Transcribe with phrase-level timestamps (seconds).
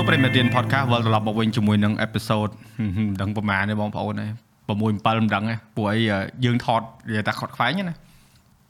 [0.00, 2.52] សួរប្រិមត្តរៀន podcast វិលត្រឡប់មកវិញជាមួយនឹង episode
[2.96, 4.30] មិនដឹងប្រហែលទេបងប្អូនហើយ
[4.68, 4.88] 6 7មិ
[5.24, 5.98] នដឹងទេព្រោះអី
[6.44, 7.96] យើងថតនិយាយថាខុតខ្វែងណា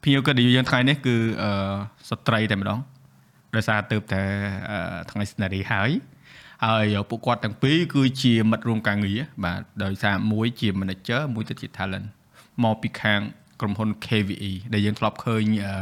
[0.02, 1.50] ភ្ញៀវក៏យើងថ្ងៃនេះគឺអឺ
[2.10, 2.78] ស្ត្រីតែម្ដង
[3.54, 4.22] ដោយសារទៅតែ
[5.10, 5.90] ថ្ងៃស្នេហ៍ហើយ
[6.64, 12.06] ហើយពួកគាត់ទាំងពីរគឺជាមិត្តរួមការងារបាទដោយសារមួយជា manager មួយទៅជា talent
[12.64, 13.20] មកពីខាង
[13.60, 15.74] ក្រុមហ៊ុន KVE ដែលយើងធ្លាប់ឃើញអឺ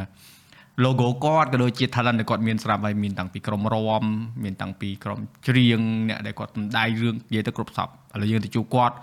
[0.84, 4.04] logo គាត់ក៏ដូចជា talent ដែលគាត់មានស្រាប់ហើយមានតាំងពីក្រុមរំ
[4.44, 7.90] មានតាំងពីក្រុមច្រៀងអ្នកដែលគាត់សម្ដែងរឿងនិយាយទៅគ្រប់សពឥ
[8.22, 8.94] ឡូវយើងទៅជួបគាត់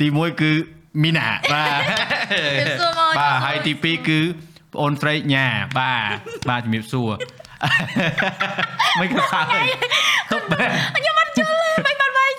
[0.00, 0.52] ទី1គឺ
[1.02, 1.80] មីណាបាទ
[3.18, 4.18] បាទហើយទី2គឺ
[4.72, 5.46] ប្អូនស្រីញ៉ា
[5.78, 6.16] បាទ
[6.48, 7.10] បាទជំរាបសួរ
[9.00, 9.40] មិនក៏ថា
[10.30, 10.52] ខ្ញុំអត់
[11.04, 11.27] ជឿមិន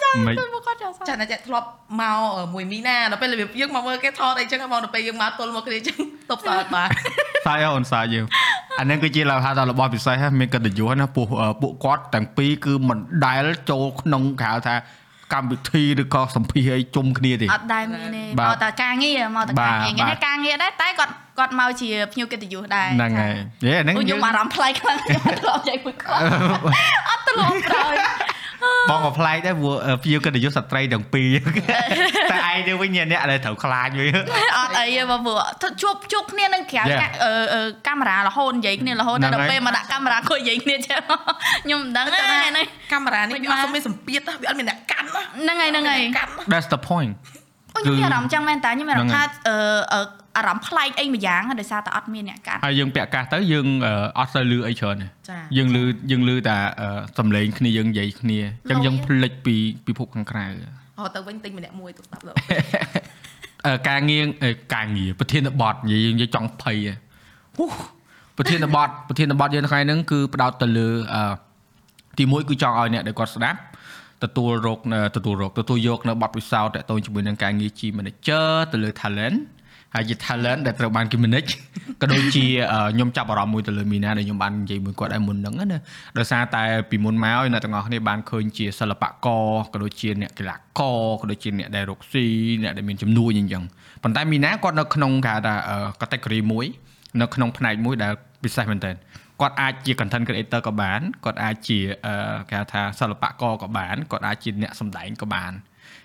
[0.09, 1.67] បានវាយចឹងទៅមកគាត់ចាចាណាធ្លាប់
[2.01, 2.19] មក
[2.53, 5.97] មួយមីណាដល់ពេលរបៀបយើងមកមើលគេថតអីចឹងមកដល់ពេលយើងមកទល់មកគ្នាចឹង
[6.31, 6.89] តបសើបាទ
[7.47, 8.25] សាយអូនសាយយើង
[8.79, 11.27] អានេះគឺជាលក្ខណៈរបស់ពិសេសមានកិត្តិយសណាពួក
[11.61, 14.75] ពួកគាត់ទាំងពីរគឺមិនដែលចូលក្នុងគេហៅថា
[15.33, 23.35] កម្មវិធីឬក៏សម្ភារអីជុំគ្នាទេអត់ដែលមានទេមកតែការងារមកតែការងារនេះការងារដែរតែគាត់គាត់មកជាភ្ញៀវកិត្តិយសដែរហ្នឹងហើយ
[23.66, 26.21] យេហ្នឹងខ្ញុំអារម្មណ៍ប្លែកខ្លាំងខ្ញុំអត់ធ្លាប់និយាយមួយគាត់
[27.09, 27.95] អត់ធ្លាប់ក្រោយ
[28.89, 31.27] បងក៏ប្លែកដែរព្រោះភ្ញៀវកិត្តិយសស្ត្រីទាំងពីរ
[32.31, 34.09] តែឯងទៅវិញអ្នកដែលត្រូវខ្លាចវិញ
[34.57, 35.39] អត់អីទេបងព្រោះ
[35.81, 36.83] ជួបជួបគ្នានឹងក្រៅ
[37.88, 41.01] កាមេរ៉ារហូតនិយាយគ្នារហូតដល់ពេលមកដាក់កាមេរ៉ាខុសនិយាយគ្នាចឹង
[41.63, 42.19] ខ្ញុំមិនដឹងទេ
[42.57, 46.01] ណាកាមេរ៉ានេះវាអត់សុំមានសម្ពាធវាអត់មានអ្នកកាន់ហ្នឹងហើយហ្នឹងហើយ
[46.51, 47.11] That's the point
[47.75, 49.21] ខ្ញុំមានអារម្មណ៍ចឹងមែនតើខ្ញុំមានអារម្មណ៍ថា
[49.94, 50.01] អឺ
[50.38, 53.67] អារម្មណ៍ប្លែកអីមួយយ៉ាងដោយសារតែអត់មានអ្នកកាត់ហើយយើងពាក់កាសទៅយើង
[54.19, 55.08] អត់សូវលឺអីច្រើនទេ
[55.58, 56.58] យើងលឺយើងលឺតែ
[57.17, 59.55] សំឡេងគ្នាយើងនិយាយគ្នាអញ្ចឹងយើងភ្លេចពី
[59.88, 60.45] ពិភពខាងក្រៅ
[61.00, 62.31] អូទៅវិញទិញម្នាក់មួយទៅស្ដាប់ទៅ
[63.66, 64.25] អឺការងារ
[64.75, 66.77] ការងារប្រធានបទនិយាយយើងនិយាយចង់ភ័យ
[67.57, 67.66] ហូ
[68.38, 71.34] ប្រធានបទប្រធានបទយើងថ្ងៃហ្នឹងគឺផ្ដោតទៅលើអឺ
[72.19, 73.59] ទីមួយគឺចង់ឲ្យអ្នកដែលគាត់ស្ដាប់
[74.23, 74.79] ទទួលរក
[75.16, 79.38] ទទួលរកទទួលយកនៅបទពិសោធន៍តទៅជាមួយនឹងការងារ G manager ទៅលើ talent
[79.95, 81.51] ហើយជា talent ដែលត្រូវបានគេ manage
[82.01, 82.45] ក៏ដូចជា
[82.94, 85.79] ខ្ញុំចាប់អារម្មណ៍មួយទៅលើមីណាដែលខ្ញុំបាននិយាយមួយគាត់ឯមុនហ្នឹងណា
[86.17, 92.25] ដោយសារតែពីមុនមកអ្នកទាំងអស់គ្នាបានឃើញជាសិល្បករក៏ដូចជាអ្នកកីឡាករក៏ដូចជាអ្នកដែលរកស៊ី
[92.63, 93.63] អ្នកដែលមានជំនួយអញ្ចឹង
[94.03, 95.53] ប៉ុន្តែមីណាគាត់នៅក្នុងគេថា
[96.01, 96.66] category មួយ
[97.22, 98.13] នៅក្នុងផ្នែកមួយដែល
[98.44, 98.95] ពិសេសមែនទែន
[99.41, 101.79] គាត់អាចជា content creator ក៏បានគាត់អាចជា
[102.50, 105.51] គេហៅថាសិល្បករក៏បានគាត់អាចជាអ្នកសម្ដែងក៏បាន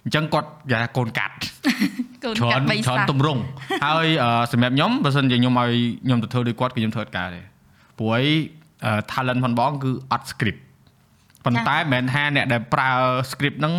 [0.05, 1.35] អញ្ចឹងគាត់និយាយថាកូនកាត់
[2.25, 3.41] កូនកាត់បីច្រើនទម្រង់
[3.85, 4.07] ហើយ
[4.53, 5.71] សម្រាប់ខ្ញុំបើសិនជាខ្ញុំឲ្យ
[6.05, 7.41] ខ្ញុំទៅធ្វើដូចគាត់គឺខ្ញុំធ្វើអត់ការទេ
[7.99, 8.25] ព្រោះអី
[9.13, 10.61] talent ផងបងគឺអត់ script
[11.45, 12.91] ប៉ុន្តែមិនមែនថាអ្នកដែលប្រើ
[13.31, 13.75] script ហ្នឹង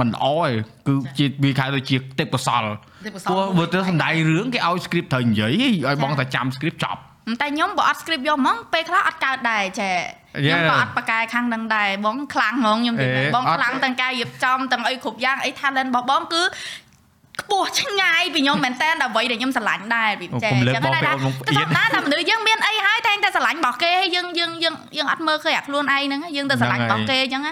[0.00, 0.50] មិនល្អទេ
[0.86, 2.64] គឺជាវាខៅទៅជាទេពកោសល
[3.26, 5.52] ព្រោះបើទៅសំដែងរឿងគេឲ្យ script ត្រូវនិយាយ
[5.86, 7.00] ឲ្យបងតែចាំ script ចប់
[7.40, 9.90] តែខ្ញុំបើអត់ script យកហ្មងពេលខ្លះអត់កើតដែរចា
[10.36, 16.42] ខ្ញុំក៏អត់បកកែខាងនឹងដែរបងខ្លាំងហ្មងខ្ញុំនិយាយបងខ្លាំងទាំងការរៀបចំទាំងអីគ្រប់យ៉ាងអី talent របស់បងគឺ
[17.40, 21.12] ខ្ពស់ឆ្ងាយពីខ្ញុំមែនតើអ្វីដែលខ្ញុំស្រឡាញ់ដែរពីចេះអញ្ចឹងដែរតែ
[21.94, 27.42] តែមនុស្សយើងមានអីហើយតែងតែស្រឡាញ់របស់គេហើយយើងយើងយើងយើងអត់មើលឃើញអាខ្លួនឯងហ្នឹងយើងទៅស្រឡាញ់របស់គេអញ្ចឹង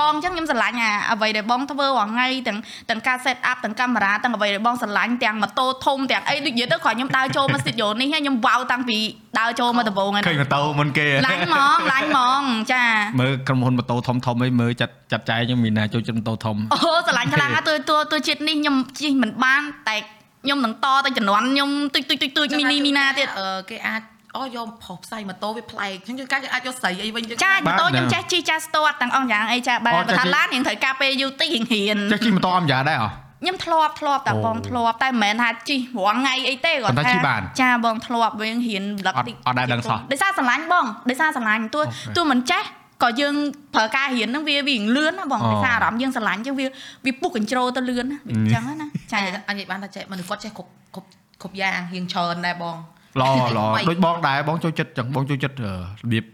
[0.00, 2.58] បងអញ្ចឹងខ្ញុំស្រឡាញ់អាអ្វីដែលបងធ្វើរាល់ថ្ងៃទាំង
[2.90, 8.98] ទាំងការ set up ទាំងកាមេរ៉ាទាំងអ្វីដែលបងស្រឡាញ់ទាំងម៉ូតូធំទាំងអីដូចនិយាយទៅគ្រាន់ខ្ញុំដើរចូលមក studio នេះខ្ញុំវ៉ាវតាំងពី
[9.40, 12.42] ដើរចូលមកដំបូងហ្នឹងឃើញម៉ូតូមុនគេឡាញ់ហ្មងឡាញ់ហ្មង
[12.72, 12.84] ចា
[13.20, 17.74] មើលក្រុមហ៊ុនម៉ូតូធំធំអីមើលចាត់ចាត់ចែងខ្ញុំមានណាចូលចិត្តម៉ូតូធំអូស្រឡាញ់ខ្លាំងណាស់ទៅ
[18.12, 19.96] ទៅជាតិនេះខ្ញុំជិះមិនបានតែ
[20.44, 23.28] ខ្ញុំនឹងតទៅជំនាន់ខ្ញុំទុយទុយទុយទុយមីនីមីណាទៀត
[23.70, 24.02] គេអាច
[24.36, 33.06] អូយកប្រុសផ្សាយម៉ូតូវាប្លែកអញ្ចឹងកាគេអាចយកស្រីអីវិញចាម៉ូតូខ្ញុំចេះជិះចាស់ស្ទាត់ទាំងអស់យ៉ាងអីចាបាទបើថាឡានរៀងត្រូវការពេលយូរតិចរៀងរៀនចេះជិះម៉ូតូអមយ៉ាដែរអ
[33.42, 41.84] ខ្ញុំធ្លាប់ធ្លាប់តែបងធ្លាប់តែមិនមែនថាជិះរាល់ថ្ងៃអីទេគាត់ថាចាបងធ្លាប់វិញរៀនដឹកតិចអត់ដែរដឹងសោះដោយសារស្រឡាញ់បងដោយសារស្រឡាញ់ទោះ
[42.16, 42.62] ទោះមិនចេះ
[43.04, 43.34] ក៏យើង
[43.74, 46.66] ប្រើការរៀនហ្នឹងវាវាលឿនណាបងដោយសារអារម្មណ៍យើងស្រឡាញ់ចឹងវា
[47.06, 51.08] វាពុះកញ្ជ្រោទៅលឿនណាវាអញ្ចឹងណាចាអញនិយាយបានថាចេះមនុស្សគាត់ចេះគ្រប់គ្រប់
[51.42, 52.76] គ្រប់យ៉ាងរៀងច្រើនដែរបង
[53.20, 55.66] ល្អល្អដូចបងដែរបងចូលចិត្តចឹងបងចូលចិត្តរ
[56.12, 56.24] បៀប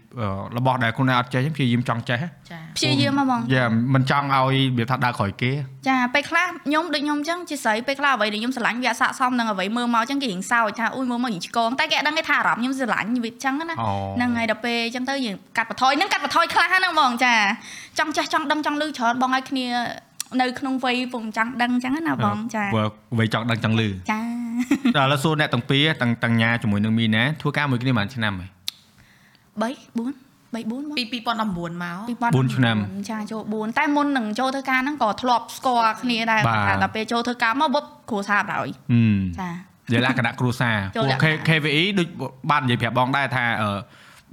[0.57, 2.17] របស់ដែលខ្លួនឯងអត់ចេះព្យាយាមចង់ចេះ
[2.51, 5.51] ចាព្យាយាមហ្មងយ៉ាមិនចង់ឲ្យរបៀបថាដើរក្រោយគេ
[5.87, 17.33] ចាពេលខ្លះខ្ញុំដូចខ្ញុំចឹងជាស្រីពេលខ្លះអ្វីដែលខ្ញុំស្រឡាញ់វាអស័កសមនឹងអ្វីមើលមកចឹងគេរៀងសើចថាអ៊ុយមើលមករៀងឆ្កងតែគេអត់ដឹងគេថាអារម្មណ៍ខ្ញុំស្រឡាញ់វាចឹងណាហ្នឹងហើយដល់ពេលចឹងទៅយើងកាត់បន្ថយហ្នឹងកាត់បន្ថយខ្លះហ្នឹងហ្មងចា
[17.99, 19.67] ចង់ចេះចង់ដឹងចង់លឺច្រើនបងឲ្យគ្នា
[20.41, 22.63] នៅក្នុងវ័យពុំចង់ដឹងចឹងណាបងចា
[23.17, 24.21] វ័យចង់ដឹងចង់លឺចា
[24.97, 28.49] ដល់ឥឡូវសួរអ្នកទាំងពីរទាំងទាំងញ៉ាជាមួយនឹងមីណាធ្វើការមួយគ្នាប្រហែលឆ្នាំហើយ
[29.59, 30.13] 3 4
[30.53, 32.77] 3 4ពី2019មក4ឆ្នាំ
[33.09, 36.41] ចាចូល4តែមុននឹងចូលធ្វើការហ្នឹងក៏ធ្លាប់ស្គាល់គ្នាដែរ
[36.83, 38.67] ដល់ពេលចូលធ្វើការមកវឹបគ្រួសារបណ្ដោយ
[39.39, 39.49] ចា
[39.87, 41.13] និយាយលក្ខណៈគ្រួសារពួក
[41.47, 42.07] KVE ដូច
[42.51, 43.45] បាននិយាយប្រាប់បងដែរថា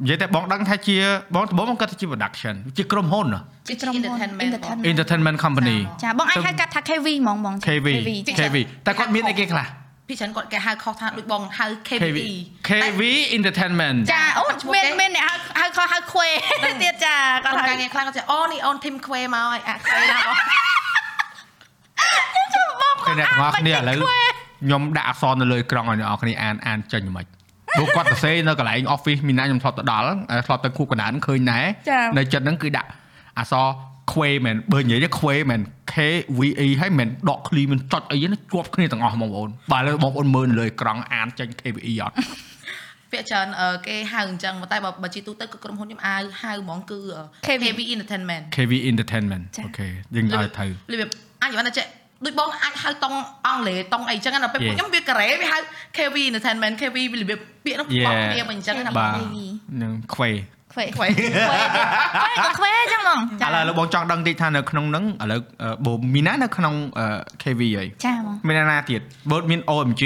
[0.02, 0.96] និយាយតែបងដឹងថាជា
[1.34, 7.86] បងដំបូងបងគាត់ថាជា production ជាក្រុមហ៊ុនហ៎ជាក្រុមហ៊ុន entertainment បង entertainment entertainment company ចាបងអាចហៅកាត់ថា KV ហ្មងបងចា KV
[8.28, 8.56] ចា KV
[8.86, 9.66] តែគាត់មានអីគេខ្លះ
[10.08, 12.34] ពីច្រើនគាត់គេហៅខុសថាដូចបងហៅ KV KVE
[12.68, 13.00] KV
[13.36, 16.28] entertainment ចាអូឈ្មោះមានគេមានអ្នកហៅហៅខុសហៅខ្វេ
[16.82, 20.18] ទៀតចាគាគាត់ត់ហៅការងារខ្លះគាត់ចេះអូនេះអូនធីមខ្វេមកហើយអាខ្វេណា
[22.82, 27.26] បងគេអ្នកទាំងអស់គ្នាឥឡូវខ្ញុំដាក់អក្សរនៅលើក្រង់ឲ្យអ្នកនរគ្នាអានអានចេញមិន
[27.76, 30.04] ព្រោះគាត់សរសេរនៅកន្លែង office មីណាខ្ញុំធ្លាប់ទៅដល់
[30.46, 31.64] ធ្លាប់ទៅគូកណ្ដាលឃើញដែរ
[32.18, 32.88] នៅចិត្តហ្នឹងគឺដាក់
[33.38, 33.66] អក្សរ
[34.12, 35.60] ខ្វេមែនបើនិយាយទៅខ្វេមែន
[35.92, 35.94] K
[36.38, 42.14] V E ហើយមែនដកឃ្លីមិនចុចអីណាជាប់គ្នាទាំងអស់បងប្អូនបាទឥឡូវបងប្អូនមើលនៅលើក្រង់អានចេញ K V E អត់
[43.12, 46.98] ពាក្យច្រើនអឺគេហៅអញ្ចឹងប៉ុន្តែបើបើជាទូទៅគឺក្រុមហ៊ុនខ្ញុំហៅហៅហ្មងគឺ
[47.46, 51.10] KV KV Entertainment KV entertainment ចា៎អូខេយើងឲ្យទៅរបៀប
[51.42, 51.86] អាចបានតែចេះ
[52.24, 54.76] ដូចបងអាចហៅតង់អង់គ្លេសតង់អីចឹងណាពេលពួក Yeah.
[54.78, 55.58] ខ្ញុំវាការ៉េវាហៅ
[55.96, 58.14] KV Entertainment KV វារបៀបពាក្យនោះបក Yeah.
[58.34, 59.22] គ្នាមកអញ្ចឹងណាបាបងទ
[59.82, 60.30] នឹងខ្វេ
[60.78, 61.58] ខ្វេខ្វេខ្វេ
[62.38, 67.06] ក៏ខ្វេចឹងហ្មងឥឡូវឥឡូវបងចង់ដឹងតិចថានៅក្នុងហ្នឹងឥឡូវអឺបូមីណានៅក្នុងអឺ
[67.42, 70.04] KV ហីចាហ្មងមានអ្នកណាទៀតបើមាន OMG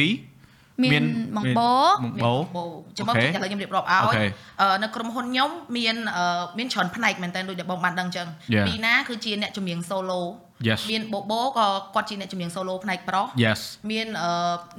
[0.83, 1.05] មាន
[1.37, 2.65] បងបោបងបោបោ
[2.97, 4.25] ចាំមកអូខេឥឡូវខ្ញុំរៀបរាប់ឲ្យអូខេ
[4.61, 8.67] អឺនៅក្រុមហ៊ុនខ្ញុំមានអឺមានច្រើនផ្នែកមែនតើដូចដែលបងបានដឹងអញ្ចឹង Yeah.
[8.69, 10.51] ពីណាគឺជាអ្នកចម្រៀង solo Yes
[10.93, 13.61] មានបូបូក៏គាត់ជាអ្នកចម្រៀង solo ផ្នែកប្រុស Yes
[13.91, 14.32] មានអឺ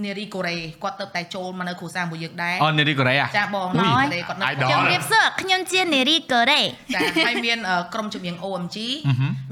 [0.06, 6.62] នារីកូរ៉េគាត់ទៅតែចូលមកនៅគ្រួសារមួយយើងដែរអូនារីកូរ៉េអាចាបងអុយនារីកូរ៉េគាត់នៅ Idol ជំរាបសួរខ្ញុំជានារីកូរ៉េ
[6.94, 8.78] ចាហើយមានអឺក្រុមចម្រៀង OMG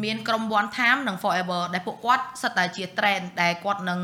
[0.03, 3.99] មានក្រុម One Time និង Forever ដែលពួកគាត់សិតតែជា trend ដែលគាត់នឹង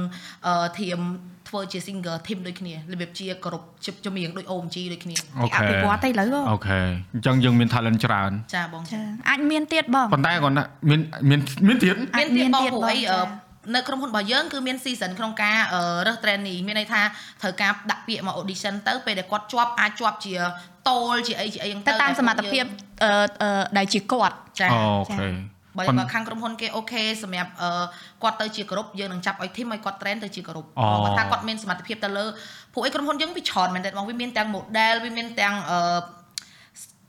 [0.47, 0.99] អឺធៀម
[1.49, 6.79] ធ្វើជា single team ដូចគ្នារបៀបជាគ្រប់ជាចម្រៀងដូច OMG ដូចគ្នាអូអខេភិវឌ្ឍទៅឥឡូវអូខេ
[7.13, 8.99] អញ្ចឹងយើងមាន talent ច្រើនចាបងចា
[9.29, 10.99] អាចមានទៀតបងប៉ុន្តែគាត់ណាមាន
[11.29, 17.01] មានមានទៀតអាចមានទៀតបងមានទៀតព្រោះបងអីចាអឺនៅក្រុមហ៊ុនរបស់យើងគឺមាន season ក្នុងការអឺរើស trainee មានន័យថា
[17.41, 20.35] ត្រូវការដាក់ពាក្យមក audition ទៅពេលដែលគាត់ជាប់អាចជាប់ជា
[20.89, 22.63] តូលជាអីជាអីហ្នឹងទៅតាមសមត្ថភាព
[23.03, 23.11] អឺ
[23.43, 24.81] អឺដែលជាគាត់ចាអូ
[25.17, 25.27] ខេ
[25.77, 27.69] បើប៉ុន្បើខាងក្រុមហ៊ុនគេអូខេសម្រាប់អឺ
[28.23, 32.25] គាត់ទៅជាគ្រប់យើងនឹងចាប់ឲ្យធីមឲ្យគាត់ train ទៅជាគ្រប់អូគាត់ថាគាត់មានសមត្ថភាពទៅលើ
[32.73, 35.99] ពួកអីក្រុមហ៊ុនយើងវាច្រើនមែនទេបងវាមានទាំង model វាមានទាំងអឺ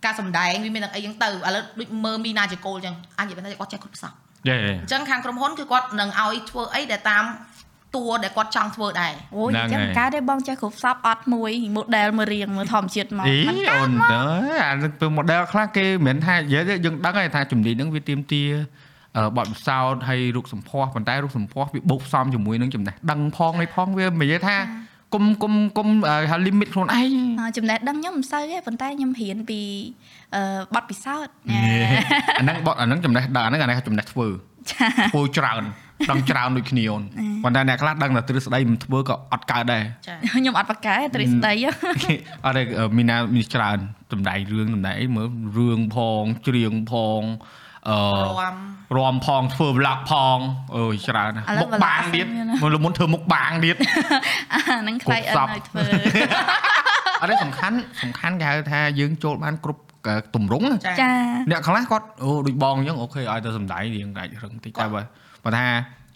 [0.05, 4.13] ការសម្ដែងវាមានទាំងអីចឹងទៅឥឡូវដូចមើលមីណាជាគោលចឹងអាចនិយាយថាគាត់ចេះគ្រប់សោះ
[4.49, 7.25] យេអញ្ចឹងខាងក្រុមហ៊ុនគឺគាត់នឹងឲ្យធ្វើអីដែលតាម
[7.97, 14.23] តួដែលគាត់ចង់ធ្វើដែរអូយអញ្ចឹងកើតទេបងចេះគ្រប់សពអត់មួយ model មើលរៀងមើលធម្មជាតិមកអីមិនអូនទៅ
[14.67, 18.45] អានឹងពេល model ខ្លះគេមិនមែនថានិយាយទេយើងដឹងហើយថាជំនាញហ្នឹងវាទៀមទា
[19.17, 24.57] អឺបទពិសោធន៍ហើយរូបសម្ផស្សប៉ុន្តែរូបសម្ផស្សវាបូកផ្សំជាមួយនឹងចំណេះដឹងផងនេះផងវាមិននិយាយថា
[25.15, 29.61] គុំគុំគុំអឺហៅ limit ខ្លួនឯងអឺចំណេះដឹងខ្ញុំមិនសូវទេប៉ុន្តែខ្ញុំរៀនពី
[30.35, 30.43] អឺ
[30.75, 31.61] បទពិសោធន៍ណែ
[32.39, 34.27] អាហ្នឹងបត់អាហ្នឹងចំណេះដឹងអាហ្នឹងអានេះចំណេះធ្វើ
[34.71, 35.63] ចាធ្វើច្រើន
[36.11, 37.03] ដឹងច្រើនដូចគ្នាអូន
[37.45, 42.63] ប៉ុន្តែអ្នកខ្លះដឹងតែទ្រឹស្ដីមិនធ្វើក៏អត់កើតដែរចាខ្ញុំអត់ប្រកែទ្រឹស្ដីអត់ទេ
[42.99, 43.79] មីណាមានច្រើន
[44.13, 45.29] សំដែងរឿងសំដែងអីមើល
[45.59, 47.23] រឿងផងច្រៀងផង
[47.89, 47.99] អឺ
[48.39, 48.57] រាំ
[48.99, 50.39] រំផងធ្វើ vlog ផង
[50.77, 53.77] អើយច្រើនណាស់ឥឡូវមុខបាង vlog ទៀតអត់មានណាមើលមុនធ្វើមុខបាងទៀត
[54.53, 55.81] អាហ្នឹងខ្លាយអត់នៅធ្វើ
[57.21, 59.83] អត់ទេសំខាន់សំខាន់គេហៅថាយើងចូលបានគ្រប់
[60.35, 61.11] ទម្រង់ណាចាចា
[61.51, 65.03] អ្នកខ្លះគាត់អូដូចបងអញ្ចឹងអូខេឲ្យទៅសំដែងរៀងដាច់រឹងតិចតែបើ
[65.49, 65.67] បើថា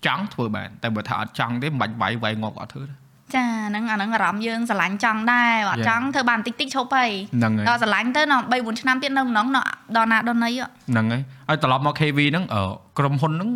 [0.06, 2.94] ចង់ធ្វើបានតែបើថាអត់ចង់ទេមិនបាច់វាយវាយងាប់អត់ធ្វើទេ
[3.34, 5.88] ចាហ្នឹងអាហ្នឹងអារម្មណ៍យើងស្រឡាញ់ចង់ដែរបើអត់ Yeah.
[5.88, 9.46] ចង់ធ្វើបានតិចតិចឈប់ហើយហ្នឹងហើយដល់ស្រឡាញ់ទៅដល់3 4ឆ្នាំទៀតនៅម្ដង
[9.96, 10.50] ដល់ណាដល់ណី
[10.90, 12.62] ហ្នឹងហើយហើយត្រឡប់មក KV ហ្នឹងអឺ
[12.98, 13.50] ក្រុមហ៊ុនហ្នឹង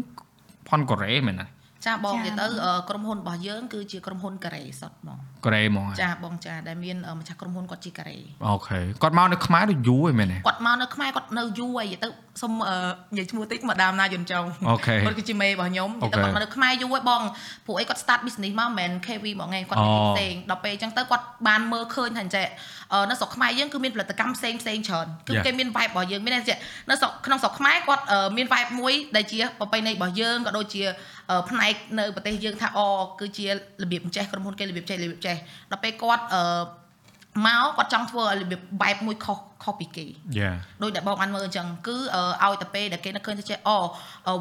[0.68, 1.46] ផុនកូរ៉េមែនណា
[1.86, 12.08] ចាបងចានិយាយទៅអឺក្រុមហ៊ុនរបស់យើងគឺជាក្រុមហ៊ុនកូរ៉េសុទ្ធហ្មងកូរ៉េហ្មងហ៎ចាបងចាដែលមានអឺម្ចាស់ក្រុមហ៊ុនគាត់ជាកូរ៉េអូខេគាត់មកនៅខ្មែរដូចយូរហើយមែនទេគាត់មកនៅខ្មែរគាត់នៅយូរហើយនិយាយទៅ
[12.42, 12.76] សុំអឺ
[13.12, 17.22] និយាយឈ្មោះតិចមកដាមណាយន្តចុងអូខេគាត់គឺជាមេរបស់ខ្ញុំនិយាយទៅអូខេគាត់មកនៅខ្មែរយូរហើយបង
[17.66, 22.46] ព្រោះអីគាត់ start business មកមិនមែន KV ហ្មងឯងគាត់អូមានផ្សេងដល់ពេលអញ្ចឹងទៅគាត់បានមើលឃើញថាអញ្ចឹង
[22.92, 25.44] អឺនៅស្រុកខ្មែរយើងគឺមានផលិតកម្មផ្សេងផ្សេងច្រើនគឺ Yeah.
[25.46, 26.56] គេមាន vibe របស់យើងមានន័យថា
[26.90, 30.92] នៅស្រុកក្នុងស្រុកខ្មែរគាត់អឺមាន vibe មួយដែលជាប្រពៃណីរបស់យើងក៏ដូចជាអឺ
[31.50, 32.80] ផ្នែកនៅប្រទេសយើងថាអ
[33.20, 35.36] គឺជារបៀបចេះក្រុមហ៊ុនគេរបៀបចេះរបៀបចេះ
[35.70, 36.42] ដល់ពេលគាត់អឺ
[37.46, 40.06] មកគាត់ចង់ធ្វើឲ្យរបៀប vibe មួយខុសខុសពីគេ
[40.38, 40.52] យ៉ា
[40.82, 43.76] ដោយដែលបងបានមើលអញ្ចឹងគឺអឺឲ្យតែពេលដែលគេនឹកឃើញទៅចេះអូ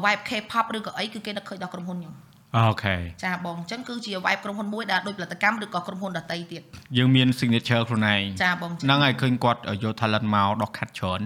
[0.04, 2.14] vibe K-pop ឬក៏អីគឺគេនឹកឃើញដល់ក្រុមហ៊ុនខ្ញុំ
[2.56, 6.62] អូខេចាបងអញ្ចឹងគឺជា vibe ក្រុមហ៊ុនមួយដែលដូចផលិតកម្មឬក៏ក្រុមហ៊ុនដតីទៀត
[6.96, 11.20] យើងមាន signature ខ្លួនឯងចាបងហ្នឹងហើយឃើញគាត់យក talent មកដោះខាត់ច្រើន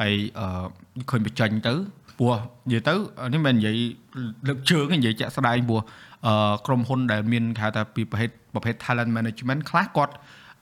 [0.00, 0.46] ហើយអឺ
[1.10, 1.74] ឃើញបញ្ចេញទៅ
[2.22, 2.36] ព្រោះ
[2.68, 2.94] និយាយទៅ
[3.32, 3.76] នេះមិនមែននិយាយ
[4.48, 5.80] លើកជើងទេនិយាយចាក់ស្ដែងព្រោះ
[6.26, 10.14] អឺក្រុមហ៊ុនដែលមានគេហៅថាពីប្រភេទប្រភេទ talent management ខ្លះគាត់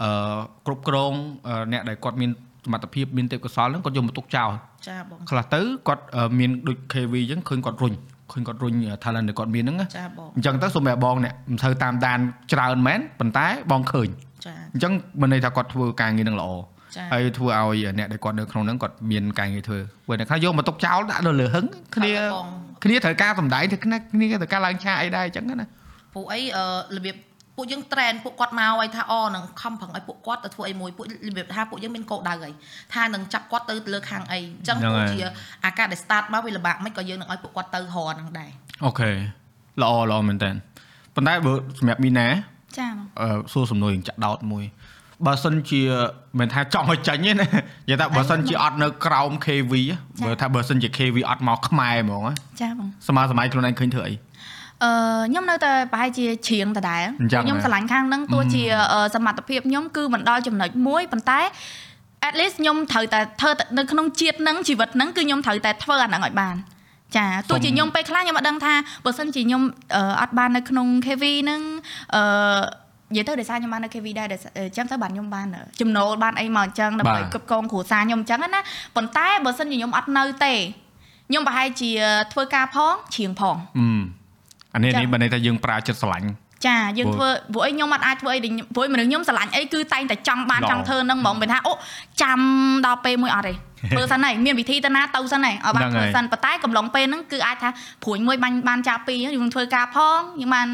[0.03, 0.11] អឺ
[0.67, 1.13] គ្រប់គ្រង
[1.49, 2.31] អឺអ្នកដែលគាត់មាន
[2.65, 4.51] សមត្ថភាពមានទេពកោសល្យហ្នឹងគាត់យកមកទុកចោល
[4.89, 7.95] ចាបងខ្លះទៅគាត់អឺមានដូច KV អញ្ចឹងឃើញគាត់រុញ
[8.33, 8.75] ឃើញគាត់រុញ
[9.05, 12.19] talent ដែលគាត់មានហ្នឹងណាចាបងអញ្ចឹងទៅសូមឲ្យបងអ្នកមិនត្រូវតាមដាន
[12.53, 14.09] ច្រើនមែនប៉ុន្តែបងឃើញ
[14.47, 16.51] ចាអញ្ចឹងមិនន័យថាគាត់ធ្វើការងារនឹងល្អ
[17.13, 21.67] ហើយធ្វើឲ្យអ្នកដែលគាត់នៅក្នុងហ្នឹងគាត់មានការងារធ្វើព្រោះអ្នកខ្លះយកមកទុកចោលដាក់នៅលើហឹង
[21.97, 22.13] គ្នា
[22.85, 25.67] គ្នាត្រូវការសំដែងទៅគ្នាគ្នាត្រូវការឡើងឆាកអីដែរអញ្ចឹងណា
[26.15, 26.65] ពួកអីអឺ
[26.97, 27.17] របៀប
[27.57, 32.53] ពួកយើង trend ពួកគាត់មកឲ្យថាអនឹងខំប្រឹងឲ្យពួកគាត់ទៅធ្វើអីមួយពួករបៀបថាពួកយើងមានកោដៅហើយ
[32.95, 35.19] ថានឹងចាប់គាត់ទៅលើខាងអីអញ្ចឹងពួកជា
[35.65, 38.51] អាការដែល start មកវាលំបាកមិនក៏យើងនឹងឲ្យពួកគាត់ទៅរកហ្នឹងដែរ
[38.85, 39.11] អូខេ
[39.83, 40.51] ល្អល្អមែនតើ
[41.15, 42.27] ប៉ុន្តែបើសម្រាប់មីណា
[42.79, 44.65] ចាបងអឺសួរសំណួរយ៉ាងចាក់ដោតមួយ
[45.27, 45.83] បើសិនជា
[46.39, 47.47] មិនថាចង់ឲ្យចាញ់ទេណា
[47.89, 49.73] និយាយថាបើសិនជាអត់នៅក្រោម KV
[50.25, 52.23] បើថាបើសិនជា KV អត់មកខ្មែរហ្មង
[52.61, 54.15] ចាបងសម័យសម័យខ្លួនឯងឃើញធ្វើអី
[54.85, 54.93] អឺ
[55.31, 58.63] ខ្ញុំនៅតែប្រហែលជាជ្រៀងដដែលអញ្ចឹងខ្ញុំហ៎ឆ្លាញ់ខាងហ្នឹងទោះជា
[58.93, 61.41] អឺសមត្ថភាពខ្ញុំគឺមិនដល់ចំណុចមួយប៉ុន្តែ
[62.29, 66.57] at least ខ្ញុំត្រូវតែធ្វើតែនៅក្នុងជាតិហ្នឹងជីវិតហ្នឹងគឺខ្ញុំត្រូវតែធ្វើអាហ្នឹងឲ្យបាន
[67.17, 68.75] ចាទោះជាខ្ញុំពេលខ្លះខ្ញុំអត់ដឹងថា
[69.05, 69.63] បើសិនជាខ្ញុំ
[69.97, 71.61] អឺអត់បាននៅក្នុង KV ហ្នឹង
[72.15, 72.23] អឺ
[73.11, 75.47] និយាយទៅដោយសារខ្ញុំបាននៅ KV ដែរដែលអញ្ចឹងទៅបានខ្ញុំបាន
[75.81, 78.61] ចំណូលបានអីមកអញ្ចឹងដើម្បីគ្រប់គ្រងគ្រួសារខ្ញុំអញ្ចឹងណា
[78.97, 80.55] ប៉ុន្តែបើសិនជាខ្ញុំអត់នៅទេ
[81.29, 81.91] ខ្ញុំប្រហែលជា
[82.33, 83.87] ធ្វើការផងច្រៀងផងអឺ
[84.75, 86.29] អានេះចឹងនេះបើន័យថាយើងប្រើចិត្តស្រឡាញ់
[86.67, 91.73] ចាយើងព្រោះធ្វើព្រោះអីខ្ញុំអត់អាចធ្វើអីដែលខ្ញុំព្រោះមនុស្សខ្ញុំស្រឡាញ់អីគឺតែងតែចង់បានល្អចង់ធ្វើនឹងហ្មងមិនថាអូ
[92.23, 92.41] ចាំ
[92.87, 93.55] ដល់ពេលមួយអត់ទេ
[93.93, 97.71] ធ្វើសិនហើយមានវិធីទៅណាទៅសិនហើយឲ្យបានហ្នឹងធ្វើហើយសិនប៉ុន្តែកំឡុងពេលហ្នឹងគឺអាចថា
[98.05, 100.69] ព្រួយមួយបានបានចាប់ពីរយើងធ្វើការផងយើងបាន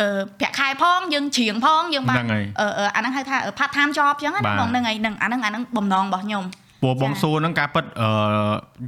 [0.00, 6.44] អឺប្រាក់ខែផងយើងច្រៀងផងយើងបានហ្នឹងហើយអឺអឺអាហ្នឹងហៅថា part time job អញ្ចឹងណាបាទបងហ្នឹងហើយហ្នឹងអាហ្នឹងអាហ្នឹងបំណងរបស់ខ្ញុំ
[6.82, 8.10] ព្រោះបងចាសួរហ្នឹងការពិតអឺ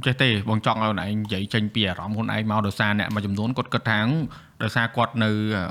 [0.05, 3.99] ចេះទេបងចង់ឲ្យខ្លួនឯងនិយាយចេញពីអារម្មណ៍ខ្លួនឯងមកដោយសារអ្នកមួយចំនួនគាត់គិតថា
[4.63, 5.65] ដោយសារគាត់នៅអឺ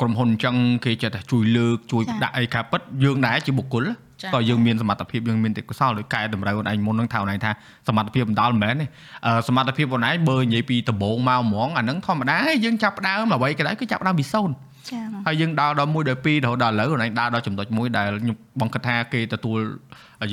[0.00, 3.84] ក្រុមហ៊ុនអញ្ចឹងគេចេះតែជួយលើកជួយចាដាក់អីការពិតយើងដែរជាបុគ្គល
[4.22, 7.50] ចាក៏យើងមានសមត្ថភាពយើងមានទេពកោសល្យដោយកែតម្រូវខ្លួនឯងមុនហ្នឹងថាខ្លួនឯងថា
[7.88, 8.86] សមត្ថភាពមិនដល់មិនមែនទេ
[9.26, 14.54] អឺសមត្ថភាពខ្លួនឯងបើនិយាយពីដំបូងមកហ្មងអាហ្នឹងធម្មតាយើងចាប់ផ្ដើមអ្វីក៏ដោយគឺចាប់ផ្ដើមពីសូន្យ
[14.90, 19.58] ចាបងហើយយើងដើរដល់1ដល់2រហូតដល់ឥឡូវខ្លួនឯងដើរដល់ចំណុចមួយដែលខ្ញុំបងគិតថាគេទទួល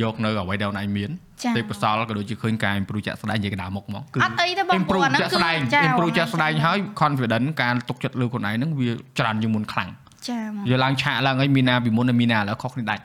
[0.02, 1.10] យកនៅអ្វីដែលខ្លួនឯងមាន
[1.44, 8.90] ចាទេពកោសល្យក៏ដូចជាឃើញការ improve ជាក់ស្ដែងនិយាយកណ្ដាលមុខហ្មងគឺអត់អីទេបងព្រោះ improve អាហ្នឹងជាក់ស្ដែងចា improve ជាក់ស្ដែងហើយ confident ការទុកចិត្តលើខ្លួនឯងហ្នឹងវា
[9.20, 9.90] ច្រើនជាងមុនខ្លាំង
[10.30, 13.04] ចាបងយកឡើងឆាកឡើងអីមីណាពីមុននិងមីណាឥឡូវខុសគ្នាដាច់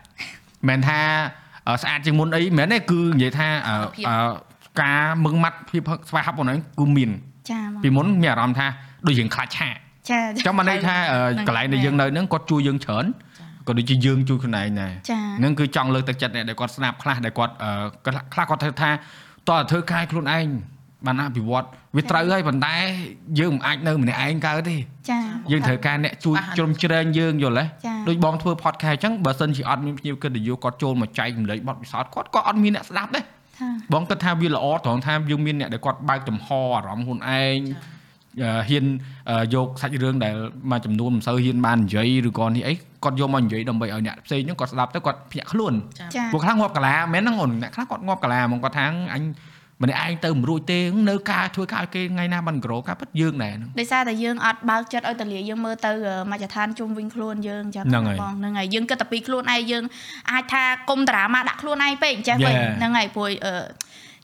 [0.69, 1.01] មិនមែនថា
[1.69, 4.17] អឺស្អាតជាងមុនអីមិនមែនទេគឺនិយាយថាអឺភាពអឺ
[4.83, 7.11] ការមឹងម៉ាត់ភាពស្វ័យហាប់ខ្លួនឯងគឺមាន
[7.51, 8.67] ចាបងពីមុនមានអារម្មណ៍ថា
[9.07, 9.75] ដូចយើងខ្លាចឆាក
[10.11, 13.05] ចាចាំមិនន័យថាអឺហ្នឹងកន្លែងដែលយើងនៅហ្នឹងគាត់ជួយយើងច្រើន
[13.71, 17.71] ក៏ដូចជាយើងជួយខ្លួនឯងដែរចាហ្នឹងគឺចង់លើកទឹកចិត្តអ្នកដែលគាត់ស្នាប់ខ្លះដែលគាត់អឺ
[18.05, 18.91] ខ្លះខ្លះគាត់ធ្វើថា
[19.49, 20.47] តើធ្វើការខ្លួនឯង
[21.07, 22.75] បានអភិវឌ្ឍវាត្រូវហើយប៉ុន្តែ
[23.41, 24.77] យើងមិនអាចនៅម្នាក់ឯងកើតទេ
[25.11, 25.19] ចា
[25.50, 33.25] យើងត្រូវការអ្នកជួយច្បាស់ហើយជ្រោមជ្រែងយើងយល់ទេចាដូចបងធ្វើ podcast អញ្ចឹងបើសិនជាអត់មានភ្ញៀវកិត្តិយសគាត់ចូលមកចែកម្លែកបទពិសោធន៍គាត់ក៏អត់មានអ្នកស្ដាប់ដែរ
[33.59, 38.00] ថាបងគិតថាវាល្អត្រង់ថាយើងមានអ្នកដែលគាត់បើកចំហអារម្មណ៍ខ្លួនឯងអឺ
[38.69, 38.85] ហ៊ាន
[39.31, 40.35] អឺយកសាច់រឿងដែល
[40.71, 48.85] មួយចំនួនមិនសូវហ៊ានបាននិយាយឬក៏នេះអីគាត់យកមកនិយាយដើម្បីឲ្យអ្នកផ្សេងហ្នឹងគាត់ស្ដាប់ទៅគាត់ភ្ញាក់ខ្លួនចាចាពួកខ្លះងាប់កាឡាមែនហ្នឹងអូនអ្នកខ្លះគាត់ងាប់កាឡាហ្មងគាត់ថា
[49.15, 49.23] អញ
[49.83, 50.79] ម្នាក់ឯងទៅមិនរួចទេ
[51.11, 55.93] នៅការធ្វើការឲ្យគេថ្ងៃណាបានក្រូការពិតយើងដែរហ្នឹងដោយសារតែយើងអត់បើកចិត្តឲ្យតលាយើងមើលទៅ
[56.33, 59.85] មជ្ឈដ្ឋានជុំវិញខ្លួនយើងអញ្ចឹងហ្នឹងហើយបងហ្នឹងហើយយើងគិតតែពីខ្លួនឯងយើង
[60.31, 62.73] អាចថាគុំតារាមកដាក់ខ្លួនឯងពេកចេះវិញ Yeah.
[62.79, 63.55] ហ្នឹងហើយព្រោះអឺ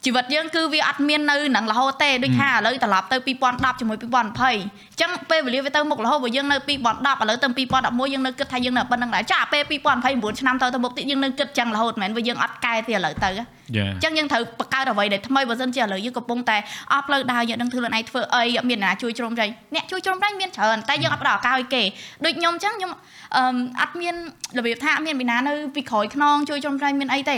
[0.05, 3.17] ជីវិតយើងគឺវាអត់មាននៅនឹងរហូតទេដូចថាឥឡូវត្រឡប់ទៅ
[3.49, 4.05] 2010ជាមួយ2020
[4.47, 9.63] អញ្ចឹងពេលវេលាវាទៅមុខរហូតបើយើងនៅ2010ឥឡូវទៅ2011យើងនៅគិតថាយើងនៅប៉ុណ្្នឹងដែរចាពេល
[10.03, 13.45] 2029ឆ្នាំទៅទៅមុខទៀតយើងនៅគិតចឹងរហូតមិនមែនវាយើងអត់កែទេឥឡូវទៅយ៉ា
[13.93, 16.57] អញ្ចឹងយើងត្រូវបង្កើតអ្វីដែលថ្មីបើសិនជាឥឡូវយើងកំពុងតែ
[16.93, 21.83] អស់ផ្លូវដើរយើងនឹងធ្វើខ្លួនឯងធ្វើអីអត់មានអ្នកណាជួយជ្រោមជ្រែងអ្នកជួយជ្រោមជ្រែងមានច្រើនតែយើងអត់ផ្ដល់ឱកាសឲ្យគេ
[22.25, 22.91] ដូចខ្ញុំអញ្ចឹងខ្ញុំ
[23.37, 24.15] អឺមអត់មាន
[24.59, 27.37] របៀបថាអត់មានពីណានៅពីក្រោយខ្នងជួយជ្រោមជ្រែងមានអីទេ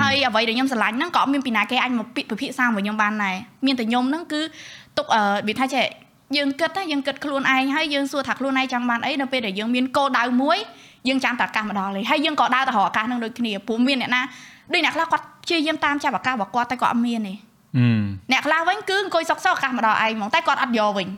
[0.00, 3.36] ហើយអ្វីដែលខ្ញុំស្រឡាញ់ហ្នឹងក៏អត់មានពីណាគេអាចមកពិភាក្សាជាមួយខ្ញុំបានដែរ
[3.66, 4.40] មានតែខ្ញុំហ្នឹងគឺ
[4.98, 5.86] ទុកអឺរបៀបថាចេះ
[6.36, 10.58] យើងគិតណាយើងគិតខ្លួនឯងហើយយើងសួរថាខ្លួនឯងចង់បានអីនៅពេលដែលយើងមានគោលដៅមួយ
[11.08, 14.22] យើងចាំតែឱកាសមកដល់ហើយហើយយើងក៏ដើរទៅរកឱកាសហ្នឹងដូចគ្នាព្រោះមានអ្នកណា
[14.72, 17.34] ដូចអ្នកខ្លះគាត់ព្យាយាមតាមចាប់ឱកាសរបស់គាត់តែគាត់អត់មានទេ
[17.78, 17.86] អឺ
[18.32, 21.08] អ្នកខ្លះវិញគឺអង្គុយសុកសុកឱកាសមកដល់ឯងហ្មងតែគាត់អត់យកវិញ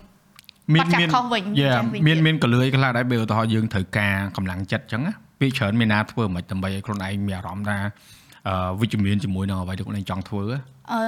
[0.74, 8.19] មានគាត់ចាប់មានខុសវិញយ៉ាចាំវិញមានទៀតមានកលឿយខ្លះដែរបើឧទាហរណ៍យើងត្រូវការកម្លាំងចិត្តអញ្ចឹងណាវាច្រើនមានណាធ្វើមិនដើម្បីឲ្យខ្លួនឯងមានអារម្មណ៍ថាអឺ
[8.80, 10.44] វិជ្ជមានជាមួយនឹងអ្វីដែលខ្លួនឯងចង់ធ្វើ
[10.92, 11.00] អឺ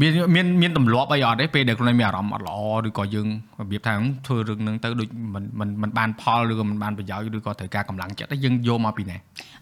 [0.00, 3.28] មានមានមានទម្លាប់អីអត់ទេពេលដែលខ្លួនឯងមានអារម្មណ៍អត់ល្អឬក៏យើង
[3.60, 3.94] របៀបថា
[4.26, 9.16] ធ្វើរឿងហ្នឹងទៅដូចមិនមិនមិនបានផលឬក៏មិនបានប្រយោជន៍ឬក៏ត្រូវការកម្លាំងចិត្តទេយើងយកមកពីណា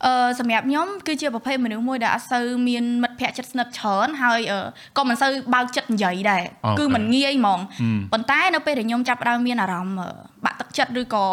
[0.05, 4.61] អឺសម្រាប់ខ្ញុំគឺជាប្រភេទមនុស្សមួយដែលអត់សូវមានមិត្តភ័ក្តិចិត្តស្និទ្ធច្រើនហើយអឺ
[4.99, 10.09] ក៏មិនសូវបើកចិត្តនិយាយដែរអូខេគឺមិនងាយហ្មងហឹមប៉ុន្តែនៅពេលដែលខ្ញុំចាប់ផ្ដើមមានអារម្មណ៍អឺ
[10.45, 11.27] បាក់ទឹកចិត្តឬក៏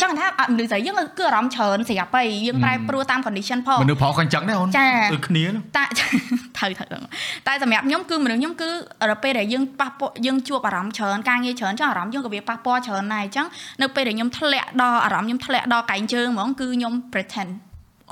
[0.00, 7.02] ចង់ថាអត់មនុស្សស្រីយើងគឺអារម្មណ៍ច្រើនស្រាប់ហើយយើងប្រែប្រួលតាម condition ផងមនុស្សប្រុសក៏អញ្ចឹងដែរអូនចាដូចគ្នាហ្នឹងតែត្រូវត្រូវ
[7.46, 8.70] តែសម្រាប់ខ្ញុំគឺមនុស្សខ្ញុំគឺ
[9.02, 13.46] ដល់ពេលដែលយើងប៉ះពាល់យើងជួបអារម្មណ៍ច្រើនការងារច្រើនចឹងអារម្មណ៍យើងក៏វាប៉ះពាល់ច្រើនដែរអញ្ចឹង
[13.82, 17.50] នៅពេលដែលខ្ញុំធ្លាក់ដល់អារម្មណ៍ខ្ញុំធ្លាក់ដល់កែងជើងហ្មងគឺខ្ញុំ pretend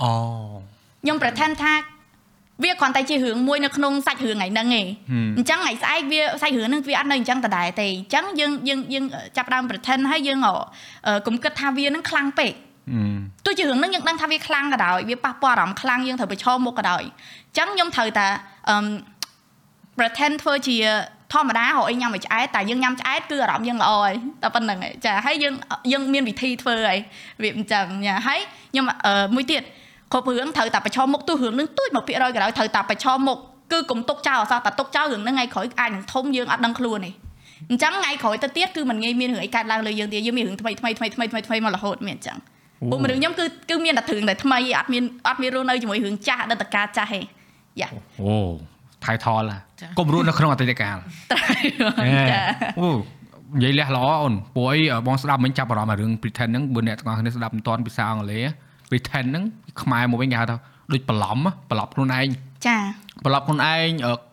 [0.00, 0.10] អូ
[1.02, 1.74] ខ្ញុំ pretend ថា
[2.62, 4.86] វាគ្រាន់តែជារឿងមួយនៅក្នុងសាច់រឿងថ្ងៃហ្នឹងឯង
[5.36, 9.04] អញ្ចឹងថ្ងៃស្អែកវាសាច់រឿងហ្នឹងវាអត់នៅអញ្ចឹងដដែលទេអញ្ចឹងយើងយើងយើង
[9.36, 10.38] ចាប់ដើម pretend ហើយយើង
[11.26, 12.52] កុំគិតថាវាហ្នឹងខ្លាំងពេក
[13.44, 18.26] ទោះជារឿងហ្នឹងយើងដឹងថាវាខ្លាំងក៏ដោយវាប៉ះពាល់អារម្មណ៍ខ្លាំងយើងត្រូវប្រឈមមុខក៏ដោយអញ្ចឹងខ្ញុំត្រូវតែ
[18.70, 18.76] អឺ
[19.98, 20.76] pretend ធ្វើជា
[21.32, 24.12] ធម្មតារកអីញ៉ាំឲ្យឆ្អែតតែយើងញ៉ាំឆ្អែតគឺអារម្មណ៍យើងល្អហើយ
[24.42, 25.54] តែប៉ុណ្្នឹងឯងចាហើយយើង
[25.92, 26.98] យើងមានវិធីធ្វើហើយ
[27.42, 28.40] វាអញ្ចឹងញ៉ាហើយ
[28.72, 28.84] ខ្ញុំ
[29.34, 29.62] មួយទៀត
[30.12, 33.38] គ្រប់រឿងត្រូវតែប្រឈមមុខទោះរឿងនឹងទួចមកភាគរយក៏ដោយត្រូវតែប្រឈមមុខ
[33.72, 37.10] គឺកុំទុកចោលអសោះតែទុកចោលរឿងហ្នឹងថ្ងៃក្រោយអាចនឹងធំយើងអត់ដឹងខ្លួនទេ
[37.70, 42.38] អញ្ចឹងថ្ងៃក្រោយទៅទៀតគឺมันងាយមានរឿងអីកើតឡើងលើយើងទៀតយើងមានរឿងថ្មីថ្មីថ្មីថ្មីថ្មីថ្មីមករហូតមានអញ្ចឹង
[42.90, 47.20] ពួកមនុស្សខ្ញុំគឺគឺមានតែរឿងតែថ្មីអត់មានអត់មានរស់នៅជាមួយរឿងចាស់អតីតកាលចាស់ទេ
[47.80, 47.88] យ៉ា
[48.22, 48.34] អូ
[49.04, 49.42] ថៃថល
[49.98, 50.96] កុំរស់នៅក្នុងអតីតកាល
[52.32, 52.42] ចា
[52.80, 52.88] អូ
[53.62, 58.46] និយាយលះល្អអូនព្រោះអីបងស្ដាប់មិញចាប់អារម្មណ៍រឿង pretend ហ្នឹងបើអ្នកទាំងអស់គ្នាស្ដាប់មិនទាន់ភាសាអង់គ្លេស
[58.88, 59.44] pretend ហ្នឹង
[59.82, 60.56] ខ្មែរមកវិញគេហៅថា
[60.92, 61.38] ដូចបន្លំ
[61.70, 62.28] បន្លប់ខ្លួនឯង
[62.66, 62.78] ចា
[63.24, 63.88] បន្លប់ខ្លួនឯង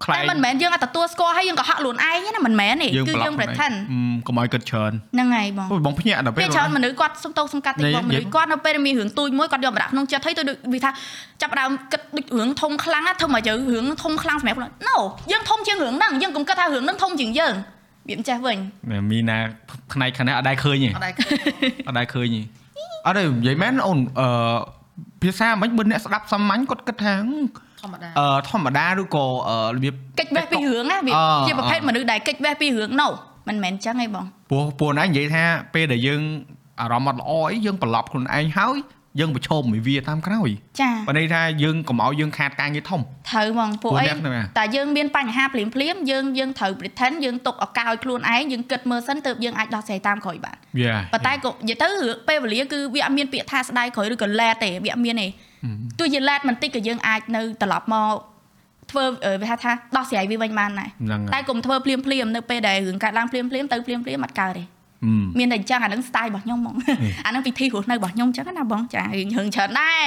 [0.06, 3.76] ខ្លែងតែមិនមែនយើងអត់ទទួលស្គាល់ហើយយើងក៏ហាក់ខ្លួនឯងណាមិនមែនទេគឺយើង pretend
[4.28, 10.92] កុំឲ្យគិតច្រើនហ្នឹងហើយបងបងភ្ញាក់ដល់ពេលច្រើនមនុស្សគាត់សុំតោសង្កាត់តិចបងមនុស្សគាត់នៅពេលមានរឿងទូចមួយគាត់យកមកដាក់ក្នុងចិត្តហើយទៅដូចវាថា
[11.42, 14.96] ចាប់ដើមគិតដូចរឿងធំខ្លាំងណាធ្វើមកយើងរឿងធំខ្លាំងសម្រាប់ខ្លួន No
[15.32, 17.54] យើងធំជាងរឿងហ្នឹងយើងកុំគិតថារឿងហ្នឹងធំជាងយើង
[18.08, 18.58] វាមិនចេះវិញ
[19.12, 19.38] មីណា
[19.94, 21.38] ផ្នែកខាងនេះអត់ដែរឃើញទេអត់ដែរឃើញ
[21.88, 22.65] អត់ដែរឃើញទេ
[23.06, 24.58] អត់ទេនិយាយមែនអូនអឺ
[25.22, 27.16] ភាសាមិនបើអ្នកស្ដាប់សាមញ្ញគាត់គិតថា
[27.82, 29.26] ធម្មតាអឺធម្មតាឬក៏
[29.76, 31.14] របៀបកិច្ចវេះពីរឿងណាវា
[31.48, 33.12] ជាប្រភេទមនុស្សដែលកិច្ចវេះពីរឿងនោះ
[33.48, 36.22] មិនមែនចឹងទេបងព្រោះពួកណានិយាយថាពេលដែលយើង
[36.82, 38.78] អារម្មណ៍អត់ល្អអីយើងប្រឡប់ខ្លួនឯងហើយ
[39.20, 40.50] យើងប្រឈមមួយវាតាមក្រោយ
[40.82, 44.06] ចាបើន័យថាយើងកុំឲ្យយើងខាតការងារធំត្រូវហ្មងពួកអី
[44.58, 50.58] តែយើងមានបញ្ហាភ្លាមភ្លាមយើងយើងត្រូវ pretend យើងទុកឱកាសឲ្យខ្លួនឯងយើងគិតមើលសិនទើបយើងអាចដោះស្រាយតាមក្រោយបាន
[51.14, 51.88] ប៉ុន្តែក៏និយាយទៅ
[52.28, 55.28] ពេលវេលាគឺវាអត់មានពាក្យថាស្ដាយក្រោយឬក៏ let ទេវាអត់មានទេ
[56.00, 58.16] ទោះជា let បន្តិចក៏យើងអាចនៅត្រឡប់មក
[58.92, 59.06] ធ្វើ
[59.44, 60.90] វាថាដោះស្រាយវាវិញបានដែរ
[61.34, 64.64] តែកុំធ្វើភ្លាមភ្លាមនៅពេលដែលរឿងកាត់ឡើងភ្លាមភ្លាមទៅភ្លាមភ្លាមអត់កើតទេ
[65.40, 66.76] មានតែអញ្ចឹងអានឹង style របស់ខ្ញុំហ្មង
[67.26, 70.06] អានឹងពិធីរស់នៅរបស់ខ្ញុំអញ្ចឹងណាបងចារឿងរឿងច្រើនដែរ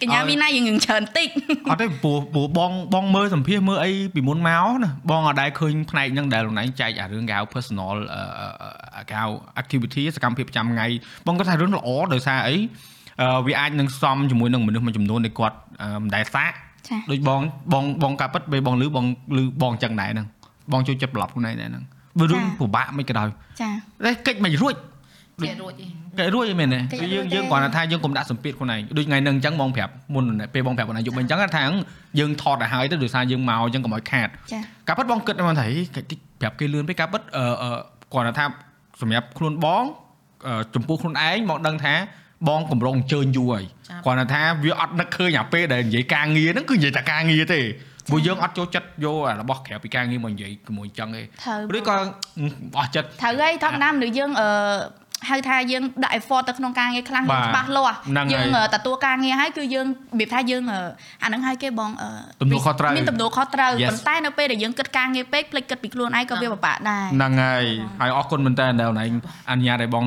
[0.00, 1.28] កញ្ញាមីណាយើងរឿងច្រើនតិច
[1.70, 7.96] អត់ទេព្រោះព្រោះបងបងមើលសម្ភាសមើលអីពីមុនមកណាបងអត់ដែរឃើញផ្នែកហ្នឹងដែលខ្លួនឯងចែកអារឿងកៅ personal
[9.12, 9.22] កៅ
[9.60, 10.86] activity សកម្មភាពប្រចាំថ្ងៃ
[11.26, 12.56] បងគាត់ថារឿងល្អដោយសារអី
[13.46, 15.56] វាអាចនឹងសំជាមួយនឹងមនុស្សមួយចំនួនដែលគាត់
[16.02, 16.52] មិនដែលសាក
[17.10, 17.40] ដូចបង
[17.72, 19.06] បងបងកាពិតពេលបងលឺបង
[19.36, 20.26] លឺបងចឹងដែរហ្នឹង
[20.72, 21.84] បងចូលចិត្តប្រឡប់ខ្លួនឯងដែរហ្នឹង
[22.18, 23.28] វារឿងពិបាកមិនក៏ដោយ
[23.60, 23.70] ចា
[24.04, 24.74] តែកិច្ចមិនរួច
[25.42, 25.72] គេរួច
[26.18, 26.78] គេរួចមែនទេ
[27.14, 31.62] យើងយើងគ្រាន់តែថាយើងកុំដាក់សម្ពាធខ្លួនឯងដូចថ្ងៃហ្នឹងអញ្ចឹងបងប្រាប់មុនពេលបងប្រាប់ខ្លួនឯងយប់អញ្ចឹងថា
[32.18, 34.28] យើងថតទៅហើយទៅដោយសារយើងមកអញ្ចឹងកុំឲ្យខាត
[34.88, 37.70] ការពិតបងគិតមកថាកិច្ចប្រាប់គេលឿនពេកការពិតអឺ
[38.12, 38.44] គ្រាន់តែថា
[39.00, 39.84] សម្រាប់ខ្លួនបង
[40.74, 41.94] ចំពោះខ្លួនឯងមកដឹងថា
[42.48, 43.64] បងកម្រងអញ្ជើញយូរហើយ
[44.04, 47.60] គ្រាន់តែថាវាអត់នឹកឃើញអាពេលដែលនិយាយការងារហ្នឹងគឺនិយាយតែការងារទេ
[48.10, 51.22] ព្រោះយើងអត់ចូលចិត្តយករបស់ក្រៅពីការងារមកនិយាយជាមួយចឹងទេ
[51.76, 51.94] ឬក៏
[52.78, 54.48] អស់ចិត្តត្រូវហើយធម្មតាមនុស្សយើងអឺ
[55.30, 57.96] ហៅថាយើងដាក់ effort ទៅក្នុងការងារខ្លាំងច្បាស់លាស់
[58.32, 60.62] យើងទទួលការងារហើយគឺយើងរបៀបថាយើង
[61.22, 61.90] អាហ្នឹងហើយគេបង
[62.40, 67.64] ទំនួលខុសត្រូវមានទំនួលខុសត្រូវប៉ុន្តែនៅពេលដែលយើងគិតការងារពេកភ្លេចគិតពីខ្លួនឯងក៏វាពិបាកដែរហ្នឹងហើយ
[68.00, 69.12] ហើយអរគុណមែនតើដែលឯង
[69.50, 70.04] អនុញ្ញាតឲ្យបង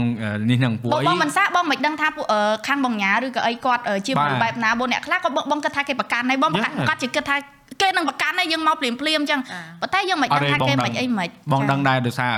[0.49, 2.25] នេះហ្នឹងពួកអីបងមិនសាបងមិនដឹងថាពួក
[2.67, 7.35] ខាងបងញ៉ាឬក៏អីគាត់ជាមនុស្សបែបណាបងអ្នកខ្លះគាត់បងគិតថាគេប្រកាន់ហើយបងប្រកាន់គាត់ជាគិតថា
[7.81, 9.41] គេនឹងប្រកាន់ហើយយើងមកភ្លាមភ្លាមអញ្ចឹង
[9.81, 12.33] ប៉ុន្តែយើងមិនដឹងថាគេមិនអីមិនបងដឹងដែរដោយសារ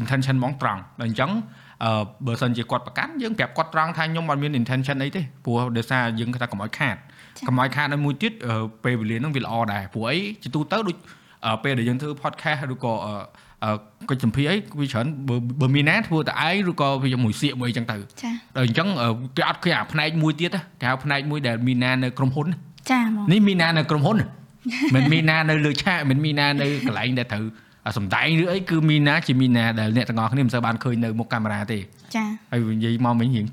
[0.00, 1.30] intention ហ្មងត្រង់ដល់អញ្ចឹង
[1.84, 6.96] អឺបើសិនជាគាត់ប្រកាន់យើងប្រាប់គាត់ត្រង់ថាខ្ញុំអត់មាន intention អីទេព្រោះដោយសារយើងថាកុំឲ្យខាត
[7.48, 8.32] កុំឲ្យខាតឲ្យមួយទៀត
[8.84, 10.96] ពេលវេលាហ្នឹងវាល្អដែរព្រោះអីជាទូទៅដូច
[11.64, 12.94] ពេលដែលយើងធ្វើ podcast ឬក៏
[14.10, 15.06] កិច្ចសម្ភារអីវាច្រើន
[15.60, 18.88] បើមានណាធ្វើតែឯងឬក៏វាជាមួយសៀកមួយអញ្ចឹងទៅចាដល់អញ្ចឹង
[19.36, 22.46] គេអត់ឃើញអាផ្នែកមួយទៀតគេហៅផ្នែកមួយដែលមានណានៅក្រុមហ៊ុន
[22.90, 23.00] ចា
[23.32, 24.16] នេះមានណានៅក្រុមហ៊ុន
[24.94, 27.44] មិនមានណានៅលើឆាកមិនមានណានៅកន្លែងដែលត្រូវ
[27.98, 31.78] សំដែងឬអីគឺមីណាជាមីណាដែលអ្នកទាំងអស់គ្នាមិនសូវបានឃើញនៅមុខកាមេរ៉ាទេ
[32.16, 33.46] ចាហើយនិយាយមកមិញរៀង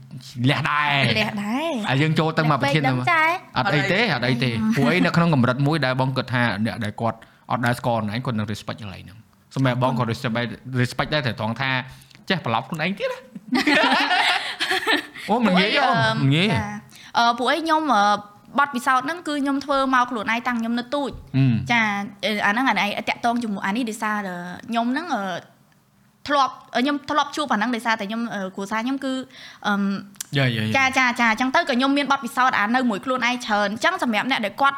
[0.49, 2.83] លះដែរលះដែរហើយយើងចូលទៅមកប្រធាន
[3.57, 7.17] អត់អីទេអត់អីទេព្រោះអីនៅក្នុងកម្រិតមួយដែលបងគិតថាអ្នកដែលគាត់
[7.51, 9.17] អត់ដែលស្គាល់ខ្លួនឯងគាត់នឹង respect កន្លែងហ្នឹង
[9.55, 10.49] សម្រាប់បងក៏ respect
[10.81, 11.71] respect ដែរតែត្រង់ថា
[12.29, 13.11] ចេះប្រឡប់ខ្លួនឯងទៀត
[15.29, 15.89] អូមិនងាយអូ
[16.21, 16.49] មិនងាយ
[17.17, 17.81] អឺពួកឯងខ្ញុំ
[18.59, 21.11] បទពិសោធន៍ហ្នឹងគឺខ្ញុំធ្វើមកខ្លួនឯងតាំងខ្ញុំនៅទូច
[21.71, 21.81] ចា
[22.45, 24.17] អាហ្នឹងអានេះតាក់តងជាមួយអានេះដោយសារ
[24.69, 25.07] ខ្ញុំហ្នឹង
[26.27, 28.21] ធ្លាប់ខ្ញុំធ្លាប់ជួបអាហ្នឹងដោយសារតែខ្ញុំ
[28.55, 29.13] គ្រួសារខ្ញុំគឺ
[29.67, 29.73] អឺ
[30.77, 34.77] ចាចាចាអញ្ចឹងទៅក៏ខ្ញុំមានបទពិសោធន៍អានៅមួយខ្លួនឯងច្រើនអញ្ចឹងសម្រាប់អ្នកដែលគាត់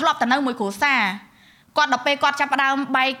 [0.00, 1.00] ធ្លាប់តែនៅមួយគ្រួសារ
[1.76, 3.12] គាត់ដល់ពេលគាត់ចាប់ផ្ដើមបែក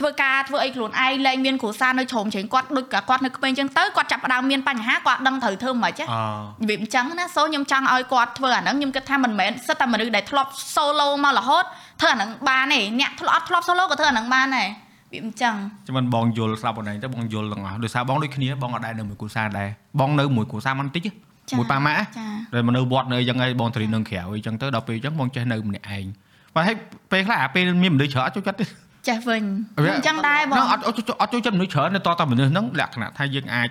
[0.00, 6.16] ធ្វើការធ្វើអីខ្លួនឯងលែងមានគ្រួសារនៅជ្រុំជ្រែងគាត់ដូចគាត់នៅក្មេងចឹងទៅគាត់ចាប់ផ្ដើមមានបញ្ហាគាត់ដឹងត្រូវធ្វើមិនខ្មិចអ
[6.62, 11.64] របៀបអញ្ចឹងណាសូខ្ញុំចង់ឲ្យគាត់ធ្វើអាហ្នឹងខ្ញុំគិតថាមិនមែនសិតតែមនុស្សដែលធ្លាប់ solo មករហូត
[12.00, 14.68] ធ្វើអាហ្នឹងបានទេអ្នកធ្លាប់អត់ធ្លាប់ solo ក៏ធ្វើអាហ្នឹងបានដែរ
[15.12, 15.54] វាអញ្ចឹង
[15.86, 19.68] ចាំមិនបងយល់ស្ដាប់បងឯងទៅបងយល់ទាំងអស់ដោយសារបងដូចគ្នាបងអត់ដែរនៅមួយគ្រួសារដែរ
[20.00, 26.06] បងនៅមួយគ្រួសារមិនតិចទេចា៎មួយប៉ាម៉ាក់ចាតែមកនៅវត្តនៅអញ្ចឹងហើយបងតរីនៅក្រៅអញ្ចឹងទៅដល់ពេលអញ្ចឹងបងចេះនៅម្នាក់ឯង
[26.54, 26.76] បើហើយ
[27.12, 28.66] ពេលខ្លះអាពេលមានមនុស្សច្រើនអត់ចូលចិត្តទេ
[29.08, 29.42] ចេះវិញ
[29.78, 33.70] ខ្ញុំអញ្ចឹងដែរបងអត់អត់ចូលអត់ចូលចិត្តមនុស្សច្រើននៅតតមនុស្សហ្នឹងលក្ខណៈថាយើងអាច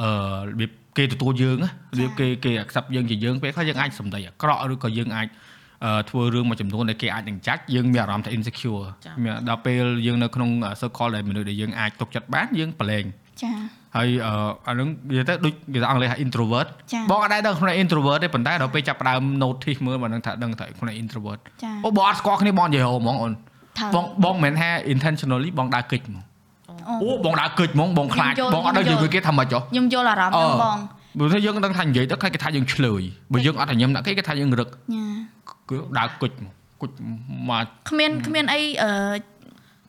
[0.00, 0.08] អឺ
[0.46, 5.28] របៀបគេទទួលយើងណារបៀបគេគេ accept យើងជាយើងពេលខ្លះយើងអាចសម្ដីអាក្រក់ឬក៏យើងអាច
[5.84, 8.84] អឺធ្វើរឿងមួយចំនួនដែលគេអាចនឹងចាច់យើងមានអារម្មណ៍ថា insecure
[9.24, 13.04] មានដល់ពេលយើងនៅក្នុង circle ដែលមនុស្សដែលយើងអាចទុកចិត្តបានយើងប្រឡែង
[13.42, 13.52] ចា
[13.96, 14.32] ហើយអឺ
[14.68, 23.47] អានឹងនិយាយទៅដូចគេថាអង់គ្លេសថា introvert ចាបងអត់ដែរដឹងខ្លួន introvert ទេប៉ុន្តែដល់ពេលចាប់ផ្ដើម notice មើលបងនឹងថាដឹងថាខ្លួន introvert ចាអូបងអត់ស្គាល់គ្នាបងនិយាយហៅហ្មងអូនថើ
[23.94, 26.22] បងបងមិនមែនថា intentionally បងដើរកិច្ចហ្មង
[26.88, 30.78] អូអូបងដើរកិច្ចហ្មងបងខ្លាចខ្ញុំយល់បងអត់ដឹងនិយាយមួយគេថាម៉េចហ៎ខ្ញុំយល់អារម្មណ៍ហ្នឹងបង
[31.18, 35.06] បើថាយើងដឹងថានិយាយទៅគេថាយើងឆ្លើយបើយើងអត់តែញឹមដាក់គេគេថាយើងរឹកញ៉ា
[35.70, 36.90] គឺដើរកិច្ចហ្មងគុជ
[37.48, 38.90] មកគ្មានគ្មានអីអឺ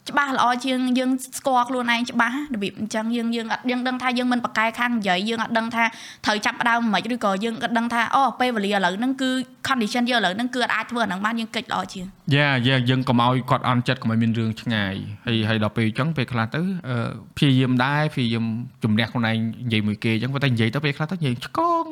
[0.09, 5.83] ច្បាស់ល្អជាងយើងស្គាល់ខ្លួនឯងច្បាស់របៀបអញ្ចឹងយើងយើងអត់យើងដឹងថាយើងមិនប្រកែកខាងនិយាយយើងអត់ដឹងថា
[6.25, 9.29] ត្រូវចាប់ផ្ដើមមិនខ្មិចឬក៏យើងអត់ដឹងថាអូពេលវេលាឥឡូវហ្នឹងគឺ
[9.67, 14.95] condition យើងឥឡូវហ្នឹងគឺអត់អាចធ្វើអាហ្នឹងបានយើងកិច្ចល្អជាងយ៉ាយ៉ាយើងកុំឲ្យគាត់អន់ចិត្តកុំឲ្យមានរឿងឆ្ងាយ
[15.25, 16.97] ហើយហើយដល់ពេលអញ្ចឹងពេលខ្លះទៅអឺ
[17.37, 18.45] ព្យាយាមដែរព្យាយាម
[18.83, 21.85] ជំនះខ្លួនឯងនិយាយមួយគេអញ្ចឹងប៉ុន្តែនិយាយទៅពេលខ្លះទៅនិយាយឆ្កង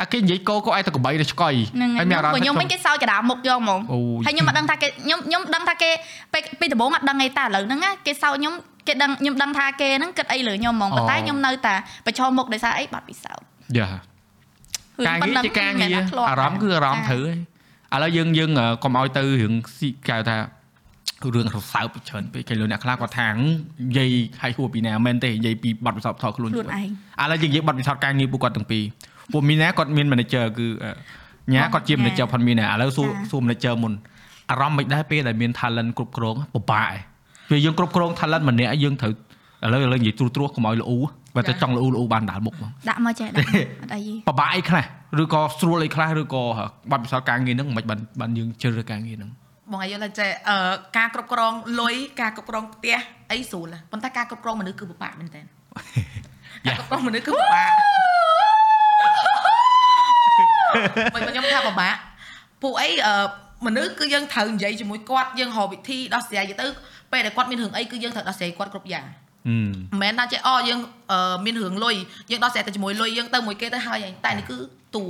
[0.00, 5.90] អាគេនិយាយកោកោឯទៅកបីទៅឆ្កុយហ្នឹងហើយមានអារម្មណ៍ខ្ញុំវិញគេសើចកដាមុខយកហ្មងអូយហើយខ្ញុំអត់ដឹងថាគេខ្ញុំខ្ញុំដឹងថាគេ
[6.32, 8.54] ពេលពីដំបូងអត់ដឹងអីតែឥឡូវហ្នឹងណាគេសើចខ្ញុំ
[8.86, 11.74] គេដឹងខ្ញុំដឹងថាគេហ្នឹងគិតអីលើខ្ញុំហ្មងប៉ុន្តែខ្ញុំនៅតែ
[12.06, 13.44] ប្រឈមមុខដោយសារអីបាត់ពិសោធន៍
[13.78, 13.88] យ៉ា
[15.08, 15.90] ការងារជាការងារ
[16.30, 17.24] អារម្មណ៍គឺអារម្មណ៍ត្រូវ
[17.92, 18.50] ហើយឥឡូវយើងយើង
[18.82, 20.36] កុំឲ្យទៅរឿងស៊ីកៅថា
[21.34, 23.38] រឿងរសើបច្រើនពេកគេលុអ្នកខ្លះគាត់ថានិ
[23.96, 24.08] យាយ
[24.40, 26.88] ឲ្យហួសពីណាមែនទេនិយាយពីបាត់ពិសោធន៍ផ្ទាល់ខ្លួនខ្លួនឯង
[27.22, 28.84] ឥឡូវយើងនិយាយបាត់ពិសោធន៍ការងារពួកគាត់ទាំងពីរ
[29.32, 30.66] ពួកមីណាគាត់មាន manager គឺ
[31.54, 33.92] ញ៉ាគាត់ជា manager ផនមីណាឥឡូវសួរសួរ manager មុន
[34.50, 36.96] អារម្មណ៍មិនដែរពេលដែលមាន talent គ្រប់គ្រងពិបាកឯង
[37.50, 39.12] ពេលយើងគ្រប់គ្រង talent ម្នាក់យើងត្រូវ
[39.64, 40.96] ឥឡូវឥឡូវនិយាយត្រួសត្រាសកុំឲ្យល្អូ
[41.36, 43.48] បើតែចង់ល្អូល្អូបានដាល់មុខមកដាក់មកចេះដាក់
[43.82, 44.84] អត់អីទេបបាក់អីខ្លះ
[45.22, 46.42] ឬក៏ស្រួលអីខ្លះឬក៏
[46.90, 49.30] បាត់ពិសោធន៍ការងារហ្នឹងមិនបានបានយើងជ្រើសរើសការងារហ្នឹង
[49.72, 50.58] បងឲ្យយល់ថាចេះអឺ
[50.98, 52.96] ការគ្រប់គ្រងលុយការគ្រប់គ្រងផ្ទះ
[53.32, 55.40] អីស្រួលណាស់ប៉ុន្តែការគ្រប់គ្រងមនុស្សគឺពិបាកមែនតើ
[56.66, 57.70] ការគ្រប់គ្រងមនុស្សគឺពិបាក
[61.14, 61.94] មិនខ្ញុំថាពិបាក
[62.62, 63.14] ពួកអីអឺ
[63.66, 66.66] មនុស្សគឺយើងត្រូវនិយាយជាមួយគាត់យើងរកវិធីដោះស្រាយទៅ
[67.12, 69.06] ពេលដែលគាត់មានរឿងអីគឺយើងត្រូវដោះស្រាយគាត់គ្រប់យ៉ាង
[69.48, 70.80] ហឹមមិនមែនថាចេះអយើង
[71.12, 71.96] អឺមានរឿងលុយ
[72.30, 74.58] យើងដោះស្រាយតែជាមួយលុយយើងទៅមួយគេទៅហើយឯងតែនេះគឺ
[74.96, 75.04] តួ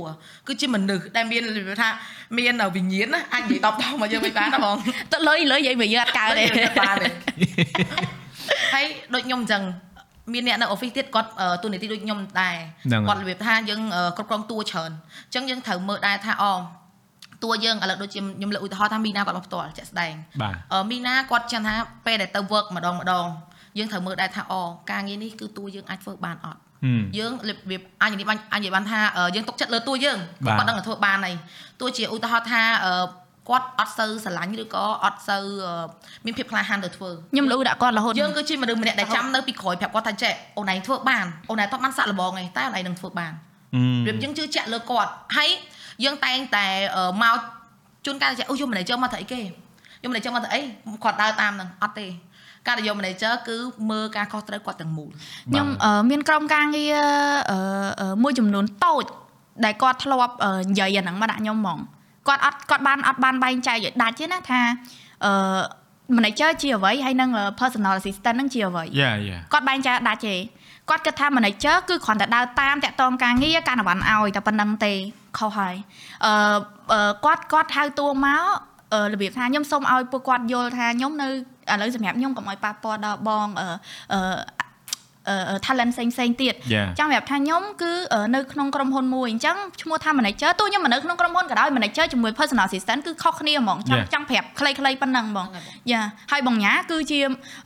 [0.47, 1.89] គឺជាមនុស្សដែលមានរបៀបថា
[2.37, 4.75] មានវិញ្ញាណណាអាចនិយាយតបតមកយើងមិនបានណាបង
[5.11, 6.43] ទៅលុយលុយនិយាយវាយើងអត់កើតទេ
[6.81, 7.09] បានទេ
[8.73, 9.63] ហើយដូចខ្ញុំអញ្ចឹង
[10.33, 14.91] មានអ្នកនៅ office ទៀតគាត់អឺទូនីតិដូចខ្ញុំដែរហ្នឹងហើយគាត់របៀបថាយើងអឺគ្រប់គ្រងតួច្រើន
[15.25, 16.45] អញ្ចឹងយើងត្រូវមើលដែរថាអ
[17.43, 23.25] តួយើងឥឡូវដូចជាខ្ញុំលើកឧទាហរណ៍ថាមីណាគាត់មកផ្ទាល់ជាក់ស្ដែងបាទអឺមីណាគាត់ចាំថាពេលដែលទៅ work ម្ដងម្ដង
[23.77, 24.53] យើងត្រូវមើលដែរថាអ
[24.91, 31.35] ការងារនេះគឺតួយើងអាចធ្វើបានអត់ហឹមយើងរបៀបអញនិយាយបានអញនិយាយបានថាអឺយើងទុកចិត្តលើតួយើងបាទគាត់ដឹងថាធ្វើបានហើយ
[31.79, 32.91] ទោះជាឧទាហរណ៍ថាអឺ
[33.49, 35.85] គាត់អត់សូវស្រឡាញ់ឬក៏អត់សូវអឺ
[36.25, 43.33] មានភាពក្លាហានទៅធ្វើខ្ញុំលូដាក់គាត់រហូតយើងគឺជាមនុស្សម្នាក់ដែលចាំនៅពីក្រោយប្រាប់គាត់ថាចេះអូនឯងធ្វើបានអូនឯងតបបានសាក់លបងឯងតែអូនឯងនឹងធ្វើបាន
[43.75, 45.49] ហឹមរបៀបយើងជឿជាក់លើគាត់ហើយ
[46.03, 47.37] យើងតែងតែអឺមក
[48.05, 49.43] ជួនកាលចេះអូយក manager មកធ្វើអីគេយ
[50.07, 50.61] ក manager មកធ្វើអី
[51.03, 52.07] គាត់ដើរតាមហ្នឹងអត់ទេ
[52.67, 53.57] ការដែលយក manager គឺ
[53.89, 55.09] មើលការខុសត្រូវគាត់ទាំងមូល
[55.51, 56.97] ខ្ញុំអឺមានក្រុមការងារ
[57.51, 57.57] អឺ
[58.01, 59.05] អឺមួយចំនួនតូច
[59.65, 61.79] ដែលគាត់ធ្លាប់អឺនិយាយអាហ្នឹងមកដាក់ខ្ញុំហ្មង
[62.27, 64.61] គាត់អត់គាត់បានអត់បានបែងចែកឲ្យដាច់ទេណាថា
[65.25, 65.33] អឺ
[66.15, 70.35] manager ជាអ្វីហើយនឹង personal assistant ហ្នឹងជាអ្វីយ៉ាយ៉ាគាត់បែងចែកដាច់ទេ
[70.89, 74.93] គាត់គិតថា manager គឺគ្រាន់តែដើរតាមតាក់ទងការងារការណវ័នឲ្យតែប៉ុណ្្នឹងទេ
[75.37, 75.75] ខុសហើយ
[76.25, 76.33] អឺ
[76.93, 78.43] អឺគាត់គាត់ហៅតួមក
[78.93, 81.31] អឺរបៀបថាខ្ញុំសូមឲ្យពួកគាត់យល់ថាខ្ញុំនៅឥ
[81.81, 83.67] ឡូវសម្រាប់ខ្ញុំកុំឲ្យប៉ះពាល់ដល់បងអឺ
[84.13, 84.19] អឺ
[84.56, 84.56] អឺ
[85.65, 87.91] talent ផ្សេងផ្សេងទៀតយ៉ាចាំប្រាប់ថាខ្ញុំគឺ
[88.35, 94.13] នៅក្នុងក្រុមហ៊ុនមួយអញ្ចឹងឈ្មោះថា manager ទោះខ្ញុំមិននៅក្នុងក្រុមហ៊ុនក៏ដោយ manager ជាមួយ personal assistant គឺខុសគ្នាហ្មងចង់ Yeah.
[94.13, 97.19] ចង់ប្រាប់ខ្លីៗប៉ុណ្ណឹងហ្មងហ្នឹងហើយបងយ៉ាហើយបងញ៉ាគឺជា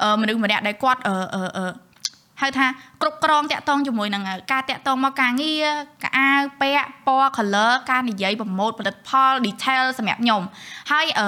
[0.03, 1.65] អឺមនុស្សម្នាក់ដែលគាត់អឺអឺអឺ
[2.41, 2.67] ហៅថា
[3.01, 5.65] គ្រប់គ្រងតាក់ទងជាមួយនឹងការតាក់ទងមកការងារ
[6.03, 6.29] កៅអៅ
[6.61, 10.41] ពាក់ពណ៌ color ការនិយាយប្រម៉ូទផលិតផល detail សម្រាប់ខ្ញុំ
[10.91, 11.27] ហើយអឺ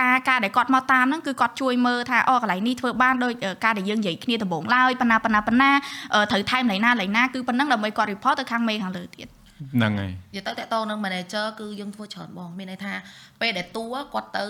[0.00, 5.70] ការការដែលគាត់មកតាមហ្នឹងគឺគាត់ជួយមើលថាអូកន្លែងនេះធ្វើបានដោយអឺការដែលយើងនិយាយគ្នាដំបូងឡើយប៉ុណ្ណាប៉ុណ្ណាប៉ុណ្ណា
[6.14, 9.28] អឺត្រូវថែមឡៃណាឡៃណាគឺប៉ុណ្ណឹងដើម្បីគាត់ report ទៅខាងមេខាងលើទៀត
[9.74, 12.92] ហ្នឹងហើយនិយាយទៅតកតងនឹង manager គឺយើងធ្វើច្រើនបងមានន័យថា
[13.40, 14.44] ពេលដែលតួគាត់ទៅ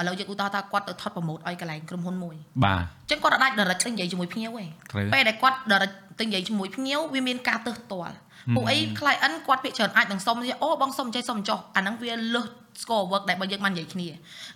[0.00, 8.14] ឥឡូវយើងឧទាហរណ៍ថាគាត់ទៅថតប្រម៉ូទឲ្យកន្លែងក្រុមហ៊ុនមួយបាទអញ្ចឹងគាត់អាច direct ទៅនិយាយជាមួយភ្ញៀវឯងត្រូវពេលដែលគាត់ direct ទៅនិយាយជាមួយភ្ញៀវវាមានការទើសទាល់
[8.56, 12.42] ពួកអី client គាត់ពាក្យច្រើនអាចនឹងសុំថាអូបងសុំចេះសុំចុះអាហ្នឹងវាលើ
[12.80, 14.06] ស score work ដែលបើយើងបាននិយាយគ្នា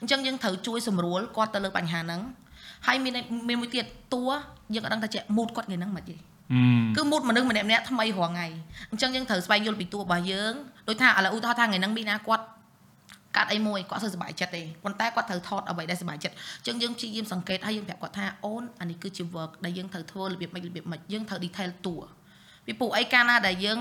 [0.01, 2.21] អញ្ចឹងយើងត្រូវជួយសម្រួលគាត់ទៅលើបញ្ហាហ្នឹង
[2.87, 3.13] ហើយមាន
[3.49, 4.25] មានមួយទៀតតួ
[4.75, 6.17] យើងអត់ដឹងថាជា mood គាត់ថ្ងៃហ្នឹងមិនទេ
[6.97, 8.47] គឺ mood មនុស្សម្នាក់ម្នាក់ថ្មីរាល់ថ្ងៃ
[8.91, 10.53] អញ្ចឹងយើងត្រូវស្វែងយល់ពីតួរបស់យើង
[10.89, 12.45] ដូចថាឥឡូវឧទាហរណ៍ថាថ្ងៃហ្នឹងមីណាគាត់
[13.37, 21.97] កាត់អីមួយគាត់សើសប្បាយចិត្តទេប៉ុន្តែគាត់ត្រូវថតអ្វីដែលសប្បាយចិត្តអញ្ចឹងយើងព្យាយាមសង្កេតហើយយើងប្រាប់គាត់ថាអូនអានេះគឺជា work ដែលយើងត្រូវធ្វើរបៀបម៉េចរបៀបម៉េចយើងត្រូវ detail តួ
[22.69, 23.79] ពីពួកអីកាលណាដែលយើង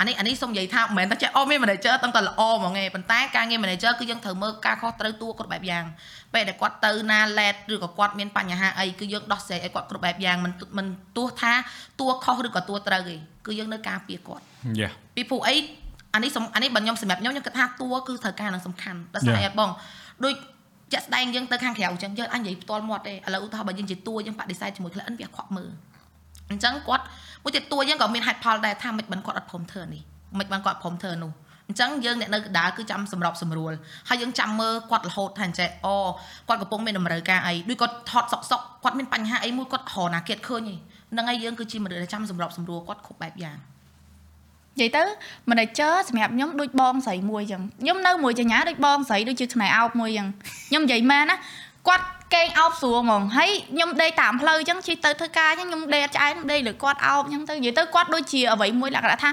[0.00, 5.84] អានេះអានេះសូមនិយាយថាមិនមែនតែចេះអូមាន manager តាំងតែល្អហ្មងឯងប៉ុន្តែការងារ manager គឺយើងត្រូវមើលការខុសត្រូវតួគ្រប់បែបយ៉ាង
[6.34, 11.52] ពេលដែលគាត់ទៅណា let ឬក៏គាត់មានបញ្ហាអីគឺយើងដោះស្រាយឲ្យគាត់គ្រប់បែបយ៉ាងមិនមិនទោះថា
[12.00, 14.44] តួខុសឬក៏តួត្រូវទេគឺយើងនៅការពារគាត់
[14.80, 15.54] យ៉ាពីព្រោះអី
[16.14, 19.70] អានេះអានេះបើខ្ញុំសម្រាប់ខ្ញុំខ្ញុំគិតថាតួគឺត្រូវការនឹងសំខាន់ដល់ស្អីអត់បង
[20.24, 20.34] ដូច
[20.94, 25.70] ចាក់ស្ដែងយើងទៅខាងក្រៅអញ្ចឹងយើងអញនិយាយផ្ទាល់មាត់ទេឥឡូវឧទាហរណ៍បើយើងជាតួយើងបដិសេធជាមួយ client វាខ្វក់មើល
[26.50, 27.04] អញ្ចឹងគាត់
[27.42, 30.02] មួយទៀតតួយើងក៏មានហេតុផលដែរថាមិនបានគាត់អត់ព្រមធ្វើនេះ
[30.38, 31.32] មិនបានគាត់ព្រមធ្វើនោះ
[31.68, 33.72] អញ្ចឹងយើងអ្នកនៅកដាលគឺចាំសម្របសម្រួល
[34.08, 35.96] ហើយយើងចាំមើលគាត់រហូតថាអញ្ចេះអូ
[36.48, 40.60] គាត់កំពុងមានតម្រូវការអីដូចគាត់ថត់សុកសុកគាត់មានបញ្ហាអីមួយគាត់រហណាគិតឃើញ
[41.12, 43.58] ហ្នឹងហើយយើងគឺជាមនុស្សដែលចាំសម្របសម្រួលគាត់គ្រប់បែបយ៉ាង
[44.76, 45.02] និយាយទៅ
[45.50, 50.26] manager សម្រាប់ខ្ញុំដូចបងស្រីមួយចឹងខ្ញុំនៅមួយចញ្ញាដូចបងស្រីដូចជាឆ្នៃអោបមួយចឹង
[50.68, 51.36] ខ្ញុំនិយាយមែនណា
[51.88, 52.04] គាត់
[52.34, 59.30] កេងអោបស្រួលហ្មងហើយខ្ញុំដេកតាមផ្លូវចឹងជិះទៅធ្វើការចឹងខ្ញុំដេកឆ្អែតដេកលើគាត់អោបចឹងទៅនិយាយទៅគាត់ដូចជាអ្វីមួយលក្ខណៈថា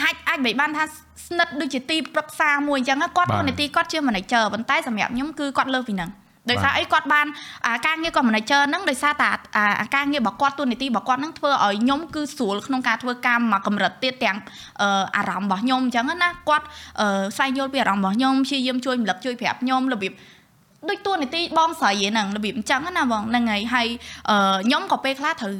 [0.00, 6.10] អាចអាចមិនបានថាស្និទ្ធដូចជាទីប្រឹក្សាមួយចឹងគាត់ទូនីតិគាត់ជា manager ប៉ុន្តែសម្រាប់ខ្ញុំគឺគាត់លើសពីហ្នឹង
[6.50, 7.26] ដោយសារអីគាត់បាន
[7.86, 9.30] ការងារគាត់ manager ហ្នឹងដោយសារតែ
[9.96, 14.38] ការងាររបស់គាត់ទូនីតិរបស់គាត់ហ្នឹងធ្វើឲ្យខ្ញុំគឺស្រួលក្នុងការធ្វើការមកកម្រិតទៀតទាំង
[15.16, 16.66] អារម្មណ៍របស់ខ្ញុំអញ្ចឹងណាគាត់
[17.36, 20.12] ស្វែងយល់ពីអារម្មណ៍របស់ខ្ញុំព្យាយាមជួយរំលឹកជួយប្រាប់ខ្ញុំរបៀប
[20.90, 23.88] ដូចតួនាទីបងស្រីហ្នឹងរបៀបអញ្ចឹងណាបងហ្នឹងហើយហើយ
[24.66, 25.52] ខ្ញុំក៏ពេលខ្លះត្រូវ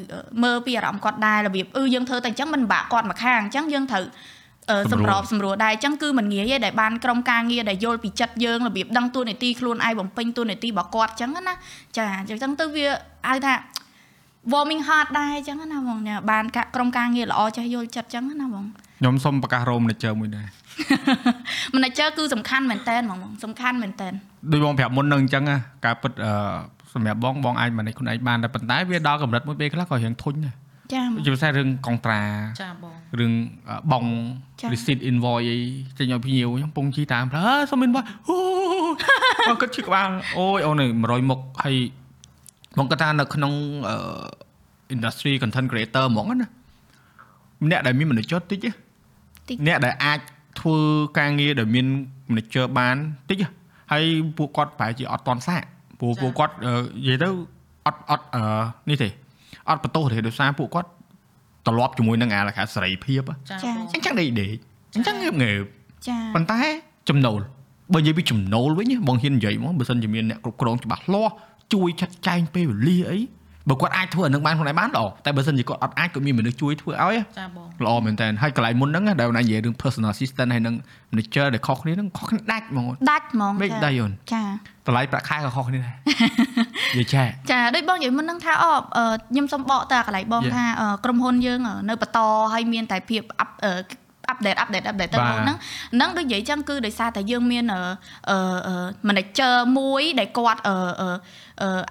[0.45, 4.05] មើលពីអារម្មណ៍គាត់ដែររបៀបអឺយើងធ្វើតែអញ្ចឹងមិនបាក់គាត់មកខាងអញ្ចឹងយើងត្រូវ
[4.93, 11.55] សម្របសម្រួលដែរអញ្ចឹងគឺមិនងាយទេដែលបានក្រុមការងារដែលយល់ពីចិត្តយើងរបៀបដឹងតួនាទីខ្លួនឯងបំពេញតួនាទីរបស់គាត់អញ្ចឹងណា
[11.97, 12.87] ចាអញ្ចឹងទៅវា
[13.29, 13.55] ហៅថា
[14.53, 15.99] warming heart ដែរអញ្ចឹងណាបង
[16.31, 18.65] បានក្រុមការងារល្អចេះយល់ចិត្តអញ្ចឹងណាបង
[19.01, 20.47] ខ្ញុំសុំប្រកាសរោម manager មួយដែរ
[21.75, 24.09] manager គឺសំខាន់មែនតើហ្មងសំខាន់មែនតើ
[24.53, 25.45] ដូចបងប្រាប់មុននឹងអញ្ចឹង
[25.85, 26.13] ការពិត
[26.95, 30.55] សម្រាប់បងបងអាច manage ខ្លួនឯងបានតែប៉ុន្តែវាដល់កម្រិតមួយពេលខ្លះក៏រៀងធុញដែរ
[30.93, 32.23] ចាជាពិសេសរឿងកុងត្រា
[32.63, 33.33] ចាបងរឿង
[33.93, 34.05] បង
[34.73, 35.59] receipt invoice អី
[35.99, 38.37] ចេញឲ្យភ្ញៀវខ្ញុំពងជីតាមផ្លូវអើសុំ invoice អូ
[39.61, 41.77] គាត់ឈឺក្បាលអូយអូន100មុខហើយ
[42.79, 43.53] បងគាត់ថានៅក្នុង
[44.95, 46.49] industry content creator ហ្មងណា
[47.71, 48.67] អ្នកដែលមាន manager តិច
[49.67, 50.19] អ្នកដែលអាច
[50.61, 50.79] ធ្វើ
[51.19, 51.87] ការងារដែលមាន
[52.31, 52.97] manager បាន
[53.31, 53.43] តិច
[53.93, 54.05] ហើយ
[54.37, 55.63] ពួកគាត់ប្រហែលជាអត់តន់សាក
[56.01, 56.73] ព្រោះពួកគាត់និ
[57.07, 57.29] យាយទៅ
[57.87, 58.25] អត់អត់
[58.89, 59.09] នេះទេ
[59.69, 60.89] អត់បន្ទោសទេដោយសារពួកគាត់
[61.67, 64.57] ត្រឡប់ជាមួយនឹងអាលក្ខណៈសេរីភាពចាបងអញ្ចឹងដេកដេក
[64.95, 65.63] អញ្ចឹងងើបងើប
[66.09, 66.61] ចាប៉ុន្តែ
[67.09, 67.41] ចំណូល
[67.95, 71.33] បើនិយាយពីចំណូលវិញបងហ៊ាននិយាយហ្មងបើសិនជាមានអ្នកគ្រប់គ្រងច្បាស់លាស់
[71.75, 73.21] ជួយចាត់ចែងពេលវេលាអី
[73.71, 80.75] បើគាត់អាចធ្វើអានឹងបានខ្លួនឯងបានល្អតែបើសិនជាគាត់អត់អាចក៏មានមនុស្សជួយធ្វើឲ្យចាបងល្អមែនតើហើយកន្លែងមុនហ្នឹងដែលណានិយាយរឿង personal assistant ហើយនឹង
[81.11, 84.43] manager ដែលខុសគ្នាហ្នឹងខុសគ្នាដាច់ហ្មងដាច់ហ្មងមិនដាច់អូនចា
[84.87, 85.95] តម្លៃប្រាក់ខែក៏ខុសគ្នាដែរ
[86.99, 88.71] និយាយចាចាដូចបងនិយាយមុនហ្នឹងថាអូ
[89.31, 90.65] ខ្ញុំសុំបកទៅកន្លែងបងថា
[91.05, 92.19] ក្រុមហ៊ុនយើងនៅបន្ត
[92.53, 93.23] ហើយមានតែភាព
[94.29, 95.57] អាប់អាប់ដេតអាប់ដេតអាប់ដេតទៅហ្នឹង
[95.95, 98.37] ហ្នឹងដូចនិយាយចឹងគឺដោយសារតែយើងមានអឺ
[99.09, 100.77] manager មួយដែលគាត់អឺ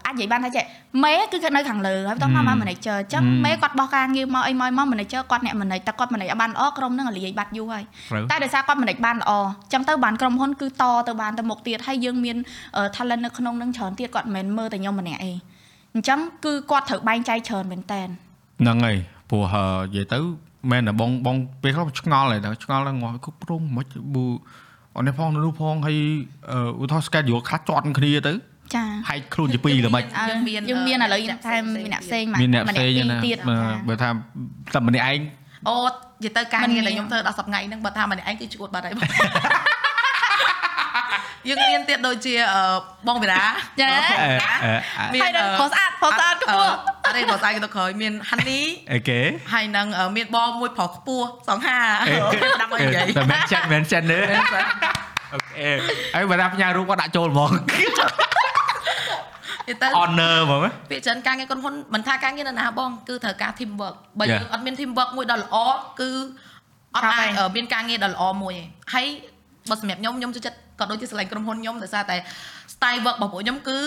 [0.06, 0.64] អាចនិយាយបានថាចេះ
[1.04, 7.84] មេគឺគាត់នៅខាងលើហើយបន្តមក manager អញ្ចឹងមេគាត់បោះការងារមកអីមកមក manager គាត់អ្នក manage តែគាត់ manage បានល្អក្រុមហ្នឹងលាយបាត់យូរហើយ
[8.32, 12.38] តែដោយសារគាត់ manage បានល្អអញ្ចឹងទៅបានក្រុមហ៊ុនគឺតទៅបានទៅមុខទៀតហើយយើងមាន
[12.96, 15.38] talent នៅក្នុងហ្នឹងច្រើនទៀតគាត់មិនមែនមើលតែខ្ញុំម្នាក់ឯង
[15.96, 18.02] អញ្ចឹងគឺគាត់ត្រូវបែងចែកច្រើនមែនតើ
[18.62, 18.98] ហ្នឹងហើយ
[19.30, 20.20] ព្រោះនិយាយទៅ
[20.72, 24.26] មែនតែបងបងពេលខ្លះឆ្ងល់ហើយឆ្ងល់ដល់ងាស់គ្រប់គ្រងមិនប៊ូ
[24.98, 25.98] អននេះផងនោះផងហើយ
[26.82, 28.34] ឧទាហរណ៍ schedule ខ្លះជាប់គ្នាទៅ
[28.76, 33.38] ចាហែកខ្លួនជាពីរល្មិចយើងមានយើងមានឥឡូវតែមានអ្នកផ្សេងមានអ្នកផ្សេងណាទៀត
[33.88, 34.10] បើថា
[34.74, 35.20] តែម្នាក់ឯង
[35.68, 35.92] អូនិ
[36.24, 39.04] យាយទៅការងារដែលខ្ញុំធ្វើដល់10ថ្ងៃហ្នឹងបើថាម្នាក់ឯងគឺជួតបាត់ហើយបង
[41.48, 42.36] យើងមានទៀតដូចជា
[43.08, 43.44] បងវីរ៉ា
[43.82, 43.92] ចា
[45.14, 46.74] មានហើយដល់ខុសស្អាតខុសស្អាតខ្ពស់
[47.06, 49.20] អត់ទេបងស្អាតទៅក្រោយមានហានីអីគេ
[49.54, 51.80] ហើយនឹងមានបងមួយប្រុសខ្ពស់សង្ហា
[52.62, 54.18] ដាក់មកនិយាយតែមិនចាត់មិនចាត់ទេ
[55.34, 55.70] អូខេ
[56.16, 57.52] ហើយបើថាផ្ញើរូបគាត់ដាក់ចូលហ្មង
[59.82, 65.58] ទៅ honor ហ្មងពាក្យច្រើនការងារក្រុមហ៊ុនមិនថាការងារនៅណាបងគឺត្រូវការ team work បើយើងអត់មាន team work មួយដ៏ល្អ
[66.02, 66.10] គឺ
[66.96, 69.08] អត់អាចអឺមានការងារដ៏ល្អមួយឯងហើយ
[69.70, 72.18] បើសម្រាប់ខ្ញុំខ្ញុំចូលចិត្តក៏ដូចជាស្រឡាញ់ក្រុមហ៊ុនខ្ញុំដោយសារតែ
[72.74, 73.80] style work របស់ពួកខ្ញុំគឺ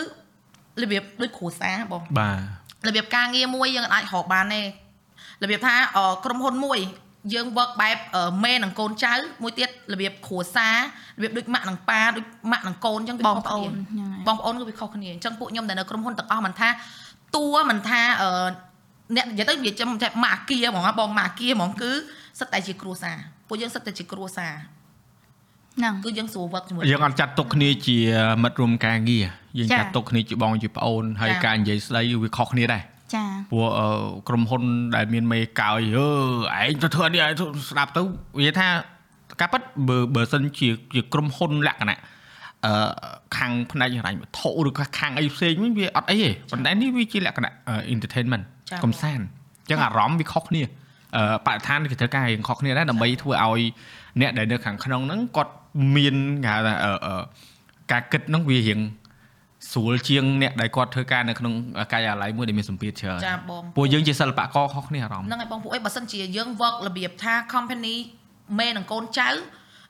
[0.83, 2.31] របៀបដូចគ្រួសារបងបា
[2.85, 4.61] ទរបៀបការងារមួយយើងអាចរកបានទេ
[5.43, 6.79] របៀបថាអឺក្រុមហ៊ុនមួយ
[7.35, 10.77] យើង work បែបអឺមេនិងកូនចៅមួយទៀតរបៀបគ្រួសារ
[11.17, 16.69] របៀបដូចម៉ាក់និងប៉ាដូចម៉ាក់និងកូនអញ្ចឹងវាបងខុសប្អូគ្នានហ្នឹងហើយបងប្អូនគឺវាខុសគ្នាអញ្ចឹងពួកខ្ញុំដែលនៅក្រុមហ៊ុនទាំងអស់មិនថា
[17.37, 18.31] តួមិនថាអឺ
[19.17, 21.93] អ្នកនិយាយទៅនិយាយចាំតែម៉ាអាគាហ្មងណាបងម៉ាអាគាហ្មងគឺ
[22.41, 23.17] សិតតែជាគ្រួសារ
[23.49, 24.53] ពួកយើងសិតតែជាគ្រួសារ
[25.79, 27.97] ហ្នឹងគឺយើងស្រួល work ជាមួយយើងអត់ចាត់ទុកគ្នាជា
[28.43, 29.25] មិត្តរួមការងារ
[29.59, 32.83] យើងចា៎ចាត់ទុកគ្នាជាបងជាប្អូនហើយចា៎ការនិយាយស្ដីវាខុសគ្នាដែរ
[33.15, 33.87] ចាព្រោះអឺ
[34.29, 34.63] ក្រុមហ៊ុន
[34.97, 36.07] ដែលមានមេកោយអឺ
[36.63, 37.33] ឯងទៅធ្វើនេះឯង
[37.71, 38.03] ស្ដាប់ទៅ
[38.39, 38.69] និយាយថា
[39.41, 41.99] ការពិតបើបើសិនជាជាក្រុមហ៊ុនលក្ខណៈ
[42.67, 42.91] អឺ
[43.37, 50.63] ខាងផ្នែកហិរញ្ញវត្ថុឬក៏ខាងអីផ្សេងវិញវាអត់អីទេប៉ុន្តែនេះវាជាលក្ខណៈអឺ entertainment ចា៎កំសាន្តអញ្ចឹងអារម្មណ៍វាខុសគ្នា
[51.17, 53.63] អឺបរិស្ថានគេត្រូវការរៀងខុសគ្នាដែរដើម្បីធ្វើឲ្យ
[54.21, 55.53] អ្នកដែលនៅខាងក្នុងហ្នឹងគាត់
[55.97, 56.15] មាន
[56.45, 57.23] គេហៅថាអឺអឺ
[57.93, 58.81] ការគិតហ្នឹងវារៀង
[59.73, 61.53] ស្រួលជាងអ្នកដែលគាត់ធ្វើការនៅក្នុង
[61.93, 67.97] ការិយាល័យមួយដែលមានសម្ពាធច្រើនចាបងពួកយើងជាសិល្បករខុសគ្នាអារម្មណ៍ហ្នឹងហើយបងពួកអីបើសិនជាយើង work របៀបថា company
[68.59, 69.31] មេនិងកូនចៅ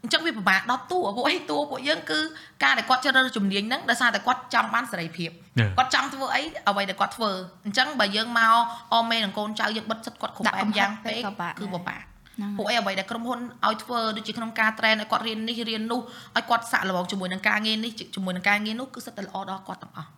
[0.02, 2.20] អញ្ចឹងវាពិបាកដល់តួពួកអីតួពួកយើងគឺ
[2.64, 5.30] ការដែលគាត់ជ្រើសរើសជំនាញហ្នឹងដោយសារតែគាត់ចង់បានសេរីភាព
[5.78, 7.30] គាត់ចង់ធ្វើអីអ្វីដែលគាត់ធ្វើ
[7.64, 8.54] អញ្ចឹងបើយើងមក
[8.94, 12.17] អមេនិងកូនចៅយើងបិទសិតគាត់គ្រប់ដាក់បែបកំហិតយ៉ាងពេពេកកក៏បាក់គឺពិបាកហ្នឹង
[12.56, 16.00] ពួកអីអ្វីដែលក្រុមហ៊ុនឲ្យធ្វើដូចជាក្នុងការ train ឲ្យគាត់រៀននេះរៀននោះ
[16.36, 20.08] ឲ្យគាត់សាក់លបងជាមួយនឹងការងារនេះជាមួយនឹងការងារនោះគឺសិតតែល្អដល់គាត់ទាំងអស់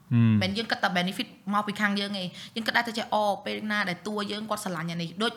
[0.42, 5.33] មិនយើងគិតតែ benefit មកពីខាងយើងឯងយើងគិតតែទៅចេះអពេលណាដែលតួយើងគាត់ស្រឡាញ់អានេះដូច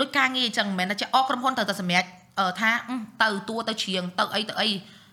[0.00, 2.08] ដូចការងារអញ្ចឹងមិនមែនតែចេះអក្រុមហ៊ុនត្រូវតែសម្រាប់
[2.40, 4.70] អឺថាអឺទៅតួទៅជ្រៀងទៅអីទៅអី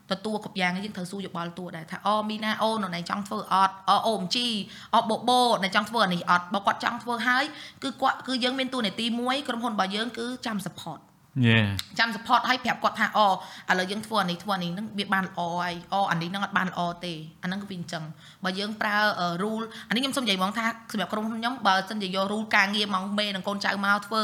[0.09, 4.47] ទៅតួគ្រប់យ៉ាងយើងត្រូវសួរយោបល់តួដែរថាអូមីណាអូនណៃចង់ធ្វើអត់អូអូមជី
[4.93, 7.43] អូបូបូណៃចង់ធ្វើអានេះអត់បើគាត់ចង់ធ្វើហើយ
[7.83, 11.14] គឺគាត់គឺយើងមានតួនាទីមួយក្រុមហ៊ុនរបស់យើងគឺចាំ support យេ
[11.99, 13.27] ចាំ support ឲ្យប្រាប់គាត់ថាអូ
[13.69, 18.03] ឥឡូវយើងធ្វើអានេះធ្វើអានេះហ្នឹងវាបានល្អហើយអូអានេះហ្នឹងអត់បានល្អទេអាហ្នឹងគឺវាអញ្ចឹង
[18.43, 24.23] បើយើងប្រើអឺ rule អានេះខ្ញុំសូមនិយាយហ្មងថាសម្រាប់ក្រុមហ៊ុនខ្ញុំបើសិនជាយក rule ការងារមកមេនិងកូនចៅមកធ្វើ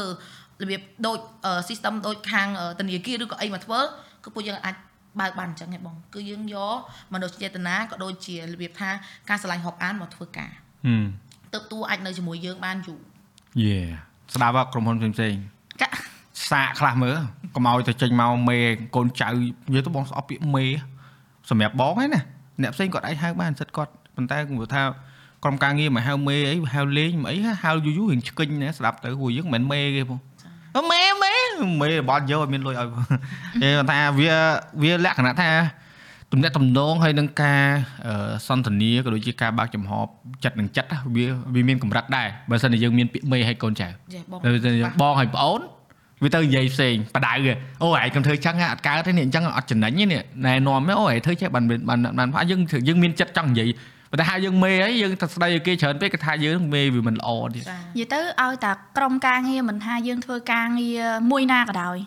[0.62, 3.80] របៀបដូចអឺ system ដូចខាងអឺធនាគារឬក៏អីមកធ្វើ
[4.24, 4.74] គឺពួកយើងអាច
[5.20, 6.76] បើកបានអញ្ចឹងហ៎បងគឺយើងយក
[7.14, 8.90] មនោសញ្ចេតនាក៏ដូចជារបៀបថា
[9.28, 10.50] ការឆ្លាញ់រាប់អានមកធ្វើការ
[10.86, 11.04] ហឹម
[11.54, 13.00] ទៅតួអាចនៅជាមួយយើងបានយូរ
[13.64, 13.78] យេ
[14.34, 15.40] ស្ដាប់មកក្រុមហ៊ុនផ្សេងៗ
[15.82, 15.88] កា
[16.50, 17.18] សាកខ្លះមើល
[17.54, 18.58] កុំឲ្យទៅចេញមកមេ
[18.96, 20.64] កូនចៅនិយាយទៅបងស្អប់ពាក្យមេ
[21.50, 22.22] សម្រាប់បងហ្នឹងណា
[22.62, 24.82] អ្នកផ្សេងគាត់អាចហៅបានសិតគាត់ប៉ុន្តែគាត់ថា
[25.44, 30.20] ក្រុមការងារមកហៅមេអីហៅលេងមកអីហៅយូរយូររៀងឆ្កិញណាស្ដាប់ទៅព្រោះយើងមិនមែនមេគេបង
[30.76, 31.34] អឺមេមេ
[31.80, 33.04] មេរបស់យកឲ្យមានលុយឲ្យបង
[33.62, 34.30] គេគាត់ថាវា
[34.82, 35.50] វាលក្ខណៈថា
[36.32, 37.64] ទំនាក់ទំនងហើយនឹងការ
[38.06, 39.92] អឺសន្ទនាក៏ដូចជាការបើកចំហ
[40.44, 45.60] ចិត្តនឹងចិត្តណាវាវាមានកម្រិតដែរបើមិនតែយើងមានពាក្យមេឲ្យកូនចៅយេបងទៅទៅបងឲ្យប្អូន
[46.22, 47.32] វាទៅនិយាយផ្សេងបដៅ
[47.82, 53.70] អូឯងកុំធ្វើចឹងអត់កើតទេនេះអញ្ចឹងអត់ចំណេញទេនេះណែនាំអូឯងធ្វើចេះបានបានបានផាយើងយើងមានចិត្តចង់និយាយ
[54.10, 61.98] ប៉ុន្តែហៅយើងមេអីយើងទៅស្ដីឲ្យគេច្រើនពេកគេថាយើងមេវាមិនល្អទៀតចានិយាយទៅឲ្យតែក្រុមការងារមិនថាយើងធ្វើការងារមួយណាក៏ដោយ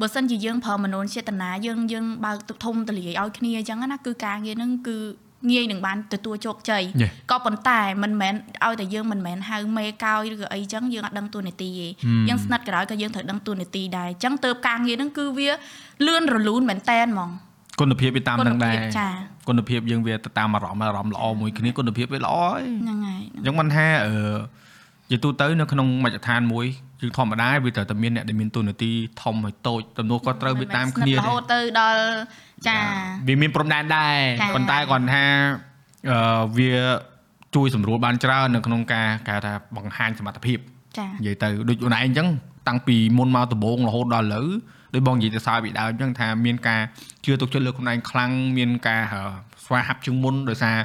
[0.00, 4.98] បើសិនជាយើងប្រើមនោចេតនាយើងយើងបើកធំទលាយឲ្យគ្នាអញ្ចឹងណាគឺការងារហ្នឹងគឺ
[5.50, 11.86] ងាយនឹងបានទទួលជោគជ័យយេក៏ប៉ុន្តែមិនមែនឲ្យតែយើងមិនមែនហៅមេកោយឬក៏អីចឹងយើងអត់ដឹងទួនាទីទេ
[12.28, 15.50] យើងស្និទ្ធក៏ដោយក៏យើងត្រូវដឹងទួនាទីដែរអញ្ចឹងទៅការងារហ្នឹងគឺវា
[16.06, 17.30] លឿនរលូនមែនតែនហ្មង
[17.80, 19.08] គុណភាពវាតាមនឹងដែរចា
[19.48, 24.14] គុណភាពយើងវាទៅតាមអារម្មណ៍អារម្មណ៍ល្អមួយគ្នាគុណភាពវាល្អហើយហ្នឹងហើយអញ្ចឹងមិនថាអឺ
[25.10, 26.66] ជាទូទៅនៅក្នុងមជ្ឈដ្ឋានមួយ
[27.00, 28.90] យើងធម្មតាវាត្រូវតែមានអ្នកដែលមានទូនាទី
[29.22, 32.00] ធំហើយតូចទំនួលគាត់ត្រូវវាតាមគ្នារហូតទៅដល់
[32.68, 32.78] ចា
[33.28, 35.24] វាមានព្រំដែនដែរចា៎ប៉ុន្តែគាត់ថា
[36.10, 36.72] អឺវា
[37.54, 40.58] ជួយសម្រួលបានច្រើននៅក្នុងការគេហៅថាបង្ហាញសមត្ថភាព
[40.98, 42.28] ចានិយាយទៅដូចខ្លួនឯងអញ្ចឹង
[42.68, 44.48] តាំងពីមុនមកដំបូងរហូតដល់ឥឡូវ
[44.94, 46.80] ដោយបងនិយាយទៅសើពីដើមអញ្ចឹងថាមានការ
[47.24, 49.22] ជឿទុកចិត្តលើខ្លួនឯងខ្លាំងមានការអឺ
[49.64, 50.76] ស្វាហាប់ជាងមុនដោយសារ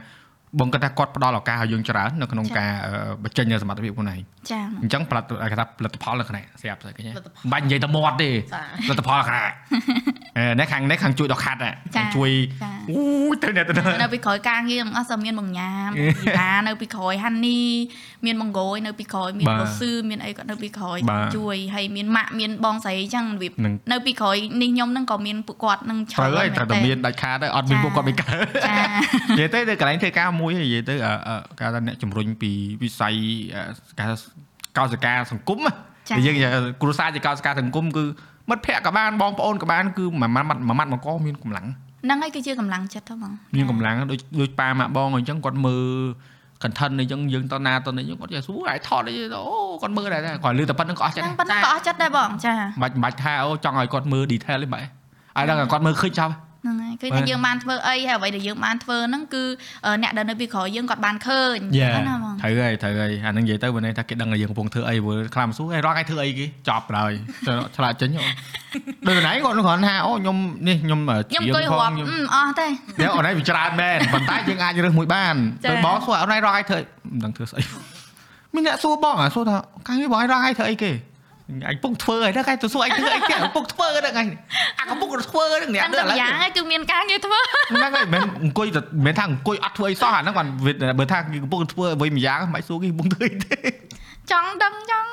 [0.59, 9.49] បងគាត់ថាគាត់ផ្ដល់ឱកាសឲ្យយើងច្រើននៅក្នុងការអឺបញ្ចេញនូវសមត្ថភាពខ្លួនឯង ចាអញ្ចឹងផលិតគេថាផលិតផលនៅក្នុងស្រាប់ស្អីគេផលិតផលមិនបាច់និយាយទៅមាត់ទេចាផលិតផលខាង
[10.37, 12.31] អឺនេះខាងនេះខាងជួយដល់ខាត់ហ่ะចាជួយ
[12.63, 13.01] ចាអូ
[13.33, 17.59] យទៅអ្នកទៅនៅពីក្រោយការងារទាំងអស់សើមានបង្ញ៉ាមីបានៅពីក្រោយហាន់នី
[18.25, 28.77] មានមង្ហ្គោយនៅពីក្រោយមានបាទរ៉ូស៊ឺមានអីក៏នៅពីក្រោយបាទជួយហើយមានម៉ាក់មានបងស្រីអញ្ចឹងវានឹងនៅពីក្រោយនេះខ្ញុំហ្នឹងក៏មានពួកគាត់នឹងឆត្រូវហើយមែតែតែមានដាច់ខាតហើយអត់មានចាពួកគាត់មិនកើតចា
[29.37, 33.15] និយាយទៅទៅកន្លែងធ្វើការមួយនិយាយទៅអឺអឺគេថាអ្នកជំរុញពីវិស័យ
[33.55, 33.63] អឺ
[33.97, 34.15] គេថា
[34.77, 35.73] កោសិកាសង្គមណា
[36.09, 36.35] ចានិយាយ
[36.81, 38.03] គ្រួសារជាកោសិកាសង្គមគឺ
[38.49, 41.67] មិត្តភ័ក្តិក៏បានបងប្អូនក៏បានគឺមួយម៉ាត់មួយម៉ាត់មកកមានកម្លាំង
[42.05, 45.83] ហ្នឹងហើយគឺជាកម្លាំងចិត្តទៅហ្មងមានកម្លាំងដូចដូចប៉ាម៉ាក់បងអញ្ចឹងគាត់មើល
[46.63, 49.43] content នេះអញ្ចឹងយើងតណាតនេះយើងគាត់ចេះសួរឲ្យថតអីអូ
[49.81, 52.53] គាត់មើលដែរតែគាត់លឺតែប៉ុណ្្នឹងក៏អស់ចិត្តហ្នឹងដែរប៉ុណ្ណឹងក៏អស់ចិត្តដែរបងចា
[52.83, 54.85] មិនមិនបាច់ថាអូចង់ឲ្យគាត់មើល detail ទេបែរ
[55.37, 56.33] ឲ្យដល់គាត់មើលឃើញចប់
[56.63, 59.43] ហ្នឹងហើយគឺបាទថាយើងបានធ្វើអីហើយអ្វីដែលយើងបានធ្វើហ្នឹងគឺ
[59.85, 67.13] អឺអ្នកដែលនៅពីក្រោយយើងគាត់បានឃើញយ៉ាហ្នឹងណាបងត្រូវហើយត្រូវហើយអាហ្នឹងនិយាយទៅបើន័យថាគេដឹងថាយើងកំពុងធ្វើអីព្រោះខ្លាំងមិនសួរឯងរកឲ្យធ្វើអីគេចប់ហើយ
[67.77, 68.23] ឆ្លាតចេញអូ
[69.07, 70.37] ដូចណៃគាត់គ្រាន់ថាអូខ្ញុំ
[70.67, 70.99] នេះខ្ញុំ
[71.29, 72.67] ខ្ញុំអង្គុយរាប់ខ្ញុំអឺអស់ទេ
[72.99, 77.61] តែអូនឯងវាច្រើនមែនប៉ុន្តែយើងអាចរើសមួយបានចា៎ទៅបងសួរអូនឯងរកឲ្យធ្វើអីមិនដឹងធ្វើស្អី
[78.53, 79.57] មានអ្នកសួរបងអាសួរថា
[79.87, 80.91] កាលនេះបងឯងរកឲ្យធ្វើអីគេ
[81.69, 84.27] អញពុកធ្វើហើយដល់គេទៅសួរអញធ្វើអីគេពុកធ្វើហ្នឹងអញ
[84.79, 90.49] អាកំពុកធ្វើហ្នឹងអ្នកតាំងទៅតែឥឡូវម្យ៉ាងហើយគឺមានការងារធ្វើហ្នឹងហើយមិនមែនអង្គុយតែមិនមែនថាអង្គុយអត់ធ្វើអីសោះអាហ្នឹងគាត់
[90.99, 93.57] បើថាគេកំពុងធ្វើអ្វីមួយយ៉ាងមិនសួរគេកំពុងធ្វើអីទេ
[94.31, 95.11] ចង់ដឹងចង់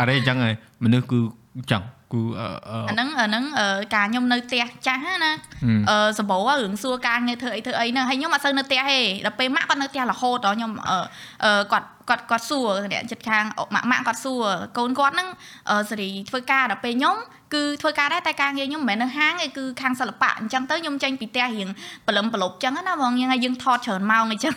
[0.00, 1.18] អរេអញ្ចឹងហើយមនុស្សគឺ
[1.56, 1.82] អញ្ចឹង
[2.12, 10.98] គឺអឺអឺអាហ្នឹងអាហ្នឹងអឺការខ្ញុំនៅផ្ទះចាស់ណាហឹមអឺសបោរឿងសួរការងារធ្វើអីធ្វើអីហ្នឹងហើយខ្ញុំអត់សូវនៅផ្ទះទេដល់ពេលម៉ាក់គាត់នៅផ្ទះរហូតដល់ខ្ញុំអឺ
[11.44, 13.44] អឺគាត់គាត់គាត់សួរអ្នកចិត្តខាង
[13.74, 14.44] ម៉ាក់ម៉ាក់គាត់សួរ
[14.78, 15.28] កូនគាត់ហ្នឹង
[15.70, 17.16] អឺសេរីធ្វើការដល់ពេលខ្ញុំ
[17.54, 21.68] គឺធ្វើការដែរតែការងារខ្ញុំមិនមែននៅហាងទេគឺខាងសិល្បៈអញ្ចឹងទៅខ្ញុំចេញពីផ្ទះរៀង
[22.06, 24.56] ប្រឡឹមប្រឡប់អញ្ចឹងណាបងយើងហើយយើងថតច្រើនម៉ោងអញ្ចឹង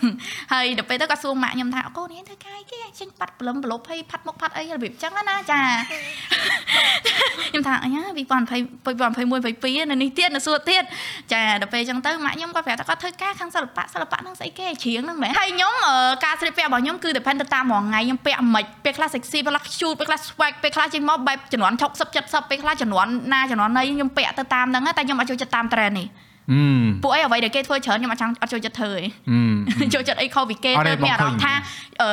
[0.52, 5.60] ហើយដល់ពេលទៅគាត់សួរម៉ាក់ខ្ញុំថាកូននេះធ្វើការអីគេចេញប៉ាត់ប្រឡឹមប្រឡប់ហើយផាត់មុខផាត់អីរបៀបអញ្ចឹងណាចា
[7.50, 10.82] ខ្ញុំថាអញ2020 2021 22នៅនេះទៀតនៅសួរទៀត
[11.32, 15.94] ចាដល់ពេលអញ្ចឹងទៅម៉ាក់ខ្ញុំគាត់ប្រាប់ថាគាត់ធ្វើការខាងសិល្បៈសិល្បៈហ្នឹងស្អីគេជ្រៀងហ្នឹងមែនហើយខ្ញុំអឺ
[16.24, 26.06] ការស្លៀកពាក់របស់ខ្ញុំគឺ depend ទៅតាមរងថ្ងៃខ្ញុំពាក់មិនពេលខ្លះ sexy ពេលខ្លះ cute ពេលខ្លះ swag ពេលខ្លះចេញមកបែបចំនួន60 70ពេលខ្លះចំនួនណាចំនួនណីខ្ញុំពាក់ទៅតាមហ្នឹងតែខ្ញុំអត់ចូលចិត្តតាម trend នេះ
[26.52, 29.02] ហឹមពួកអីអ្វីដែលគេធ្វើច្រើនខ្ញុំអត់ចង់អត់ចូលចិត្តធ្វើទេ
[29.78, 31.52] ហឹមចូលចិត្តអីខុសពីគេអត់ទេទៅមានអារម្មណ៍បងឃើញថា
[32.02, 32.10] អឺ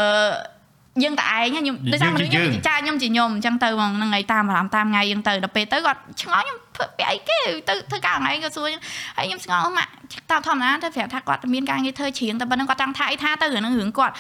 [1.03, 8.82] យើងតែឯងខ្ញុំដោយសារមនុស្សយើងខ្ញុំចាខ្ញុំជាខ្ញុំអញ្ចឹងទៅហ្មងហ្នឹងហើយតាមអារម្មណ៍តាមថ្ងៃអញ្ចឹងទៅដល់ពេលទៅគាត់ឆ្ងល់ខ្ញុំធ្វើពាក់អីគេទៅធ្វើការថ្ងៃគាត់សួរខ្ញុំ
[9.17, 9.91] ហើយខ្ញុំឆ្ងល់ម៉ាក់
[10.32, 14.13] តាមធម្មតាទៅប្រាប់ថាគាត់មានការងារធ្វើជ្រៀងតែប៉ុណ្្នឹងគាត់ចង់ថាអីថាទៅរឿងហ្នឹងរឿងគាត់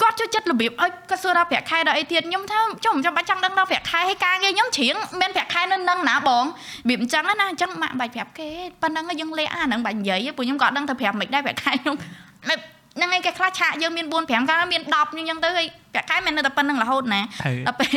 [0.00, 6.46] គាត់ចូលចិត្តរបៀបអីគាត់សួរដល់ប្រាក់ខែដល់អីទៀតខ្ញុំថាចុះមិនចាំបាច់ចង់ដឹងដល់ប្រាក់ខែហើយការងារខ្ញុំច្រៀងមានប្រាក់ខែនៅនឹងណាបងរ
[6.88, 8.48] បៀបអញ្ចឹងណាអញ្ចឹងម៉ាក់បាច់ប្រាប់គេ
[8.82, 11.96] ប៉ុណ្ណឹងយើងលេអាហ្នឹងបាច់និយាយពួកខ្ញុំក៏ដឹងថាប្រាប់មិនដែរប្រាក់ខែខ្ញុំ
[12.46, 17.20] ហ្នឹងឯងគេខ្លះឆាកយើងមាន4 5កាលមាន10អញ្ចឹងទៅហើយប្រាក់ខែមិននៅតែប៉ុណ្្នឹងរហូតណា
[17.66, 17.88] ដល់ពេល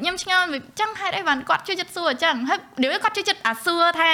[0.00, 4.10] ខ្ញុំឆ្ងល់អញ្ចឹងហេតុអីបានគាត់ជួយចិត្តសួរអញ្ចឹងហើយនិយាយគាត់ជួយចិត្តអាសួរថា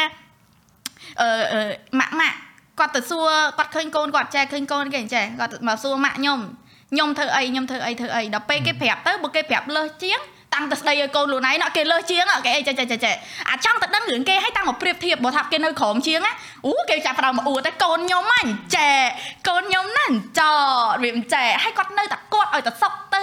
[1.20, 1.28] អឺ
[2.00, 2.36] ម៉ាក់ម៉ាក់
[2.78, 6.38] គាត់ទៅសួរគាត់ឃើញកូនគាត់ចេះឃើញកូនគេចេះគាត់មកសួរម៉ាក់ខ្ញុំ
[6.90, 10.20] ខ្ញុំធ្វើអីខ្ញុំធ្វើអីធ្វើអីដល់ពេលគេប្រាប់ទៅបើគេប្រាប់លើសជាង
[10.54, 13.14] តាំងទៅស្ដីឲ្យកូនខ្លួនឯងណ៎គេលើសជាងអ่ะគេអីចេះចេះចេះចេះ
[13.50, 16.32] អាចង់ទៅដឹងរឿងគេឲ្យតាំងមកប្រៀបធៀបបើថាគេនៅក្រោមជាងណា
[16.66, 18.46] អូគេចាប់ផ្ដើមមកអួតតែកូនខ្ញុំហ្នឹង
[18.76, 18.96] ចេះ
[19.48, 20.06] កូនខ្ញុំណា
[20.38, 23.22] ចោរបៀបចេះឲ្យគាត់នៅតែគាត់ឲ្យតែសុកទៅ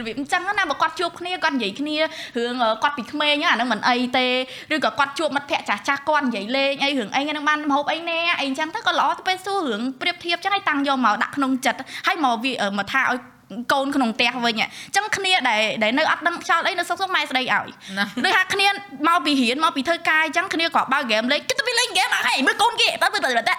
[0.00, 4.26] របៀបអញ្ចឹងណាបើគាត់ជួបគ្នាគាត់និយាយគ្នារឿងគាត់ពីក្មេងហ្នឹងអាហ្នឹងមិនអីទេ
[4.74, 13.35] ឬក៏គាត់ជួបមិត្តភក្តិចាស់ចាស់គាត់និយាយលេងអីរឿងអីហ្នឹងបានមហូបអីណែអីអញ្ចឹងទៅក៏ល្អទៅពេលសួររឿងប្រៀបធៀបអញ្ចឹងឲ្យតាំងយកមកដាក់ក្នុងចិត្តឲ្យមកវាមកថាឲ្យ
[13.72, 17.66] កូនក្នុងផ្ទះវិញអញ្ចឹងគ្នាដែលដែលនៅអត់ដឹងខ្យល់អីនៅសុកសុកម៉ែស្ដីឲ្យ
[17.98, 18.66] ណាដូចថាគ្នា
[19.08, 23.54] មកពីរៀនមកពីធ្វើការអញ្ចឹងគ្នាក៏បើកហ្គេមលេងគិតទៅវាលេងហ្គេមអត់ហីមើលកូនគេបើទៅទៅទៅ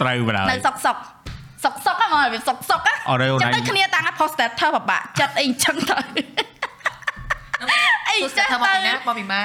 [0.00, 0.96] ត្រូវបណ្ដោយនៅសុកសុក
[1.64, 5.96] សុកសុកហ្នឹងមកវាសុកសុកហ្នឹងអរេអូនចឹងឯទៅងគ្នាតាំងឲ្យ post status ពិបាកចិត្តអីអញ្ចឹងទៅ
[8.08, 9.44] អីទោះចឹងថាមកទៅពីណាមកពីម៉ែ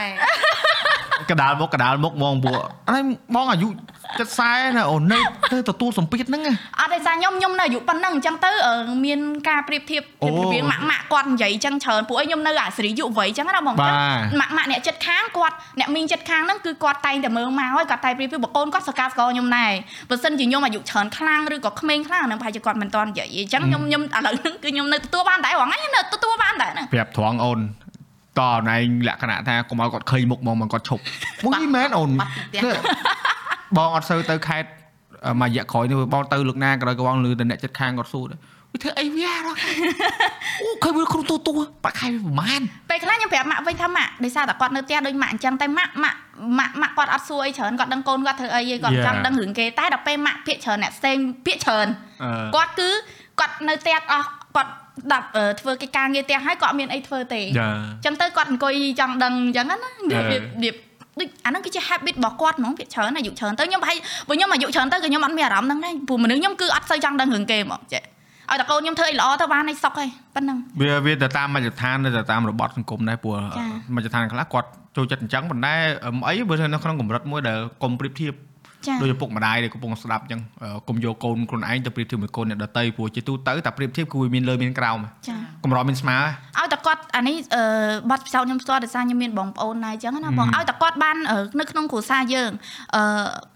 [1.32, 2.60] កដាលមុខកដាលមុខហ្មងពួក
[2.90, 3.00] អី
[3.36, 5.20] បងអាយុចិត្ត40ណាអូននៅ
[5.54, 8.74] ទៅទទួលសម្ពាធហ្នឹងណាអត់ទេសារខ្ញុំខ្ញុំនៅអាយុប៉ុណ្ណឹងអញ្ចឹងទៅអឺ
[9.06, 9.20] មាន
[9.50, 13.94] ការប្រៀបធៀបអូរវាងម៉ាក់ម៉ាក់គាត់និយាយអញ្ចឹងច្រើនពួកអីខ្ញុំនៅអាសេរីយុវ័យអញ្ចឹងណាបងបាទ
[14.40, 19.72] ម៉ាក់ម៉ាក់អ្នកចិត្តខាងគាត់អ្នកមីងចិត្តខាងហ្នឹងគឺគាត់តែងតែមើលមកហើយគាត់តែប្រៀបធៀបបកូនគាត់សកាស្គាល់ខ្ញុំដែរ
[20.10, 27.60] បើសិនជាខ្ញុំអាយុច្រើនខ្លាំងឬក៏ក្មេងខ្លាំងអាហ្នឹងប្រហែលជាគាត់មិនតន់និយាយអញ្ចឹងខ្ញុំខ្ញុំឥឡូវហ្នឹងគឺខ្ញុំនៅទទួលបានដែរហងៃខ្ញុំនៅទទួលបានដែរហ្នឹងប្រាប់ត្រង់អូន
[28.40, 31.02] តអូនឯងលក្ខណៈថាកុំឲ្យគាត់ឃើញមុខហ្មងមិនគាត់ឈប់
[31.44, 32.74] មួយនេះមែនអូនបាត់ពីផ្ទះ
[33.78, 34.66] បងអត់សូវទៅខេត
[35.42, 38.40] មួយរយៈក្រោយនេះបងទៅលើកណាក្រោយក៏បងលឺតែអ្នកចិត្តខាងគាត់សួរដែរ
[38.74, 39.58] វាធ្វើអីវារក
[40.62, 41.52] អូឃើញវាគ្រូទូទូ
[41.86, 46.18] បាក់ខែវាប្រហែលពេលខ្លះខ្ញុំប្រាប់ម៉ាក់វិញថាម៉ាក់ដោយសារតែគាត់នៅផ្ទះដូចម៉ាក់អញ្ចឹងតែម៉ាក់ម៉ាក់
[46.58, 49.06] ម៉ាក់ម៉ាក់គាត់អត់សួរអីច្រើនគាត់ដឹងកូនគាត់ធ្វើអីឯងគាត់ Yeah.
[49.06, 51.88] ចង់ដឹងរឿងគេតែដល់ពេលម៉ាក់ពាក្យច្រើនអ្នកផ្សេងពាក្យច្រើន
[52.24, 52.90] អឺគាត់គឺ
[53.40, 54.72] គាត់នៅផ្ទះអស់គាត់
[55.14, 60.76] ដាក់អឺធ្វើកិច្ចការងារផ្ទះហើយគាត់អត់មានអីធ្វើទេចាអញ្ចឹងទៅគាត់អង្គុយចង់ដឹងអញ្ចឹងណាអឺរបៀបរបៀប
[61.20, 68.04] ដូចអាហ្នឹងគឺជា habit របស់គាត់ហ្មងពាក្យច្រើនអាយុច្រើនទៅខ្ញុំប្រហែលបើខ្ញុំអាយុច្រើនទៅក៏ខ្ញុំអត់មានអារម្មណ៍ហ្នឹងដែរព្រោះមនុស្សខ្ញុំគឺអត់សូវចង់ដឹងរឿងគេហ្មងចេះ
[68.52, 75.76] ឲ្យតែកូនខ្ញុំធ្វើអីល្អទៅបានឲ្យសុខហើយប៉ុណ្ណឹងវាវាទៅតាមមជ្ឈដ្ឋានទៅតាមរបបសង្គមដែរព្រោះចា៎មជ្ឈដ្ឋានខ្លះគាត់ចូលចិត្តអញ្ចឹងប៉ុន្តែ
[76.06, 78.34] អឺអីបើនៅក្នុងកម្រិតមួយដែលកុំប្រៀបធៀប
[79.02, 80.42] ដូចឪពុកម្ដាយដែលកំពុងស្ដាប់អញ្ចឹង
[80.88, 86.18] កុំយកកូនខ្លួនឯងទៅប្រៀបធៀបមួយកូនអ្នកដទៃព្រោះជាទូទៅតែប្រៀបធៀបគឺវាមានលើមានក្រោមចាកម្រមានស្មើ
[86.60, 87.64] ឲ្យតែគាត់អានេះអឺ
[88.10, 92.52] បាត់ពិសោធន៍ខ្ញុំផ្ទាល់ដោយសារខ្ញុំមានបងប្អូនដែរអញ្ចឹងណាបងឲ្យតែគាត់បានអឺនៅក្នុងគ្រួសារយើង
[92.96, 93.04] អឺ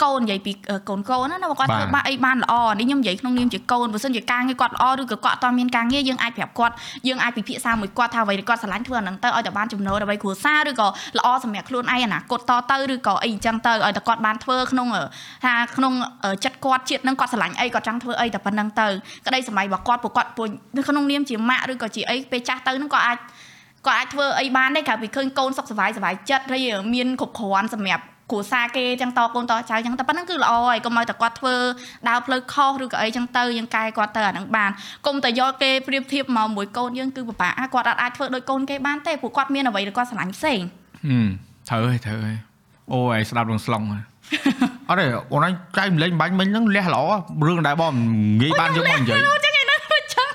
[0.04, 6.74] កូននិយាយពីអឺកូនកូនណាណាបើគាត់ធ្វើបាក់អីបានល្អនេះខ្ញុំនិយាយក្នុងនាមជាកូនបើសិនជាការងារគាត់ល្អឬក៏គាត់អត់មានការងារយើងអាចប្រាប់គាត់
[7.08, 15.04] យើងអាចពិភាក្សាមួយគាត់ថាអ្វីដែលគាត់ស្រឡាញ់ធ្វើអាហ្នឹងទៅឲ្យតែបានចំណូលដើម្បីគ្រួសារឬក៏ល្អសម្រាប់ខ្លួនឯងអនាគតតទៅឬក៏អីអញ្ចឹងទៅឲ្យតែគាត់បានធ្វើក្នុងអឺ
[15.44, 15.94] ថាក្នុង
[16.24, 18.88] អឺចិត្តគាត់ជាតិហ្នឹងគាត់ស្រឡាញ់អីគាត់ចង់ធ្វើអីតែប៉ុណ្្នឹងទៅ
[19.28, 20.48] ក្តីសម័យរបស់គាត់ពួកគាត់ពួក
[20.78, 23.18] នៅក្នុងនាមជាម៉ាក់ឬក៏ជាអីពេលចាស់ទៅហ្នឹងគាត់អាច
[23.88, 31.56] គាត់អាចធ្វើអីបានដែរក្រៅពីឃើញកូនសុខសប្បាយសប្បាយចិត្តហើយមានគ្រប់គ្រាន់សម្រាប់គ្រួសារគេចឹងតកូនតចៅចឹងតែប៉ុណ្្នឹងគឺល្អហើយកុំឲ្យតែគាត់ធ្វើ
[32.10, 34.72] ដើរផ្លូវខុសឬក៏អីចឹងទៅយើងកែគាត់ទៅអាហ្នឹងបាន
[35.08, 40.60] កុំតែយកគេប្រៀបធៀបមកមួយកូនយើងគឺពិបាកអាគាត់អត់អាចធ្វើដូចកូនគេបានទេព្រោះគាត់មានអ្វីដែលគាត់ស្រឡាញ់ផ្សេង
[41.08, 41.30] ហឹម
[41.70, 42.38] ត្រូវហើយត្រូវហើយ
[42.92, 44.04] អូឯងស្ដាប់នឹងស្លុងហើយ
[44.92, 47.04] អត់ទេអូនឯងចែកម្លេងបាញ់មិញហ្នឹងលះល្អ
[47.48, 47.94] រឿងដែលបង
[48.42, 49.78] ងាយបានយកមកនិយាយអូចឹងឯនោះ
[50.14, 50.28] ចឹង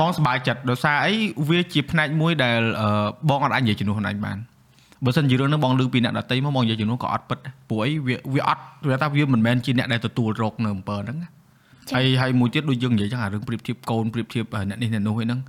[0.00, 1.14] បងសប្បាយចិត្តដោយសារអី
[1.48, 4.38] វាជាផ្នែកមួយដែលអឺបងអត់អាចនិយាយជំនួសខ្លួនឯងបាន
[5.04, 11.28] បើសិនជារឿងហ្នឹងបងលើពីអ្នកដតីមកបងនិយាយជំនួសក៏អត់ពិតដែរព្រោះអីវាវាអត់វាថាវាមិនមែនជាអ្នកដែលទទួលរកនៅអំពើហ្នឹងណា
[11.90, 15.40] ចា៎ហើយហើយមួយទៀតដូចយើងនិយាយចឹងអារឿងប្រៀបធៀបកូនប្រៀបធៀបអ្នកនេះអ្នកនោះហ្នឹង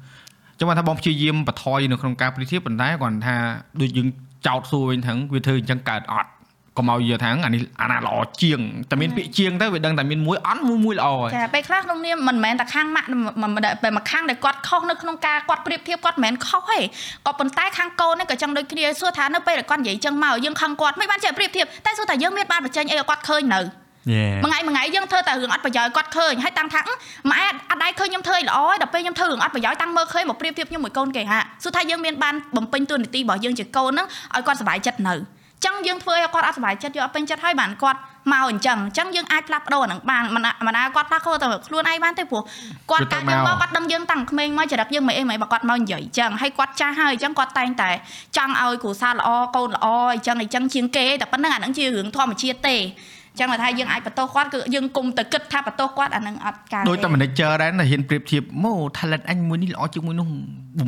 [0.59, 3.35] ចឹងបានថាបងព្យាយាមបន្ថយនៅក្នុងការប្រៀបធៀបប៉ុន្តែគាត់ថា
[3.81, 4.07] ដូចយើង
[4.47, 6.29] ចោតសួរវិញហ្នឹងវាធ្វើអញ្ចឹងកើតអត់
[6.79, 8.59] កុំឲ្យយកថាអានេះអាណាល្អជាង
[8.89, 13.07] តែមានពាក្យជាងទៅវាដឹងតែមានមួយអត់មួយមួយល្អហើយចាពេលខ្លះក្នុងនាមមិនមែនតែខាងម៉ាក់
[13.41, 16.79] មិនមែនតែមួយខាងដែលគាត់ខុសនៅក្នុងការគាត់ប្រៀបធៀបគាត់មិនមែនខុសទេ
[17.27, 26.81] ក៏ប៉ុន្តែខាងកូននេះក៏ចឹងដូចគ្នាសួរថានៅពេលដែលគាត់និយាយចឹងមកយើងខឹងគាត់មិនបានចេះប្រៀបធៀបតែសួរថាយើងមានបានបញ្ចេញអីឲ្យគាត់ឃើញនៅយេមួយថ្ងៃមួយថ្ងៃយើងធ្វើតែរឿងអត់ប្រយោជន៍គាត់ឃើញហើយតាំងថា
[27.31, 35.15] ម៉ែអត់ដែរឃើញខ្ញុំធ្វើឲ្យល្អដល់ពេលខ្ញុំធ្វើរឿងអត់ប្រយោជន៍តាំងមើលឃើញមកប្រៀបធៀបខ្ញុំមួយកូនគេហាសួរថាយើងមានបានបំពេញតួនាទីរបស់យើងជាកូនហ្នឹងឲ្យគាត់សុបាយចិត្តនៅ
[35.65, 37.99] ចឹងយើងធ្វើឲ្យគាត់អត់សុបាយចិត្តយកអត់ពេញចិត្តហើយបានគាត់
[38.31, 42.43] មកអញ្ចឹងអញ្ចឹងយើងអាចផ្លាស់ប្ដូរអាហ្នឹងបានមិនមិនណាគាត់ផ្លាស់ប្ដូរទៅខ្លួនឯងបានទេព្រោះ
[42.91, 47.89] គាត់កាលយើងមកគាត់ដឹងយើងតាំងក្មេងមកចរិតយើងមិនអីមិនអីបើគាត់មកនិយាយអញ្ចឹងហើយគាត់ចាស់ហើយអញ្ចឹងគាត់តែងតែ
[48.37, 52.77] ចង់ឲ្យគ្រួសារល្អកូនល្អអញ្ចឹងអញ្ចឹងជាងគេតែប៉ុណ្្នឹងអាហ្នឹងជារឿងធម្មជាតិទេ
[53.39, 60.27] ចឹងថាយើងអាចបន្ទោសគាត់គឺយើងគុំទៅគិតថាបន្ទោសគាត់អានឹងអត់ការដូចតែ manager ដែរណាហ៊ានប្រៀបធៀបមក talent អញមួយនេះល្អជាងមួយនោះ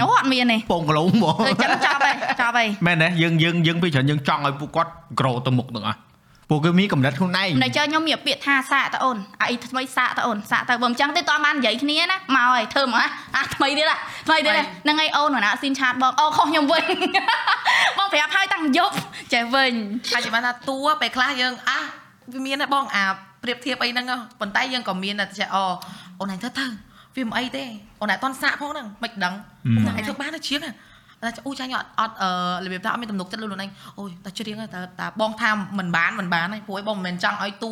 [0.01, 5.99] អូអត់មានទេពងគីឡូហ្មងអញ្ចឹងចប់ហើយចប់ហើយមែនទេយើងយើងយើងពីច្រើនយើងចង់ឲ្យពួកគាត់ grow ទៅមុខទាំងអស់
[6.49, 13.91] ពួកគេមានកំណត់ខ្លួនឯងនៅចើខ្ញុំមានពាក្យថាសាកតើអូនអាអីថ្មីសាកតើអូនសាកទៅបើមិនចឹងទេតើបាននិយាយគ្នាណាមកហើយធ្វើមកអាថ្មីទៀត
[14.27, 16.83] ថ្មីទៀតហ្នឹងហើយអូនណាស៊ីនឆាតបងអូខុសខ្ញុំវិញ
[17.97, 18.95] បងប្រាប់ហើយតាំងយប់
[19.33, 19.73] ចេះវិញ
[20.13, 21.83] អាចជាបានថាតួពេលខ្លះយើងអះ
[22.33, 23.05] វាមានដែរបងអា
[23.43, 25.57] ប្រៀបធៀបអីហ្នឹងហ៎ប៉ុន្តែយើងក៏មានតែចេះអ
[26.19, 26.65] អូនឯងទៅទៅ
[27.15, 27.63] វាមិនអីទេ
[28.01, 29.33] អូនឯងអត់តន់សាកផងហ្នឹងមិនដឹង
[29.77, 30.75] អូនឯងធ្វើបានទៅជាងហ្នឹង
[31.23, 32.29] តែអូចាញ់អត់អត់អឺ
[32.65, 34.65] របៀបថាអត់មានទំនុកចិត្តលើខ្លួនឯងអូយតែច្រៀងតែ
[34.99, 37.71] តែបងថាមិនបានមិនបានហើយព្រោះឯងបងមិនមែនចង់ឲ្យតួ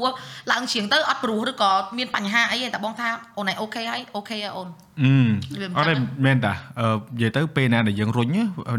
[0.51, 3.07] ឡើងច្រៀងទៅអត់ព្រោះឬក៏មានបញ្ហាអីទេតែបងថា
[3.38, 4.68] អូនឯងអូខេហើយអូខេហើយអូន
[5.01, 8.28] អឺវាមិនអត់ទេចឹងមែនតាអឺនិយាយទៅពេលណាដែលយើងរុញ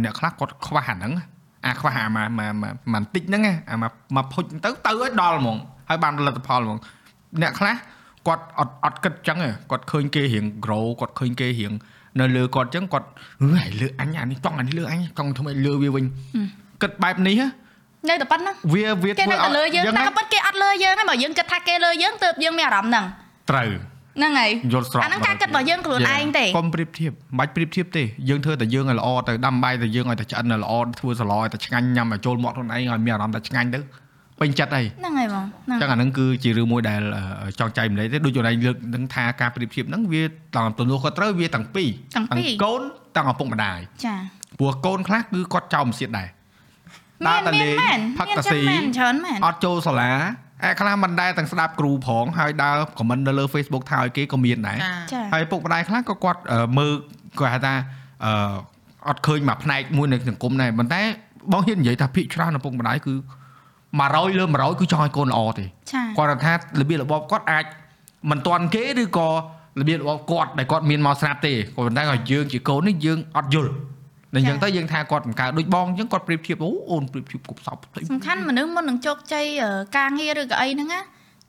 [0.04, 1.12] អ្នកខ្លះគាត់ខ្វះអាហ្នឹង
[1.66, 5.56] អាខ្វះអាមកមកមកបន្តិចហ្នឹងអាមកមកភុចទៅទៅឲ្យដល់ហ្មង
[5.88, 6.78] ហើយបានលទ្ធផលហ្មង
[7.42, 7.74] អ្នកខ្លះ
[8.26, 11.72] គាត់អត់អត់គិតចឹងទេគាត់ឃើញគេរៀង grow គាត់ឃើញគេរៀង
[12.20, 13.08] នៅលើគាត់ចឹងគាត់
[13.42, 16.04] ហឺឲ្យលើអញអានេះចង់អានេះលើអញចង់ធ្វើឲ្យលើវាវិញ
[16.82, 17.48] គិតបែបនេះហ៎
[18.08, 23.04] នៅតែប៉ុណ្្នឹងវាវាគេធ្វើនៅតែលើយើងយ៉ាងតែណាក៏ប៉ុតគេអត់លើយើងហើយបើយើងគិតថាគេលើយើងទើបយើងមានអារម្មណ៍ហ្នឹង
[23.50, 23.70] ត្រូវ
[24.18, 33.80] ហ្នឹងហើយយល់ស្របអាហ្នឹងការគិតរបស់យើងខ្លួនឯងទេកុំប្រៀបធៀបមិនបាច់ប្រៀបធៀបទេយើងធ្វើតែយើងឲ្យល្អទៅដាំបាយតែយើងឲ្យតែឆ្អិនឲ្យល្អធ្វើសឡឲ្យតែឆ្ងាញ់ញ៉ាំឲ្យចូលមាត់ខ្លួនឯងឲ្យមានអារម្មណ៍តែឆ្ងាញ់ទៅ
[34.40, 40.22] ពេញចិត្តអីហ្នឹងហើយបងហ្នឹងចឹងអាហ្នឹងគឺជារឿងមួយដែលអឺចង់ចែកម្លែកទេដូចយល់ឯងលើកនឹងថាការប្រៀបធៀបហ្នឹងវា
[40.56, 42.82] តាមទំនួលខុសត្រូវវាទាំងពីរទាំងពីរកូន
[43.16, 44.14] ទាំងឪពុកម្ដាយចា
[44.58, 46.28] ព្រោះកូនខ្លះគឺគាត់ចោលមិនសៀតដែរ
[47.26, 50.10] មានតែមានលេងមែនផឹកមានតាចឹស៊ីងមែនច្រើនមែនអត់ចូលសាលា
[50.64, 56.92] អាខ្លះមិនដែរទាំងស្ដាប់គ្រូផងហើយដើរខមមិននៅលើ Facebook ថាឲ្យគេក៏មានដែរចាចាហើយពុកម្ដាយខ្លះក៏គាត់អឺមើល
[57.38, 57.74] គាត់ហៅថា
[58.24, 58.32] អឺ
[59.08, 61.02] អត់ឃើញមួយផ្នែកមួយនៃសង្គមដែរប៉ុន្តែ
[61.52, 63.14] បងហ៊ាននិយាយថាភាគច្រើនឪពុកម្ដាយគឺ
[63.76, 67.64] 100លើ100គឺចង់ឲ្យកូនល្អទេចាគាត់ថារបៀបរបបគាត់អាច
[68.30, 69.28] មិនទាន់គេឬក៏
[69.80, 73.72] របៀបរបបគាត់ដែលគាត់មានមកស្រាប់ទេក៏ប៉ុន្តែឲ្យយើងជាកូននេះយើងអត់យល់
[74.34, 81.00] តែអញ្ចឹងទៅយើងថាគាត់បង្កើតដូចបងអញ្ចឹងគាត់ប្រៀបធៀបអូអូនប្រៀបធៀបគប់សពផ្ទៃសំខាន់មនុស្សមុននឹងជោគជ័យអឺការងារឬក៏អីហ្នឹងណា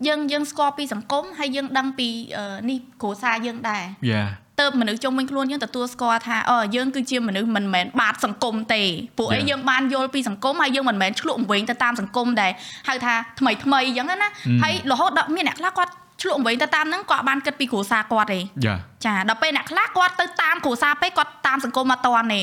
[0.08, 2.08] យើងយើងស្គាល់ពីសង្គមហើយយើងដឹងពី
[2.38, 4.24] អឺនេះគ្រួសារយើងដែរយ៉ា
[4.60, 8.82] ទៅមនុស្សជុំវិញខ្លួនយើងទទួលស្គាល់ថាអូយើងគឺជាមនុស្សមិនមែនបាតសង្គមទេ
[9.18, 9.50] ពួកអី Yeah.
[9.50, 12.52] យើងបានយល់ពីសង្គមហើយយើងមិនមែនឆ្លក់វិញទៅតាមសង្គមដែល
[12.88, 14.30] ហៅថាថ្មីថ្មីអញ្ចឹងណា
[14.64, 18.76] ហើយរហូតដល់មានអ្នកខ្លះគាត់ឆ្លក់វិញទៅតាមហ្នឹងគាត់បានគិតពីគ្រួសារគាត់ទេយ៉ា
[19.06, 22.42] ចាដល់ពេលអ្នកខ្លះគាត់ទៅតាមគ្រួសារពេកគាត់តាមសង្គមអត់តាន់ទេ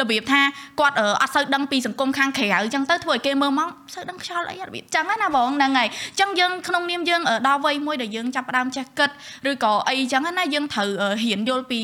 [0.00, 0.40] របៀបថា
[0.80, 9.10] គាត់អត់សូវដឹងពីសង្គមខាងក្រៅអញ្ចឹងទៅធ្វើឲ្យគេមើលមកសូវដឹងខ្យល់អីរបៀបអញ្ចឹងណាបងហ្នឹងហើយអញ្ចឹងយើងក្នុងនាមយើងដល់វ័យមួយដែលយើងចាប់ផ្ដើមចេះគិត
[9.50, 10.88] ឬក៏អីអញ្ចឹងណាយើងត្រូវ
[11.22, 11.80] ហ៊ានយល់ពី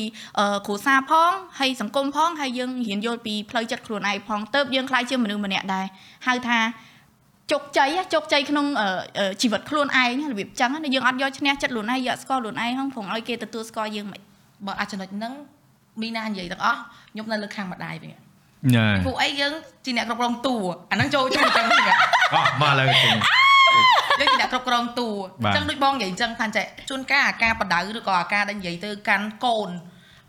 [0.65, 5.85] គ្រួសារផងហើយសង្គមផងហើយយើងហ៊ានយល់ពីផ្លូវចិត្តខ្លួនឯងផងទៅយើងខ្លាចជាមនុស្សម្នាក់ដែរ
[6.27, 6.59] ហៅថា
[7.51, 8.65] ជោគជ័យជោគជ័យក្នុង
[9.41, 14.21] ជីវិតខ្លួនឯងរបៀបចឹងណាយើងអត់យកឈ្នះចិត្តខ្លួនឯងយកស្គាល់ខ្លួនឯងហ្នឹងព្រោះឲ្យគេទទួលស្គាល់យើងមិន
[14.65, 15.33] បើអាចចំណុចហ្នឹង
[16.01, 16.81] មីណានិយាយទាំងអស់
[17.13, 18.11] ខ្ញុំនៅលើខាងម្ដាយវិញ
[18.75, 19.53] ញ៉េពួកអីយើង
[19.85, 20.55] ជាអ្នកគ្រប់គ្រងតួ
[20.91, 21.81] អាហ្នឹងចូលជួយចឹងវិញ
[22.33, 23.17] អោះមកលើចឹង
[24.19, 25.09] យើងជាអ្នកគ្រប់គ្រងតួ
[25.43, 29.69] អញ្ចឹងដូចបងនិយាយអញ្ចឹងថាចេះជួនកាលអាការបដៅឬក៏អាការដែលនិយាយទៅកាន់កូន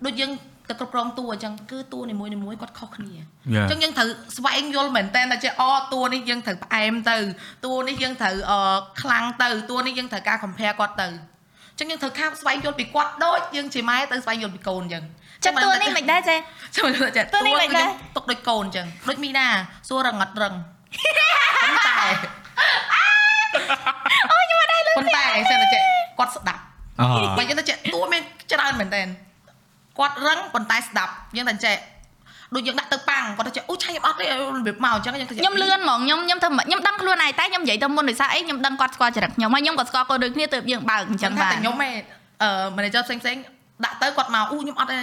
[0.05, 0.30] ដូចយើង
[0.68, 5.62] ទៅគ្រប់គ្រងតួអញ្ចឹងគឺតួនីមួយៗគាត់ខុសគ្នាអញ្ចឹងយើងត្រូវស្វែងយល់មែនតើថាចេះអ
[5.93, 7.16] តួនេះយើងត្រូវផ្អែមទៅ
[7.64, 8.35] តួនេះយើងត្រូវ
[9.03, 15.05] ខ្លាំងទៅតួនេះយើងត្រូវការ compare គាត់ទៅអញ្ចឹងយើងត្រូវខាបស្វែងយល់ពីគាត់ដូចយើងជាម៉ែទៅស្វែងយល់ពីកូនអញ្ចឹង
[15.45, 16.39] ចិត្តតួនេះមិនដែរចេះ
[16.75, 19.47] ចាំមើលចេះតួនេះមិនដែរទុកដូចកូនអញ្ចឹងដូចមីណា
[19.89, 20.55] សួររងឹតរឹង
[21.63, 21.99] ប៉ុន្តែ
[24.31, 25.83] អូខ្ញុំអត់ដែរលឺប៉ុន្តែសិនតែចេះ
[26.19, 26.63] គាត់ស្ដាប់
[27.01, 27.07] អូ
[27.39, 28.23] បើយើងទៅចេះតួមាន
[28.53, 29.03] ច្រើនមែនតើ
[29.99, 31.77] គាត់រឹងប៉ុន្តែស្ដាប់យើងតែចេះ
[32.55, 34.29] ដូចយើងដាក់ទៅប៉ាំងគាត់ទៅអូឆៃខ្ញុំអត់ទេរ
[34.67, 41.95] បៀបមកអញ្ចឹងខ្ញុំខ្ញុំលឿនហ្មងខ្ញុំខ្ញុំធ្វើខ្ញុំដឹងខ្លួនឯងតែខ្ញុំនិយាយទៅមុនដោយសារអីខ្ញុំដឹងគាត់ស្គាល់ចរិតខ្ញុំហើយខ្ញុំក៏ស្គាល់គាត់ដូចគ្នាទើបយើងបើកអញ្ចឹងបាទតែខ្ញុំឯង
[42.43, 43.37] អឺ manager ផ្សេងផ្សេង
[43.85, 44.97] ដាក់ទៅគាត់មកអូខ្ញុំអត់ទេ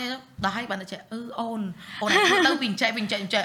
[0.43, 1.61] ដល់ហើយបានតែចេះអឺអូន
[2.01, 2.09] អូន
[2.45, 3.43] ទៅពីចេះពីចេះចេះ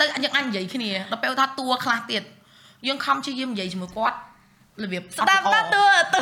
[0.00, 2.22] ទៅយើងអញនិយាយគ្នាដល់ពេលថាតួខ្លះទៀត
[2.86, 4.16] យើងខំជាយាមនិយាយជាមួយគាត់
[4.82, 6.20] របៀបស្ដាប់តាតួតួ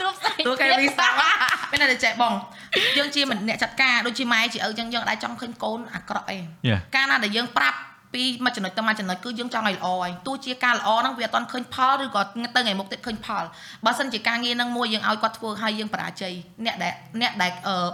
[0.00, 1.16] តួផ្សេងតួគេរីស្ដាប់
[1.70, 2.32] មានតែចេះបង
[2.98, 6.38] យើងជាអ្នកចាត់ការដូចជាម៉ែជាឪចឹងយើងអាចចង់ឃើញកូនអាក្រក់អី
[6.94, 7.78] កាលណាដែលយើងប្រាប់
[8.14, 13.44] ពីមួយចំណុចទៅមួយចំណុចគឺយើងចង់ឲ្យល្អហើយទោះជាការល្អហ្នឹងវាអត់ទាន់ឃើញផលឬក៏ទៅថ្ងៃមុខទៀតឃើញផល
[13.84, 16.34] បើសិនជាការងារហ្នឹងមួយយើងឲ្យគាត់ធ្វើហើយយើងបរាជ័យ
[16.64, 17.52] អ្នកដែលអ្នកដែល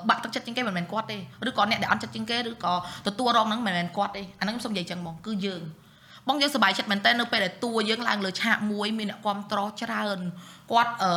[0.09, 1.17] បាក់ទឹកចិត្តជាងគេមិនមែនគាត់ទេ
[1.49, 2.75] ឬក៏អ្នកដែលអន់ចិត្តជាងគេឬក៏
[3.07, 5.63] ទទួលរងហ្នឹងមិនមែនគាត់ទេអាហ្នឹងខ្ញុំសុំនិយាយចឹងហ្មងគឺយើង
[6.29, 10.19] បងយើងសប្បាយចិត្តមែនតើនៅពេលដែលតួយើងឡើងលើឆាកមួយមានអ្នកគ្រប់ត្រច្រើន
[10.71, 11.13] គាត់អឺ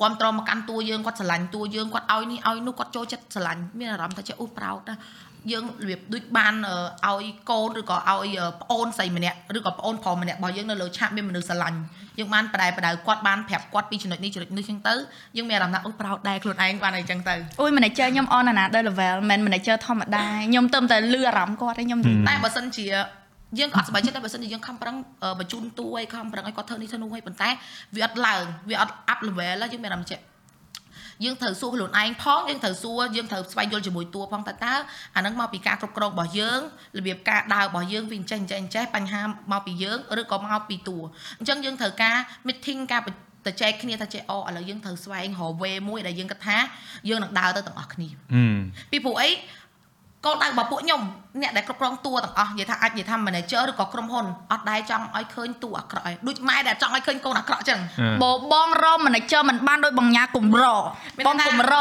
[0.00, 4.96] គ្រប់ត្រមកកាន់តួយើងគាត់ស្រឡាញ់តួយើងគាត់ឲ្យនេះឲ្យនោះគាត់ចូលចិត្តស្រឡាញ់មានអារម្មណ៍ថាចេះអូប្រោតណា
[5.52, 6.54] យើងរបៀបដូចបាន
[7.06, 11.78] ឲ្យកូនឬក៏ឲ្យប្អូនស្រីម្នាក់ឬក៏ប្អូនប្រុសម្នាក់របស់យើងនៅលើឆាកមានមនុស្សស្រឡាញ់
[12.18, 14.94] យើងបានបដែបដៅគាត់បានប្រាប់គាត់ពីចំណុចនេះចំណុចនេះចឹងទៅ
[15.36, 22.86] យើងមានអារម្មណ៍ថាអូប្រោតដែរខ្លួនឯងបានអីចឹងទៅអូយ manager ខ្ញុំ on another level មិន manager ធម្មតាខ្ញុំទៅតែលឺអារម្មណ៍គាត់ឯងខ្ញុំតែបើសិនជា
[23.58, 24.96] យើងក៏អត់សប្បាយចិត្តដែរបើសិនជាយើងខំប្រឹង
[25.40, 27.48] បញ្ជូនតួឲ្យខំប្រឹងឲ្យគាត់ធ្វើនេះធ្វើនោះឲ្យប៉ុន្តែ
[27.94, 30.20] វាអត់ឡើងវាអត់ up level យើងមានអារម្មណ៍ចេះ
[31.24, 34.74] យើងត្រូវសួរខ្លួនឯងផងយើងត្រូវសួរយើងត្រូវស្វែងយល់ជាមួយតួផងតើតើ
[35.16, 36.60] អានឹងមកពីការគ្រប់គ្រងរបស់យើង
[36.98, 40.98] របៀបការដើររបស់យើងវាអញ្ចេះអញ្ចេះអញ្ចេះបញ្ហាមកពីយើងឬក៏មកពីតួ
[41.38, 43.02] អញ្ចឹងយើងត្រូវការ meeting ការ
[43.46, 46.58] ទៅចែកគ្នាថាចេះអូឥឡូវយើងត្រូវស្វែងរក way មួយដែលយើងគិតថា
[47.08, 48.08] យើងនឹងដើរទៅទាំងអស់គ្នា
[48.90, 49.30] ពីព្រោះអី
[50.26, 51.02] កូនដៅរបស់ពួកខ្ញុំ
[51.40, 57.80] អ្នកដែលគ្រប់គ្រងតួទាំងអស់និយាយថាអាចនិយាយថា manager ឬក៏ក្រុមហ៊ុនអត់ដែរចង់ឲ្យឃើញតួអាក្រក់ឯងដូចម៉ែដែលចង់ឲ្យឃើញកូនអាក្រក់ចឹង
[58.22, 60.64] បបងរម manager មិនបានដោយបងញ៉ាគំរ
[61.26, 61.74] បងគំរ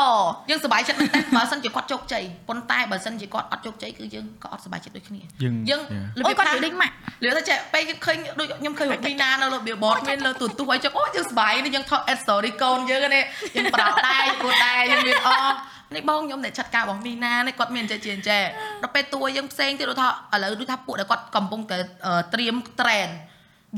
[0.50, 5.22] យើងសប្បាយចិត្តតែបើសិនជាគាត់ជោគជ័យប៉ុន្តែបើសិនជាគាត់អត់ជោគជ័យគឺយើងក៏អត់សប្បាយចិត្តដូចគ្នា
[5.70, 5.82] យើង
[6.18, 13.24] អូគាត់ដូចម៉ាក់លឿនទៅចេះពេលឃើញដូចខ្ញុំឃើញវីណានៅលើ billboard មានលើទូទូអីចឹងអូយើងសប្បាយនេះយើងថត story កូនយើងនេះ
[13.56, 15.30] យើងប្រោតដែរគួរដែរយើងមានអ
[15.96, 18.44] នេះបងខ្ញុំអ្នកចាត់ការរបស់មីណានេះគាត់មានចេះជាចេះ
[18.82, 21.78] ដល់ពេលតួយើងផ្សេងទៀតដូចថាឥឡូវដូចថាពួកដែលគាត់កំពុងតែ
[22.34, 23.12] ត្រៀម trend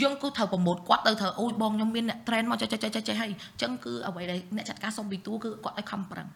[0.02, 6.28] យើងគឺត្រូវប្រមូលគាត់ទៅត្រូវអូយបងខ្ញុំមានអ្នក trend មកចេះចេះចេះចេះហើយអញ្ចឹងគឺអ្វីដែលអ្នកចាត់ការសុំពីតួគឺគាត់ឲ្យខំប្រឹង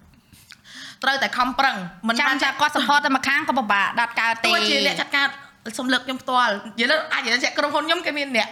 [1.03, 1.75] ត្រូវតែខំប្រឹង
[2.07, 5.27] មិនចាំចាគាត់ support តែម្ខាងក៏ពិបាកដាត់កើតទេទោះជាអ្នកចាត់ការ
[5.77, 8.47] សុំលើកខ្ញុំផ្ទាល់និយាយទៅអាចនិយាយថាក្រុមហ៊ុនខ្ញុំគេមានអ្នក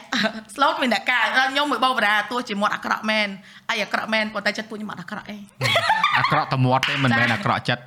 [0.54, 3.28] slot មានអ្នកការខ្ញុំមួយបោបរាទោះជាមាត់អាក្រក់មែន
[3.70, 5.38] អីអាក្រក់មែនប៉ុន្តែចិត្តពួកខ្ញុំអត់អាក្រក់អី
[6.18, 7.82] អាក្រក់តែមាត់ទេមិនមែនអាក្រក់ចិត្ត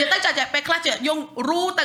[0.00, 1.84] និយាយទៅចាច់ពេលខ្លះចេះយងរូទៅ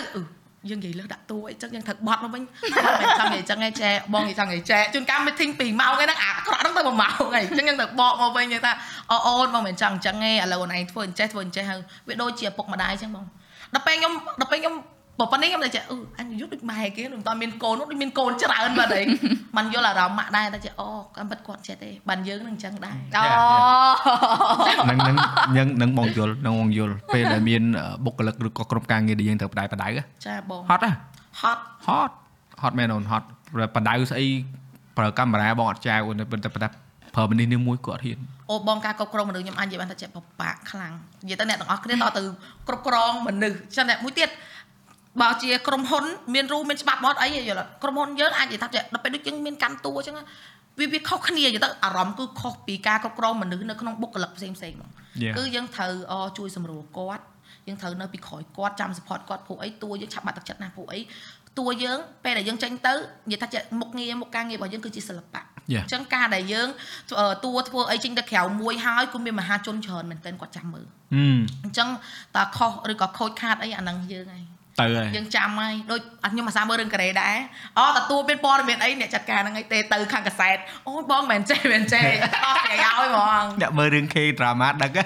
[0.69, 8.71] យើងនិយាយលើដាក់តួអីចឹងយើងត្រូវបត់មកវិញមិនចង់និយាយចឹងឯងចែបងនិយាយចង់និយាយចែជួនកាល meeting 2ម៉ោងហ្នឹងអាក្រក់ហ្នឹងទៅ1ម៉ោងឯងចឹងយើងទៅបកមកវិញថា
[9.11, 13.25] អូអូនបងមិនចង់អញ្ចឹងឯងឥឡូវអូនឯងធ្វើអញ្ចេះធ្វើអញ្ចេះហើយវាដូចជាពុកម្ដាយចឹងបង
[13.73, 14.75] ដល់ពេលខ្ញុំដល់ពេលខ្ញុំ
[15.19, 19.01] បើប៉ុណ្្នេះខ្ញុំតែចេះអឺអញយុទ្ធដូចម៉ែគេមិនតាមានកូននោះដូចមានកូនច្រើនបាត់អី
[19.57, 23.23] มันយល់អារម្មណ៍ម៉ាក់ដែរតែចេះអូគាត់ពិតគាត់ចេះទេបានយើងនឹងអញ្ចឹងដែរអូ
[24.89, 25.15] នឹងនឹង
[25.57, 27.61] យើងនឹងបងយល់នឹងបងយល់ពេលដែលមាន
[28.05, 29.87] បុគ្គលិកឬក៏ក្រុមការងារដែលយើងត្រូវបដៅបដៅ
[30.25, 30.91] ចាបងហត់ហ៎
[31.41, 32.13] ហត់ហត់
[32.61, 33.27] ហត់មែនអូនហត់
[33.75, 34.27] បដៅស្អី
[34.97, 36.69] ប្រើកាមេរ៉ាបងអត់ចៅអូនតែតែ
[37.15, 38.19] ប្រើមនេះនេះមួយគាត់ហ៊ាន
[38.51, 40.93] អូបងការគ្រប់គ្រងមនុស្សខ្ញុំអាចនិយាយបានថាចេះបបាក់ខ្លាំង
[41.23, 42.23] និយាយទៅអ្នកទាំងអស់គ្នាតទៅ
[42.67, 44.29] គ្រប់គ្រងមនុស្សចឹងអ្នកមួយទៀត
[45.21, 50.15] បើជាក្រុមហ៊ុនមានរូមានច្បាប់បត់អីយល់ក្រុមហ៊ុនយើងអាចនិយាយថាដល់ពេលដូចយើងមានកាន់តួអញ្ចឹង
[50.79, 54.89] វាវាខុសគ្នាទៅអារម្មណ៍គឺខុសពីការគ្រប់គ្រងមនុស្សនៅក្នុងបុគ្គលិកផ្សេងផ្សេងហ្មង
[55.37, 55.93] គឺយើងត្រូវ
[56.37, 57.23] ជួយសម្រួលគាត់
[57.67, 60.99] យើងត្រូវនៅពីក្រោយគាត់ចាំ support គាត់ព្រោះអីតួយើងឆាប់បាត់ទឹកចិត្តណាព្រោះអី
[61.59, 62.93] តួយើងពេលដែលយើងចេញទៅ
[63.31, 65.43] និយាយថាជាមុខងារមុខការងាររបស់យើងគឺជាសិល្បៈ
[65.73, 65.83] Yeah.
[65.83, 66.69] អញ្ចឹងការដែលយើង
[67.45, 70.85] តួធ្វើអីចេញទៅក្រៅមួយហើយគឺមានមហាជនច្រើនមែនទែនគាត់ចាំមើល
[71.15, 71.89] ហឹមអញ្ចឹង
[72.35, 74.43] តើខុសឬក៏ខូចខាតអីអាហ្នឹងយើងហើយ
[74.79, 77.35] ទៅហើយយើងចាំហើយដូចអត់ខ្ញុំអាសាមើលរឿងកូរ៉េដែរ
[77.77, 80.57] អូទទួលមានព័ត៌មានអីអ្នកចាត់ការហ្នឹងឯងទេទៅខាងកាសែត
[80.87, 82.05] អូយបងមិនចេះមិនចេះ
[82.45, 84.99] អស់តែឲ្យហ្មងអ្នកមើលរឿង K drama ដឹងហ្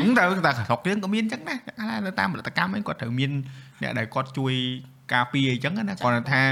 [0.00, 1.58] នឹងតែតែស្រុកយើងក៏មានអញ្ចឹងដែរ
[2.06, 3.30] អាតាមផលិតកម្មហ្នឹងគាត់ត្រូវមាន
[3.82, 4.52] អ្នកដែលគាត់ជួយ
[5.14, 6.42] ការពារអីចឹងណាគាត់ថា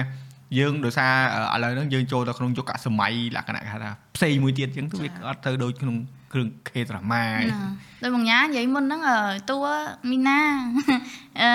[0.58, 1.12] យើងដោយសារ
[1.54, 5.96] ឥឡូវហ្នឹងយើងចូលទៅក្នុងយុគសម័យលក្ខណៈគេថាផ្សេងមួយទៀតអញ្ចឹងទៅវាអត់ទៅដូចក្នុង
[6.34, 7.22] គ្រឿង K drama
[8.02, 9.00] ដោយបងញ៉ានិយាយមុនហ្នឹង
[9.50, 9.58] តួ
[10.10, 10.40] មីណា
[11.40, 11.50] អឺ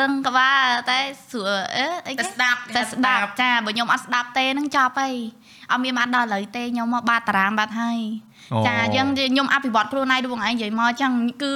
[0.00, 0.98] រឹងក្បាលតែ
[1.30, 5.14] ស្រួលអឺអីតែស្ដាប់តែស្ដាប់ចាបើខ្ញុំអត់ស្ដាប់ទេហ្នឹងចប់ហើយ
[5.70, 8.00] អត់មានបានដល់ឥឡូវទេខ្ញុំមកបាតតារាមបាត់ហើយ
[8.68, 11.12] ចាយើងខ្ញុំអភិវឌ្ឍខ្លួនឯងដូចបងឯងនិយាយមកចឹង
[11.42, 11.52] គឺ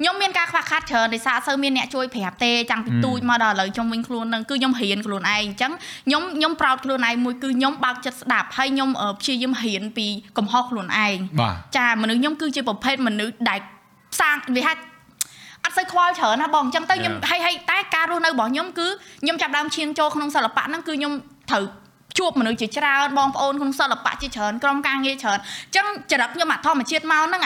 [0.00, 5.72] ខ្ញុំមានការខ្វះខាតច្រើនដោយសារអត់សូវមានអ្នកជួយប្រាប់ទេចាំងពីទូចមកដល់ឥឡូវខ្ញុំវិញខ្លួនហ្នឹងគឺខ្ញុំរៀនខ្លួនឯងអញ្ចឹង
[6.06, 8.88] ខ្ញុំខ្ញុំប្រោតខ្លួនឯងមួយគឺខ្ញុំបើកចិត្តស្ដាប់ហើយខ្ញុំ
[9.20, 10.06] ព្យាយាមរៀនពី
[10.38, 13.60] កំហុសខ្លួនឯងបាទចាមនុស្សខ្ញុំគឺជាប្រភេទមនុស្សដែល
[14.20, 14.74] សាងវាហៅ
[15.64, 18.86] អត់សូវខ្វល់ច្រើនណាបងអញ្ចឹងទៅខ្ញុំហើយហើយតែការរស់នៅរបស់ខ្ញុំគឺ
[19.22, 21.12] ខ្ញុំចាប់ដើមឈានចូលក្នុងសិល្បៈហ្នឹងគឺខ្ញុំ
[21.50, 21.64] ត្រូវ
[22.18, 27.42] ជួបមនុស្សជាច្រើនបងប្អូនក្នុងសិល្បៈជាច្រើនក្រុមការងារច្រើនអញ្ចឹងចរិតខ្ញុំអាធម្មជាតិមកហ្នឹង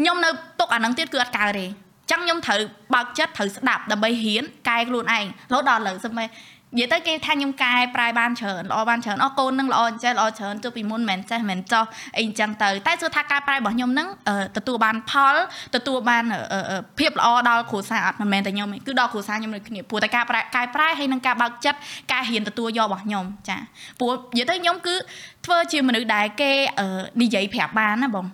[0.00, 2.60] ខ្ញុំនៅទុកអាហ្នឹងទៀតគឺអត់កើតទេអញ្ចឹងខ្ញុំត្រូវ
[2.94, 6.28] បើកចិត្តត្រូវស្ដាប់ដើម្បីហ៊ានកែខ្លួនឯងរហូតដល់ឥឡូវសិនមែន
[6.78, 11.84] និយាយទៅគេថាខ្ញុំកែប្រែបានច្រើនល្អបានច្រើនអស់កូននឹងល្អអញ្ចេះល្អច្រើនទៅពីមុនមិនចេះមិនចោះ
[12.16, 14.08] អីអញ្ចឹងទៅតែសួរថាការប្រែរបស់ខ្ញុំហ្នឹង
[14.56, 15.36] ទទួលបានផល
[15.74, 16.24] ទទួលបាន
[16.98, 21.78] ភាពល្អដល់គ្រួសារអត់មិនមែនតែខ្ញុំទេគឺដល់គ្រួសារខ្ញុំដូចគ្នាព្រោះតែការប្រែកែប្រែហើយនឹងការបើកចិត្ត
[22.12, 23.56] ការហ៊ានទទួលយករបស់ខ្ញុំចា
[24.00, 24.94] ព្រោះនិយាយទៅខ្ញុំគឺ
[25.46, 26.50] ធ្វើជាមនុស្សដែលគេ
[27.22, 28.26] និយាយប្រាប់បានណាបង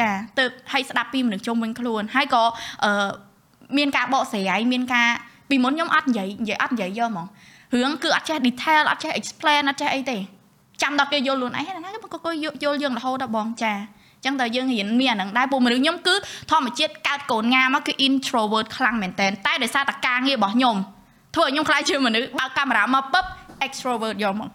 [0.00, 2.42] ចាទៅឲ្យស្ដាប់ពីមនុស្សជុំវិញខ្លួនហើយក៏
[3.78, 5.08] មានការបកស្រាយមានការ
[5.50, 7.26] ពីមុនខ្ញុំអត់និយាយនិយាយអត់និយាយយកហ្មង
[7.74, 10.18] រឿងគឺអត់ចេះ detail អត់ចេះ explain អត់ចេះអីទេ
[10.82, 13.74] ចាំដល់គេយល់ខ្លួនឯងហ្នឹងក៏ក៏យល់យើងរហូតដល់បងចា
[14.24, 16.14] ចឹងតើយើងរៀនមានអាហ្នឹងដែរពួកមនុស្សខ្ញុំគឺ
[16.50, 20.76] ធម្មជាតិកើតកូនងាមកគឺ introvert ខ្លាំងមែនតើតែដោយសារតែការងាររបស់ខ្ញុំ
[21.34, 23.24] ធ្វើឲ្យខ្ញុំខ្លាចជាមនុស្សបើកកាមេរ៉ាមកពឹប
[23.66, 24.48] extrovert យកមក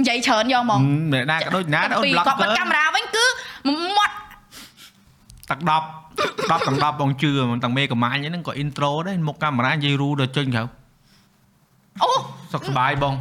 [0.00, 0.78] និយាយច្រើនយកមក
[1.12, 3.24] អ្នកណាក៏ដូចណាអូន blog គាត់បិទកាមេរ៉ាវិញគឺ
[3.96, 4.14] មាត់
[5.50, 7.30] តាក់10 10ទាំង10បងជឿ
[7.64, 10.62] ទាំងមេកំាញ់ហ្នឹងក៏ intro ដែរមុខកាមេរ៉ានិយាយរូដល់ចេញក្រៅ
[12.02, 12.10] អូ
[12.52, 13.14] សុខសប្បាយបង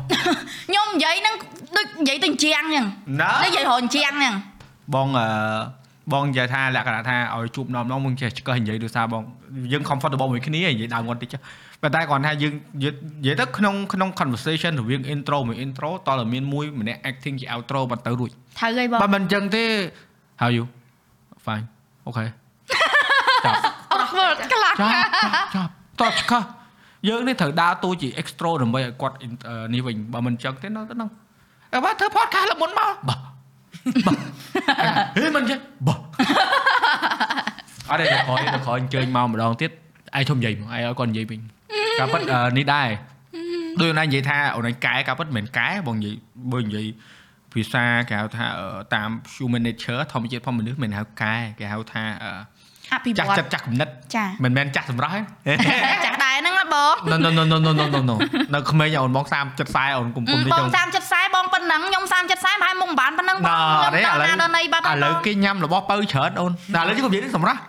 [0.67, 1.35] ខ្ញុំនិយាយហ្នឹង
[1.77, 2.85] ដូចនិយាយទៅជាងហ្នឹង
[3.21, 4.33] ណានិយាយរហជាងហ្នឹង
[4.95, 5.27] បងអឺ
[6.13, 9.23] បងនិយាយថាលក្ខណៈថាឲ្យជួបនំនំมึงចេះឆ្កឹះនិយាយដោយសារបង
[9.71, 11.35] យើង comfortable មួយគ្នានិយាយដើមគាត់តិច
[11.81, 12.83] ប៉ុន្តែគាត់ថាយើងនិ
[13.25, 19.63] យាយទៅក្នុងក្នុង conversation រវាង intro មួយ intro តើមានមួយម្នាក់ acting ជា outro បាត់ទៅរួចត្រូវហើយបងបើមិនអញ្ចឹងទេ
[20.41, 20.63] how you
[21.45, 21.65] fine
[22.07, 22.27] okay
[23.45, 23.57] ចាប់
[23.91, 25.09] អត់ធ្វើក្លាត់ចាប់
[25.55, 25.71] ចាប់
[26.01, 26.43] តោះឆ្កឹះ
[27.07, 29.15] យើងនេះត្រូវដើរតួជា extra ដើម្បីឲ្យគាត់
[29.73, 31.09] នេះវិញបើមិនអញ្ចឹងទេនៅទៅហ្នឹង
[31.73, 33.19] អើបើធ្វើ podcast លើមុនមកបាទ
[35.17, 35.99] ហេមិនចេះបាទ
[37.89, 39.71] អត់ទេទៅក្រោយទៅក្រោយអញ្ជើញមកម្ដងទៀត
[40.17, 41.39] ឯងធំនិយាយមកឯងឲ្យគាត់និយាយវិញ
[41.99, 42.21] ការពិត
[42.57, 42.89] នេះដែរ
[43.81, 46.15] ដូចអូនឯងនិយាយថាអូនឯងកែការពិតមិនមែនកែបងនិយាយ
[46.51, 46.87] បើនិយាយ
[47.53, 48.45] ភាសាគេហៅថា
[48.95, 52.03] តាម human nature ធម្មជាតិផងមនុស្សមិនហៅកែគេហៅថា
[52.93, 55.25] អភិវចាស់ឌ្ឍចិត្តចាស់គំនិតចាមិនមែនចាស់សម្រស់ទេចាស់
[55.85, 56.16] ដែរហ្នឹងណា
[56.73, 58.15] បង No no no no no no no
[58.55, 59.35] នៅក្មេងអូនបង30
[59.67, 64.01] 70អូនគុំគុំនេះបង30 70បងប៉ុណ្ណឹងខ្ញុំ30 70ហើយមុខបានប៉ុណ្ណឹងបងខ្ញុំដល់ណា
[64.41, 67.59] ដល់ណីបាត់ឥឡូវគេញ៉ាំរបស់បើច្រើនអូនតែឥឡូវយើងនិយាយនេះសម្រាប់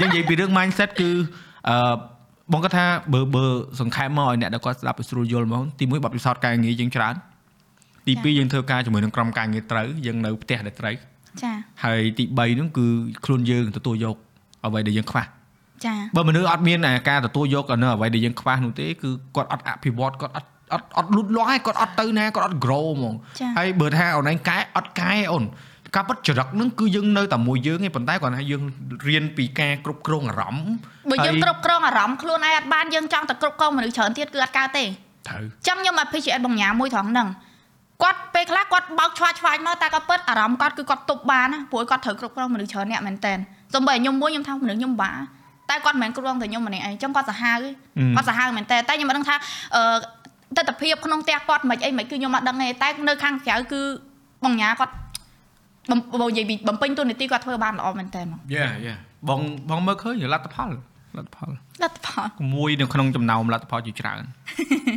[0.00, 1.10] យើងនិយាយពីរឿង mindset គឺ
[1.68, 1.94] អឺ
[2.52, 3.44] បងគាត់ថាបើបើ
[3.80, 7.14] សង្ខេបមកឲ្យអ្នកដែលគាត់ស្ដាប់ឲ្យស្រួលយល់ហ្មងទី1បទពិសោធន៍ការងារយើងច្រើន
[8.06, 10.94] ទី2យើងធ្វើការជាមួយនឹងក្រុមការងារត្រូវយើងនៅផ្ទះដែលត្រូវ
[11.42, 11.52] ចា
[11.84, 12.86] ហើយទី3ហ្នឹងគឺ
[13.24, 14.16] ខ្លួនយើងទទួលយក
[14.66, 15.24] អ្វីដែលយើងខ្វះ
[15.84, 23.14] ចាបើមនុស្សអត់មានការទទួលយកនៅអ្វីដែលយើងខ្វះនោះទេគឺគាត់អត់អភិវឌ្ឍគាត់អត់អត់អត់លូតលាស់ហើយគាត់អត់ទៅណាគាត់អត់ grow ហ្មង
[23.58, 25.44] ហើយបើថាអូនឯងកែអត់កែអូន
[25.94, 28.62] ការពិតចរិតហ្នឹងគឺយើងនៅតែមួយយើងឯងប៉ុន្តែគាត់ថាយើង
[29.08, 30.74] រៀនពីការគ្រប់គ្រងអារម្មណ៍
[31.10, 34.84] បើយើងគ្រប់គ្រងអារម្មណ៍ខ្លួនឯងអត់បានយើងចង់តែគ្រប់គ្រងមនុស្សច្រើនទៀតគឺអត់កើតទេ
[35.28, 37.28] ត្រូវចឹងខ្ញុំ appreciate បងញ៉ាមួយត្រង់ហ្នឹង
[38.02, 43.32] គាត់ពេលខ្លះគាត់បោកឆ្វាឆ្វាយមកតែគាត់ពិតអារម្មណ៍គាត់គឺគាត់ទប់បានណាព្រោះគាត់ត្រូវគ្រប់គ្រងមនុស្សច្រើនអ្នកមែនតើ
[43.74, 45.12] សំបីខ្ញុំមួយខ្ញុំថាមនុស្សខ្ញុំបា
[45.70, 47.58] តែគាត់មិនមែនគ្រប់គ្រងតែខ្ញុំម្នាក់ឯងចឹងគាត់សាហាវ
[48.16, 49.36] គាត់សាហាវមែនតើតែខ្ញុំមិនដឹងថា
[49.76, 49.96] អឺ
[50.56, 53.82] ទស្សនភាពក្នុងផ្ទះគាត់មិនអីមិនគឺខ្ញុំអត់ដឹងទេតែនៅខាងក្រៅគឺ
[54.44, 54.92] បងញ៉ាគាត់
[55.90, 58.94] បំបងនិយាយពីបំពេញទូនាទីគាត់ធ្វើបានល្អមែនតើហ្មងយ៉ាយ៉ា
[59.28, 59.40] បង
[59.70, 60.70] បងមើលឃើញលទ្ធផល
[61.18, 61.50] លទ្ធផល
[61.82, 64.22] លទ្ធផលមួយនៅក្នុងចំណោមលទ្ធផលជាច្រើន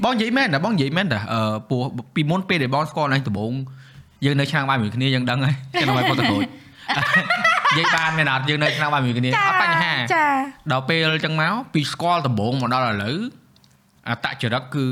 [0.06, 1.82] បងនិយាយមែនតែបងនិយាយមែនតែអឺពោះ
[2.16, 3.54] ពីមុនពេលដែលបងស្គាល់ឯងដំបូង
[4.26, 6.46] យើងនៅឆ្នាំងបាយមួយគ្នាយើងដឹងហើយខ្ញុំឲ្យគាត់ទៅរួច
[7.76, 10.26] និយាយបានមែនអត់យើងនៅក្នុងបានមួយគ្នាអត់បញ្ហាចា
[10.72, 13.18] ដល់ពេលអញ្ចឹងមកពីស្គាល់ដំបងមកដល់ឥឡូវ
[14.10, 14.86] អតចរិតគឺ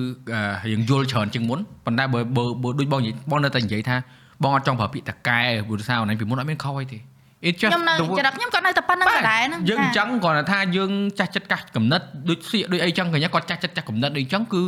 [0.70, 3.98] រៀងយល់ច្រើនជាងមុនប៉ុន្តែបើបើដូចបងនិយាយបងនៅតែនិយាយថា
[4.44, 7.00] បងអត់ចង់ប្រើពាក្យតកែព្រោះសារអូនឯងពីមុនអត់មានខុសអីទេ
[7.48, 14.64] It just ខ្ញុំនៅចរិតខ្ញុំក៏នៅតែប៉ុណ្្នឹងដដែលហ្នឹងយើងអញ្ចឹងគ្រាន់តែថាយើងចាស់ចិត្តកាស់កំណត់ដូចសៀកដូចអីចឹងកញ្ញាគាត់ចាស់ចិត្តចាស់កំណត់ដូចអញ្ចឹងគឺ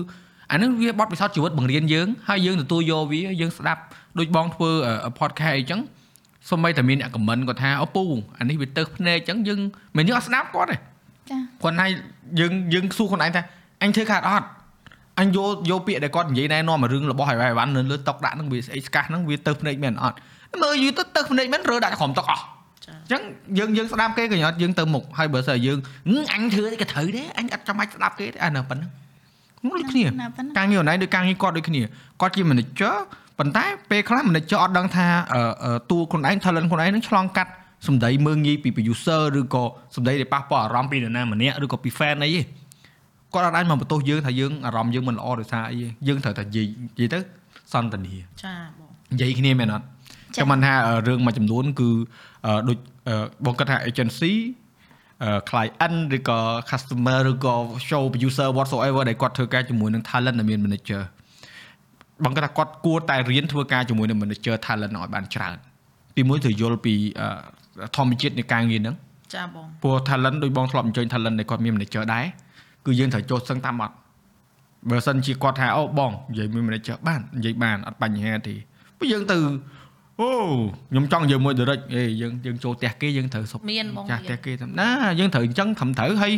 [0.51, 3.81] អានឹងវាបទពិសោធន៍ជីវិតបង្រៀនយើងហើយយើងទទួលយកវាយើងស្ដាប់
[4.19, 4.69] ដូចបងធ្វើ
[5.19, 5.79] podcast អីចឹង
[6.49, 8.03] សូម្បីតែមានអ្នកខមមិនគាត់ថាអូពូ
[8.39, 9.59] អានេះវាទៅភ្នែកអញ្ចឹងយើង
[9.97, 11.85] មិនយើងអត់ស្ដាប់គាត់ទេចាគាត់ណា
[12.39, 13.41] យើងយើងសួរខ្លួនឯងថា
[13.83, 14.47] អញធ្វើខាតអត់
[15.19, 20.17] អញយកយកពាក្យដែលគាត់និយាយណែនាំរឿងរបស់ហើយវ៉ាន់នៅលើតុកដាក់ហ្នឹងវាស្អីស្កាស់ហ្នឹងវាទៅភ្នែកមែនអត់
[20.61, 22.43] មើលយូរទៅទៅភ្នែកមែនរើដាក់ក្រុមតុកអស់
[22.85, 23.21] ចា៎អញ្ចឹង
[23.57, 25.77] យើងយើងស្ដាប់គេក៏ញ៉ាត់យើងទៅមុខហើយបើសិនជាយើង
[26.09, 28.91] ហឹមអញធ្វើអីក៏ត្រូវដែរអញអត់ចាំបាច់ស្ដាប់គេទេអានៅប៉ុណ្្នឹង
[29.63, 31.81] នោះដូចគ្នាណាប៉ុណ្ណឹងការងារអនឡាញដូចការងារគាត់ដូចគ្នា
[32.21, 32.95] គាត់ជា manager
[33.39, 37.51] ប៉ុន្តែពេលខ្លះ manager អត់ដឹងថាអឺអឺតួខ្លួនឯង talent ខ្លួនឯងនឹងឆ្លងកាត់
[37.87, 39.63] សម្ដីមើងងាយពី producer ឬក៏
[39.95, 42.41] សម្ដីដែលប៉ះពាល់អារម្មណ៍ពីនរណាម្នាក់ឬក៏ពី fan អីទេ
[43.33, 46.65] គាត់អត់អាចមកបន្ទោសយើងថាយើងអារម្មណ៍យើងមិនល្អដោយសារអីទេយើងត្រូវតែនិយាយ
[46.95, 47.19] និយាយទៅ
[47.73, 49.85] សន្តានាចាបងនិយាយគ្នាមែនអត់
[50.35, 51.89] ចា៎ចាំមិនថាអឺរឿងមួយចំនួនគឺ
[52.45, 52.77] អឺដូច
[53.07, 53.15] អឺ
[53.45, 54.33] បងគាត់ថា agency
[55.23, 57.55] អឺ client ឬក៏ customer ឬក៏
[57.87, 61.03] show producer whatsoever ដែលគាត់ធ្វើការជាមួយនឹង talent ដែលមាន manager
[62.25, 65.57] បងគាត់ថាគាត់គួរតែរៀនធ្វើការជាមួយនឹង manager talent ឲ្យបានច្រើន
[66.15, 68.95] ពីមួយត្រូវយល់ពីអឺធម្មជាតិនៃការងារហ្នឹង
[69.35, 72.25] ចាបងព្រោះ talent ដូចបងធ្លាប់អញ្ជើញ talent ដែលគាត់មាន manager ដែរ
[72.85, 73.95] គឺយើងត្រូវចូលសឹងតាមអត់
[74.89, 78.55] បើសិនជាគាត់ថាអូបងនិយាយមួយ manager បាននិយាយបានអត់បញ្ហាទេ
[78.99, 79.37] ព្រោះយើងទៅ
[80.19, 80.29] អូ
[80.89, 84.89] ខ្ញុំចង់និយាយមួយ direct អេយើងយើងចូលផ្ទះគេយើងត្រូវសុបមានបងចាស់មានផ្ទះគេតាមណា
[85.19, 86.33] យើងត្រូវអញ្ចឹងត្រឹមត្រូវហើយ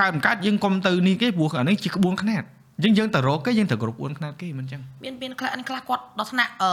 [0.00, 2.42] កើតមិនកើតយើងកុំទៅនេះគេព្រោះអានេះជាក្បួនខ្នាត
[2.78, 6.72] អញ្ចឹងយើងទៅរកគេយើងត្រូវគ្រប់ក្បួនខ្នាតគេមិនអញ្ចឹងមានមានខ្លះខ្លះគាត់ដល់ថ្នាក់អឺ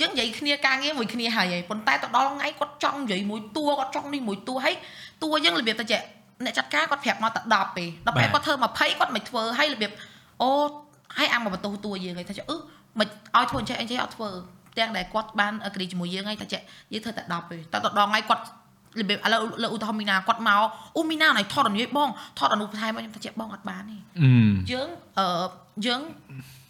[0.00, 4.74] យើងនិយាយគ្នាការងារមួយគ្នាហើយហើយប៉ុន្តែទៅដល់ថ្ងៃគាត់ចង់និយាយមួយតួគាត់ចង់នេះមួយតួហើយ
[5.22, 6.00] តួយើងរបៀបទៅចេះ
[6.44, 9.90] អ្នកចាត់ការគាត់ប្រាប់មកតែ10ទេដល់ពេលគាត់ធ្វើ20គាត់មិនធ្វើហើយរបៀប
[10.42, 10.50] អូ
[11.18, 12.56] ហើយអាមកបន្ទោសតួយើងហើយថាចេះអឺ
[12.98, 14.30] មិនឲ្យធ្វើអញ្ចឹងអីចេះអត់ធ្វើ
[14.78, 16.60] ទាំងដែលគាត់បានអគ្រីជាមួយយើងហើយថាចេះ
[16.92, 18.42] យើងធ្វើតែ10ទេតែទៅដល់ថ្ងៃគាត់
[19.00, 20.62] របៀបឥឡូវលើឧទាហរណ៍មីណាគាត់មក
[20.96, 24.28] អូមីណាណៃថតអនុយបងថតអនុថែមខ្ញុំថាចេះបងអត់បានទេអឺ
[24.70, 24.88] យើង
[25.18, 25.26] អឺ
[25.86, 26.00] យើង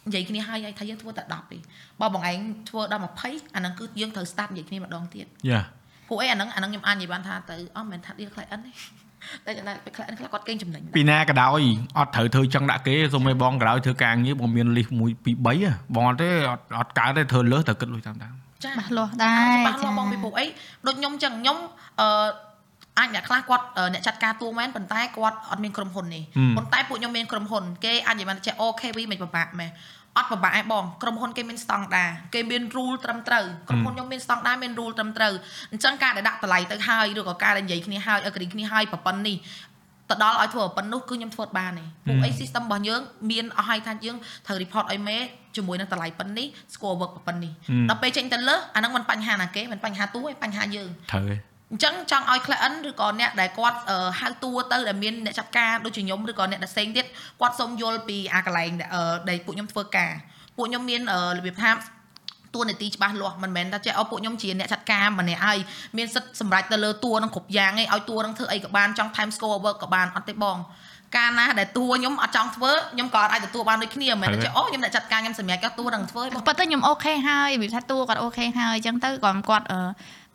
[0.07, 1.57] និយាយគ្នាហើយថាយើងធ្វើតែ10ទេ
[2.01, 2.37] បើបងឯង
[2.69, 5.61] ធ្វើដល់20អាហ្នឹងគឺយើងត្រូវ start និយាយគ្នាម្ដងទៀតយ៉ា
[6.09, 8.71] ពួកអីអាហ្នឹងអាហ្នឹងខ្ញុំអាចនិយាយបានថាទៅអស់មិនមែនថា deal client ទេ
[9.45, 11.61] តែចំណែក client ខ្លះគាត់កេងចំណេញពីណាក៏ដោយ
[11.97, 15.01] អត់ត្រូវធ្វើចឹងដាក់គេសូម្បីបងក៏ដោយធ្វើការងារបងមាន list 1 2
[15.45, 20.45] 3ហ៎បងអត់ទេអត់អត់កើតទេធ្វើលើសតែគិតលុយតាមតាមចាច្បាស់លាស់ដែរច្បាស់លាស់បងពីពួកអី
[20.87, 21.57] ដូចខ្ញុំចឹងខ្ញុំ
[22.01, 22.09] អឺ
[22.99, 26.23] អាចអ្នកខ្លះគាត់អឺអ្នកចាត់ការតួមែនប៉ុន្តែគាត់អត់មានក្រុមហ៊ុននេះ
[26.57, 29.71] ប៉ុន្តែពួកខ្ញុំមានក្រុមហ៊ុនគេអាចនិយាយបានចេះ OKV មិនពិបាកមែន
[30.17, 35.33] អត់ពិបាកឯងបងក្រុមហ៊ុនគេមានស្តង់ដាគេមាន rule ត្រឹមត្រូវក្រុមហ៊ុនខ្ញុំមានស្តង់ដាមាន rule ត្រឹមត្រូវ
[35.71, 39.37] អញ្ចឹងការដែលដាក់តម្លៃទៅហើយឬក៏ការដែលនិយាយគ្នាហើយ agree គ្នាហើយប្រប៉ុណ្ណនេះ
[40.09, 45.17] ទៅដល់ឲ្យធ្វើប៉ុណ្ណោះគឺខ្ញុំធ្វើអត់បានទេពួកអី system របស់យើងមានអស់ហើយថាយើងត្រូវ report ឲ្យមេ
[45.55, 47.51] ជាមួយនឹងតម្លៃប៉ុណ្នេះ score work ប៉ុណ្នេះ
[47.89, 57.05] ដល់ពេលចេញទៅលើអាហ្នឹងមិនបញ្ហាណាគេមិនបញ្ហាតួទេបញ្ហាយើងត្រូវទេ អញ្ចឹងចង់ឲ្យ client ឬក៏អ្នកដែលគាត់អឺហៅតួទៅដែលមានអ្នកចាត់ការដូចជាខ្ញុំឬក៏អ្នកដែលផ្សេងទៀត
[57.41, 60.11] គាត់សូមយល់ពីអាកន្លែងដែលអឺដែលពួកខ្ញុំធ្វើការ
[60.57, 61.71] ពួកខ្ញុំមានអឺរបៀបថា
[62.55, 65.59] តួនាទីច្បាស់លាស់មិនមែនថាចេះអូពួកខ្ញុំជាអ្នកចាត់ការម្នាក់ហើយ
[65.97, 70.57] មានសិទ្ធិសម្រេចទៅលើតួនឹងគ្រប់យ៉ាងឯងឲ្យតួនឹងធ្វើអីក៏បានចង់ time score work ក៏បានអត់ទេបង
[71.15, 79.79] កាលណាដែលតួខ្ញុំអត់ចង់ធ្វើខ្ញុំក៏អត់អាចទទួលបានដូចគ្នាមិនមែនថាចេះអូខ្ញុំអ្នកចាត់ការខ្ញុំសម្រេចក៏តួនឹងធ្វើទេបងប៉ុន្តែខ្ញុំអូខេហើយវាថាតួគាត់អូខេហើយអញ្ចឹងទៅគាត់គាត់អឺ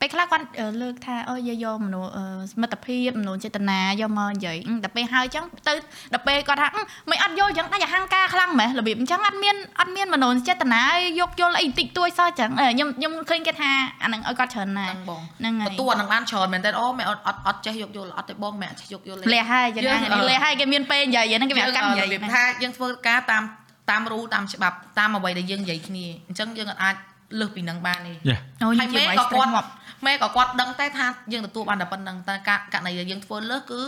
[0.02, 2.24] ពេលខ្លះគាត់អឺលើកថាអើយយកមនុស្សអឺ
[2.60, 5.72] មិត្តភាពមនុស្សចេតនាយកមកនិយាយអឺដល់ពេលហើយអញ្ចឹងទៅ
[6.12, 10.82] ដល់ពេលគាត់ថាអឺមិនអត់យកអញ្ចឹងដាច់អហង្ការខ្លាំងម៉េះរបៀបអញ្ចឹងអត់មានអត់មានមនុស្សចេតនា
[11.20, 13.70] យកយល់អីបន្តិចតួចសោះអញ្ចឹងអឺខ្ញុំខ្ញុំឃើញគេថា
[14.02, 23.42] អាហ្នឹងឲ្យគាត់ច្រើនណាស់ហ្នឹងបងហ្នឹងហើយទទួលនឹងបានច្រើនមែនតើអូមែនអត់អត់អត់ចេះយកយល់អត់ទេបងមែនអត់ចេះយកយល់ទេលះហើយចឹងយើងណាអឺលះហើយគេមានពេលនិយាយហ្នឹងគេវាអត់កាន់និយាយរបៀបថាយើងធ្វើការតាម
[23.90, 26.96] តាមរូលតាមច្បាប់តាមអ្វីដែលយើងនិយាយគ្នាអញ្ចឹងយើងអាច
[27.38, 29.68] លើសពីនឹងបានទេយ៉ាអូយហើយជាមេវាយក៏ stress គាត់ងាប់
[30.06, 33.80] មេក៏គាត់ដឹងតែថាយើងទទួលបានតែប៉ុណ្្នឹងតែការករណីដែលយើងធ្វើលើសគឺ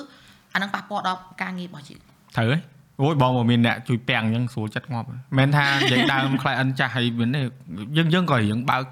[0.54, 2.00] អានឹងប៉ះពាល់ដល់ការងាររបស់យើង
[2.36, 2.58] ត្រូវហ៎
[3.00, 7.42] អូយបងមកមានអ្នកជួយពាំងអញ្ចឹងស្រួលចិត្តងាប់មិនមែនថានិយាយដើម client ចាស់ហើយមានទេ
[7.96, 8.82] យើងយើងក៏រៀងបើក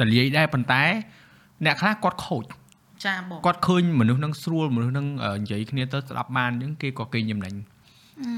[0.00, 0.82] តលាយដែរប៉ុន្តែ
[1.64, 2.44] អ្នកខ្លះគាត់ខូច
[3.06, 7.54] ចាបងគាត់ឃើញមនុស្សនឹងស្រួលមនុស្សនឹងអឺនិយាយគ្នាទៅស្ដាប់បានអញ្ចឹងគេក៏គេញចំណេញ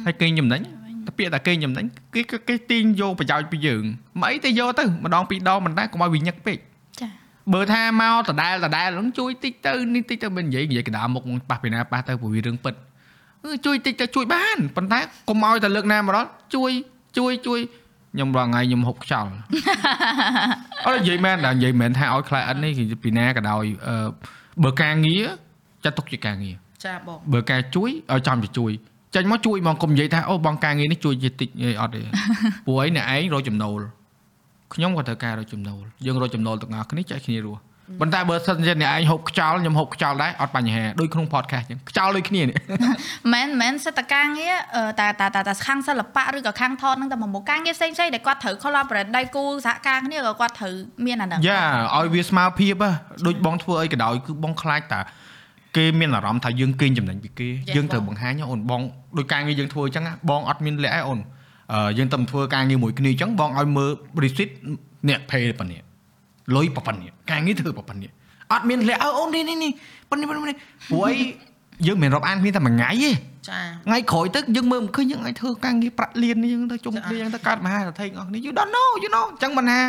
[0.05, 0.61] ហើយកេងចំណេញ
[1.07, 1.84] តែពាក្យតែកេងចំណេញ
[2.14, 3.84] គេក៏គេទាញយកប្រយោជន៍ពីយើង
[4.20, 6.66] មិនអីទៅយកទៅម្ដងពីរដងមិនដែរកុំឲ្យវាញឹកពេកចា
[7.53, 12.74] បើថាមកដដែលដដែលហ្នឹងជួយតិចទៅនេះតិចទៅមិននិយាយនិយាយកណ្ដាលមុខប៉ះពីណាប៉ះទៅព្រោះវារឿងពិត
[13.44, 16.70] អឺជួយតិចទៅជួយបានប៉ុន្តែកុំឲ្យតែលើកណាមកដល់ជួយ
[17.18, 17.61] ជួយជួយ
[18.14, 19.30] ខ្ញុំរងថ្ងៃខ្ញុំហូបខ្យល់
[20.84, 24.09] អត់និយាយមែនតែនិយាយមែនថាឲ្យ client នេះគឺពីណាក៏ដោយអឺ
[24.64, 25.24] បើការងារ
[25.84, 28.72] ចាត់ទុកជាការងារចាបងបើការជួយឲ្យចាំជាជួយ
[29.14, 32.03] ចាញ់មកជួយហ្មងកុំនិយាយថាអូបងការងារនេះជួយជាតិចអីអត់ទេ
[32.66, 33.80] ព្រោះអីអ្នកឯងរកចំណូល
[34.75, 37.61] ខ្ញុំក៏ត្រូវការរកចំណូលយើងរកចំណូលទាំងអស់គ្នាចែកគ្នារស់
[38.01, 42.57] ប៉ុន្តែបើសិនជាអ្នកឯងហូបខ្យល់ខ្ញុំហូបខ្យល់ដែរអត់បញ្ហាដូចក្នុង podcast អញ្ចឹងខ្យល់ដូចគ្នានេះ
[43.33, 50.75] មែនមែនសិតតការងារអឺតែតែតែតែខាងសិល្បៈឬក៏ខាងថតហ្នឹងតែមួយមុខការងារផ្សេងផ្សេងដែលគាត់ត្រូវ collaborate ដៃគូសហការគ្នាក៏គាត់ត្រូវ
[51.07, 51.62] មានអាហ្នឹងយ៉ា
[51.97, 52.91] ឲ្យវាស្មើភាពហ៎
[53.27, 55.01] ដូចបងធ្វើអីក៏ដោយគឺបងខ្លាចតា
[55.77, 58.81] គេមានអារម្មណ៍ថាយើងកេងចំណេញពីគេយើងត្រូវបង្ហាញអូនបង
[59.19, 61.36] ដោយការងារយើងធ្វើអញ្ចឹងណាបងអត់មានលក្ខឯអូនអឺ
[61.99, 63.91] យើងទៅធ្វើការងារមួយគ្នាអញ្ចឹងបងឲ្យមើល
[64.25, 64.51] receipt
[65.09, 65.81] អ្នក pay ប៉ុណ្នេះ
[66.57, 68.11] លុយប៉ុណ្នេះការងារធ្វើប៉ុណ្នេះ
[68.53, 69.73] អត់មានលក្ខអើអូននេះនេះនេះ
[70.11, 70.57] ប៉ុណ្នេះប៉ុណ្នេះ
[70.91, 71.14] ព្រោះអី
[71.87, 73.11] យើងមិនរាប់អានគ្នាតែមួយថ្ងៃទេ
[73.49, 79.81] ចាថ្ងៃក្រោយទៅយើងមើលមិនឃើញយើងឲ្យធ្វើការងារប្រាក់លៀនយើងទៅជុំគ្នាយើងទៅកើតមហាសទ្ធិអស់គ្នា you don't know you know អញ្ចឹងមិនថា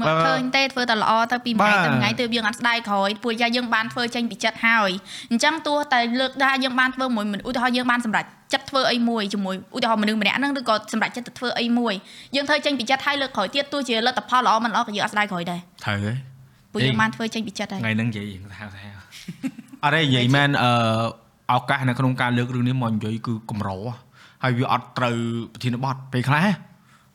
[0.00, 4.90] មើលឃើញទេធ្វើតែល្អទៅពីមួយថ្ងៃទៅមួយថ្ងៃទៅយើងអត់ស្ដាយក្រោយពួកយ៉ាយើងបានធ្វើចេញពីចិត្តហើយ
[5.30, 11.94] អញ្ចឹងទោះតែលើកថាយើងបានធ្វើមួយឧទាហរណ៍យើងបានសម្រេចចិត្តធ្វើអីមួយជាមួយឧទាហរណ៍មនុស្សម្នាក់ហ្នឹងឬក៏សម្រេចចិត្តទៅធ្វើអីមួយ
[12.34, 16.16] យើងធ្វើចេញពីចិត្តហើយលើកក្រោយទៀតទោះជាលទ្ធផលល្អមិនល្អក៏យើងអត់ស្ដាយក្រោយដែរត្រូវហើយ
[16.72, 18.84] ពួកយើងបានធ្វើចេញពីចិត្តហើយថ្ងៃហ្នឹងនិយាយយើងថាថា
[19.84, 20.70] អត់ទេនិយាយមែនអឺ
[21.52, 23.70] ឱកាសនៅក្នុងការលើករឿងនេះមកនិយាយគឺកម្រ
[24.42, 25.16] ហើយវាអត់ត្រូវ
[25.52, 26.46] ប្រធានបទពេលខ្លះ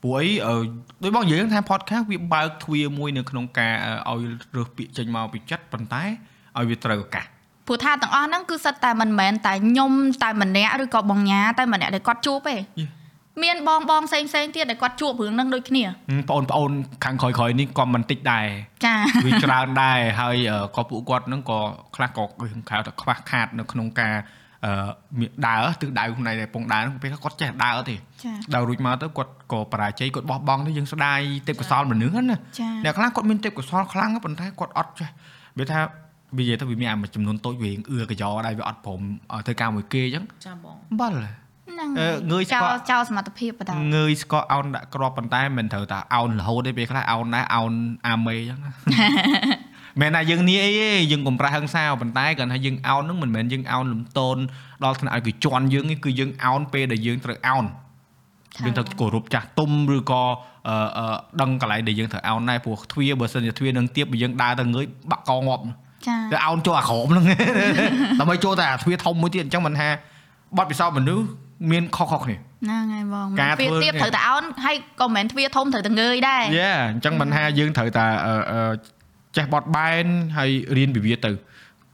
[0.04, 0.56] ព្រោះអីអឺ
[1.04, 3.74] ដូចបងនិយាយថា podcast វាបើកទ្វារមួយនៅក្នុងការ
[4.12, 4.22] ឲ្យ
[4.56, 6.04] រើសពាក្យចេញមកពីចិត្តប៉ុន្តែ
[6.58, 7.26] ឲ្យវាត្រូវឱកាស
[7.68, 9.92] ព្រោះថាទាំងអស់ហ្នឹងគឺសិតតែមិនមែនតែខ្ញុំ
[10.24, 12.90] តែម្នាក់ឬក៏បងញ៉ាតែម្នាក់ដែលគាត់ជួបទេ Yeah.
[13.44, 15.90] មានបងបងផ្សេងផ្សេងទៀតដែលគាត់ជួបរឿងហ្នឹងដូចគ្នាប
[16.40, 16.72] ងប្អូន
[17.06, 18.46] ខាងក្រោយក្រោយនេះក៏មិនតិចដែរ
[18.86, 20.36] ចាវាច្រើនដែរហើយ
[20.76, 21.60] ក៏ពួកគាត់ហ្នឹងក៏
[21.96, 22.24] ខ្លះក៏
[22.70, 24.16] ខៅតែខ្វះខាតនៅក្នុងការ
[24.66, 35.10] អឺមានដើរទិសដៅក្នុងដែលពងដើរហ្នឹងពេលគាត់ចេះដើរទេចាដើររួចមកទៅគាត់ក៏បរាជ័យគាត់បោះបង់ទៅយើងស្ដាយទេពកោសលមនុស្សហ្នឹងណាចាអ្នកខ្លះគាត់មានទេពកោសលខ្លាំងប៉ុន្តែគាត់អត់ចេះ
[35.60, 35.80] វាថា
[36.38, 39.02] វានិយាយទៅវាមានមួយចំនួនតូចវាអឿកញ្ចោដែរវាអត់ព្រម
[39.34, 41.47] ឲ្យធ្វើការមួយគេអញ្ចឹងចាបងអំបិលហ្នឹ
[41.88, 47.74] ងអឺងើយស្ចោគាលល់ចោលសមត្ថភាពបណ្ដោយងើយស្កអោនដាក់ក្របប៉ុន្តែមិនត្រូវតាអោនរហូតទេពេលខ្លះអោនដែរអោន
[48.08, 48.72] អាមេអញ្ចឹងណា
[50.02, 54.38] មែនថាយើងនេះអីទេយើងកំប្រាស់ហឹង្សាប៉ុន្តែគាត់ថាយើងអោនហ្នឹងមិនមែនយើងអោនលំទោន
[54.84, 57.66] ដល់ថ្នាក់ឲ្យគេជន់យើងទេគឺយើងអោនពេលដែលយើងត្រូវអោន
[58.66, 60.24] យើងត្រូវគោរពចាស់ទុំឬក៏
[60.68, 65.64] អឺអឺដឹងកន្លែងដែលយើងត្រូវអោនដែរព្រោះទ្វារបើសិនជាទ្វារនឹងទៀបបើយើងដើរទៅងើយបាក់កងាប់
[66.08, 67.26] ចាទៅអោនចូលអាក្រមហ្នឹង
[68.20, 69.90] ដើម្បីចូលតែអាទ្វារធំមួយទៀតអញ្ចឹងមិនថា
[70.58, 71.26] បត់ពិសោធន៍មនុស្ស
[71.72, 78.74] មានខុសៗគ្នាហ្នឹងហើយបងការទ្វារធ្វើទៀតត្រូវតែអោនហើយក៏មិនមែនទ្វារធំត្រូវតែងើយដែរយេអញ្ចឹងមិនថាយើងត្រូវតែអឺអឺ
[79.38, 80.06] ចេះបត់បែន
[80.38, 81.32] ហើយរៀនពីវាទៅ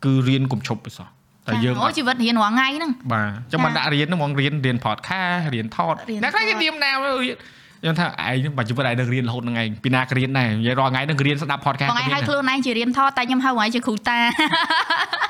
[0.03, 1.07] គឺរៀនកុំឈប់ពិសោះ
[1.47, 7.37] តែយើងអូជីវិតរៀនរាល់ថ្ងៃហ្នឹងបាទអញ្ចឹងមិនដាក់រៀនហ្នឹងហ្មងរៀនរៀន podcast រៀនថតរៀនអ្នកខ្លះគេថតទៀមណារៀន
[7.81, 14.19] ខ្ញុំថាឯងហ្នឹងបើជីវិតឯងនឹងរៀនរហូតហ្នឹងឯងពីណាក៏រៀនដែរនិយាយរាល់ថ្ងៃហ្នឹងរៀនស្ដាប់ podcast បងឯងហៅខ្លួនឯងជារៀនថតតែខ្ញុំហៅបងឯងជាគ្រូតា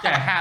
[0.05, 0.37] ចាហៅ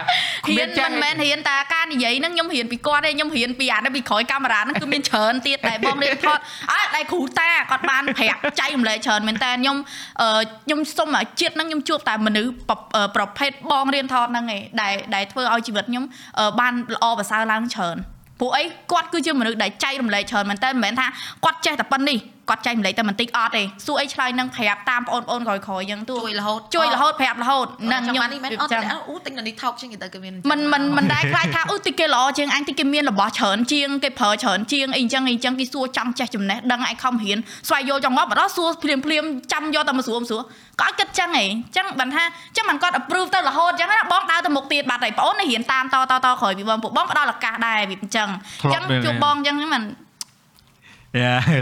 [0.51, 6.39] រៀនមិនមែនរៀនតែការនិយាយហ្នឹងខ្ញុំរៀនពីគាត់ទេខ្ញុំរៀនពីអានេះពីក្រោយកាមេរ៉ាហ្នឹងគឺមានច្រើនទៀតតែបងរៀនថត
[6.73, 9.77] អើតែគ្រូតាគាត់បានប្រាប់ចែករំលែកច្រើនមែនតើខ្ញុំ
[10.23, 12.77] អឺខ្ញុំសុំឲ្យជាតិហ្នឹងខ្ញុំជួបតែមនុស្សប្រ
[13.17, 16.05] ប្រភេទបងរៀនថតហ្នឹងឯងដែលដែលធ្វើឲ្យជីវិតខ្ញុំ
[16.39, 17.97] អឺបានល្អប្រសើរឡើងច្រើន
[18.41, 21.07] ព្រោះអីគាត់គឺជាមនុស្សដែលចែករំលែកច្រើនមែនតើមិនមែនថា
[21.45, 22.19] គាត់ចេះតែប៉ុណ្នេះ
[22.53, 37.39] គាត់ចែករំលែកតែបន្តិចអត់ទេសួរអីឆ្លើយនឹងប្រាប់តាមបងប្អូនក្រោយៗអញ្ចឹងទូជួយរហូតជួយរហូតប្រាប់រហូតហ្នឹងហ្នឹងខ្ញុំខ្ញុំនេះមែនអត់ចឹងតែអូទិញអានេះថោកជាងទៅគេមានមិនមិនមិនដែរខ្លាចថាអឺតិចគេល្អជាងអញតិចគេមានរបស់ច្រើនជាងគេប្រើច្រើនជាងអីអញ្ចឹងអីអញ្ចឹងគេសួរចង់ចេះចំណេះដឹងឯងខំរៀន
[37.69, 40.41] ស្វែងយល់ចង់ងាប់មកដល់សួរភ្លាមភ្លាមចាំយកតែមកសួរមកសួរ
[40.81, 48.29] ក៏ឲ្យគិតចឹងឯងអញ្ចឹងបានថាអញ្ចឹងមិនគាត់ approve ទៅរហូតអញ្ចឹងណាបងដើរទៅមុខទៀតបាត់ហើយបងអូនរៀនតាមតតតក្រោយពីបងពួកបងផ្ដល់ឱកាសដែរវាអញ្ចឹង
[48.63, 50.02] អញ្ចឹងជួបបងអញ្ចឹងហ្នឹងមិនយ៉ា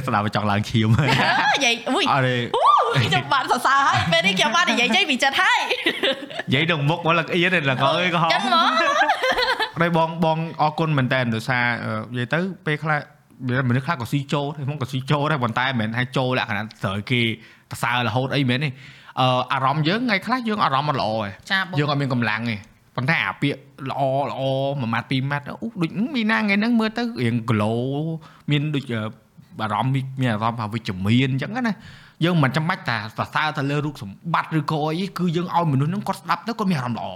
[0.07, 2.63] ស្ដាប់ចង់ឡើងឈាមអើនិយាយអុយអត់ទេអូ
[3.05, 5.61] ខ្ញុំបានសរសើរហើយពេលនេះខ្ញុំបាននិយាយចេញពីចិត្តហើយ
[6.49, 8.71] និយាយនឹងមុខមកលឹកអៀនទេលឹកអើយក៏ហអញ្ចឹងហ្មង
[9.81, 12.99] ហើយបងបងអរគុណមែនតើដោយសារអឺនិយាយទៅពេលខ្លះ
[13.49, 17.21] វាមនុស្សខ្លះក៏ស៊ីចូលតែខ្ញុំក៏ស៊ីចូលដែរប៉ុន្តែមិនមែនថាចូលលក្ខណៈត្រូវគេ
[17.71, 18.69] សរសើររហូតអីមែនទេ
[19.21, 22.57] អឺអារម្មណ៍យើងថ្ងៃខ្លះយើងអារម្មណ៍មិនល្អទេចាបងយើងអត់មានកម្លាំងទេ
[22.97, 24.43] ប៉ុន្តែអាពាក្យល្អល្អ
[24.81, 27.75] មួយម៉ាត់ពីរម៉ាត់អូដូចមីណាថ្ងៃហ្នឹងមើលទៅរៀងក្លោ
[28.51, 28.85] មានដូច
[29.59, 31.75] អឺអារម្មណ៍មានអារម្មណ៍ថាវិជ្ជមានអញ្ចឹងណា
[32.25, 37.09] យើងមិនចាំបាច់តែសរសើរទៅលើរូបសម្បត្តិឬក៏អីគឺយើងឲ្យមនុស្សហ្នឹងគាត់ស្ដាប់ទៅគាត់មានអារម្មណ៍ល្អ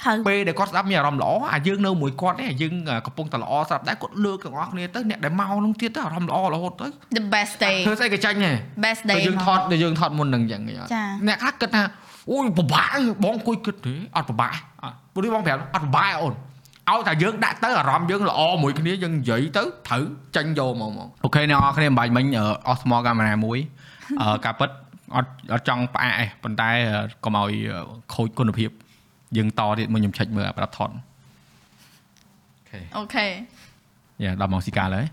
[0.00, 2.72] ត្រូវពេលដែលគាត់ស្ដាប់មានអារម្មណ៍ល្អអាយើងនៅមួយគាត់ទេអាយើង
[3.06, 11.82] កំពុងតែល្អស្ដាប់ដែរគាត់លើកទាំងអស់គ្នាទៅអ្នកដែលមកហ្នឹងទៀតទៅអារម្មណ៍ល្អរហូតទៅ the best day ធ្វើស្អីក៏ចាញ់ដែរ best តែ day យើងថតតែយើងថតមុននឹងអញ្ចឹងអីអត់ចាអ្នកខ្លះគិតថា
[12.30, 12.88] អូយពិបាក
[13.22, 14.52] បងអង្គុយគិតទេអត់ពិបាក
[14.84, 16.34] អត់ព្រោះនេះបងប្រាប់អត់ពិបាកអូន
[16.90, 20.02] ឲ្យតែយើងដាក់ទៅអារម្មណ៍យើងល្អមួយគ្នាយើងនិយាយទៅត្រូវ
[20.36, 22.26] ចាញ់យកមកមកអូខេអ្នកនរគ្នាអំបញ្ញមិញ
[22.68, 23.58] អស់ស្មកាមេរ៉ាមួយ
[24.20, 24.70] អឺការពិត
[25.16, 26.70] អត់អត់ចង់ផ្អាកទេប៉ុន្តែ
[27.24, 27.50] កុំឲ្យ
[28.14, 28.70] ខូចគុណភាព
[29.36, 33.26] យើងតទៀតមកខ្ញុំឆែកមើលប្រដាប់ថតអូខេអូខេ
[34.24, 35.06] យ៉ាដល់ម៉ោងស៊ីកាហើយ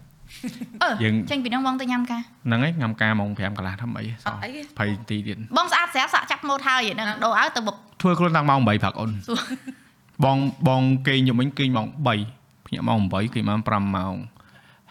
[0.83, 4.49] អឺយើងចេញពីហ្នឹងបងទៅញ៉ាំកាហ្នឹងហើយញ៉ាំការម៉ោង5កន្លះធ្វើអីសោះអត់អី
[4.79, 9.39] ទេ20នាទីទៀតបងស្អាតស្រាប់សាក់ចាប់ម៉ូតហើយហ្នឹងដូរឲ្យទៅបុកធ្វើខ្លួនតាំងម៉ោង8ប្រាប់អូនសួរ
[10.23, 14.15] បងបងគេងយប់មិញគេងម៉ោង3ភ្ញាក់ម៉ោង8គេងម៉ោង5ម៉ោង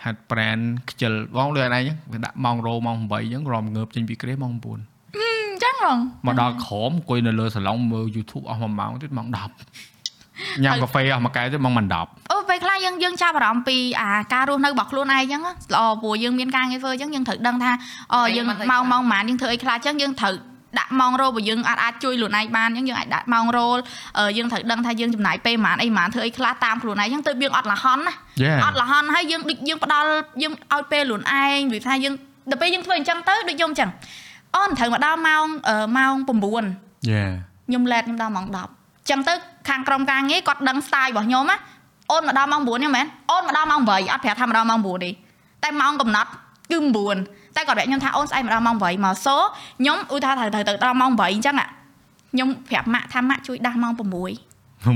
[0.05, 0.59] ហាត់ប្រែន
[0.91, 9.37] ខ្ជិលបងលឿនអីហ្នឹងវាដាក់ម៉ោងរោម៉ោង8អញ្ចឹងរំងើបចេញពីគ្រេសម៉ោង9អញ្ចឹងហងមកដល់ក្រមអង្គុយនៅលើសាឡុងមើល YouTube អស់1ម៉ោងទៀតម៉ោង10
[10.65, 15.43] ញ៉ាំកាហ្វេអស់មួយកែវទៀតម៉ោងមិន10អូពេលខ្លះយើងយើងចាប់អារម្មណ៍ពីអាការរស់នៅរបស់ខ្លួនឯងអញ្ចឹង
[15.75, 17.73] ល្អព្រោះយើងមានការងារធ្វើអញ្ចឹងយើងត្រូវដឹងថា
[18.15, 20.35] អូយើងម៉ោងម៉ោងប៉ុន្មានយើងធ្វើអីខ្លះអញ្ចឹងយើងត្រូវ
[20.79, 23.69] ដាក់ម៉ោងរោព្រោះយើងអាចអាចជួយខ្លួនឯងបានអញ្ចឹងយើងអាចដាក់ម៉ោងរោ
[24.37, 28.15] យើងត្រូវដឹងថាយើងចំណាយពេលប៉ុន្មានអីប៉ុន្មានធ្វើអីខ្លះតាមខ្លួនឯងអញ្ចឹងទៅយើងអត់លះហន់ណា
[28.45, 30.07] Yeah អត់លះហន់ហើយយើងដូចយើងផ្ដល់
[30.43, 32.15] យើងឲ្យពេលខ្លួនឯង vì ថាយើង
[32.51, 33.91] ដល់ពេលយើងធ្វើអញ្ចឹងទៅដូចខ្ញុំអញ្ចឹង
[34.57, 36.15] អូនត្រូវមកដល់ម៉ោងអឺម៉ោង
[36.59, 37.25] 9យ៉ា
[37.67, 39.35] ខ្ញុំឡែតខ្ញុំដល់ម៉ោង10អញ្ចឹងទៅ
[39.69, 41.59] ខាងក្រុមការងារគាត់ដឹង style របស់ខ្ញុំណា
[42.11, 45.11] អូនមកដល់ម៉ោង9ហ្នឹងមែនអូនមកដល់ម៉ោង8អត់ប្រាប់ថាមកដល់ម៉ោង9ទេ
[45.63, 46.31] តែម៉ោងកំណត់
[46.73, 51.67] គឺ9 តែគាត់ប្រាប់ខ្ញុំថាអូនស្អែកមកដល់ម៉ោង8មកសូខ្ញុំឧទាហរណ៍ថាត្រូវទៅដល់ម៉ោង8អញ្ចឹងអា
[52.33, 54.03] ខ្ញុំប្រាប់ម៉ាក់ថាម៉ាក់ជួយដាស់ម៉ោង6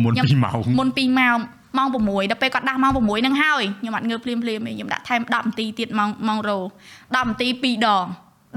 [0.03, 1.39] មុនខ្ញុំ2ម៉ោងមុន2ម៉ោង
[1.77, 6.59] ម៉ោង6ដល់ពេលគាត់ដាស់ម៉ោង6ហ្នឹងហើយខ្ញុំអត់ងើបភ្លាមភ្លាមទេខ្ញុំដាក់ថែម10នាទីទៀតម៉ោងម៉ោងរោ
[6.95, 8.07] 10នាទី2ដង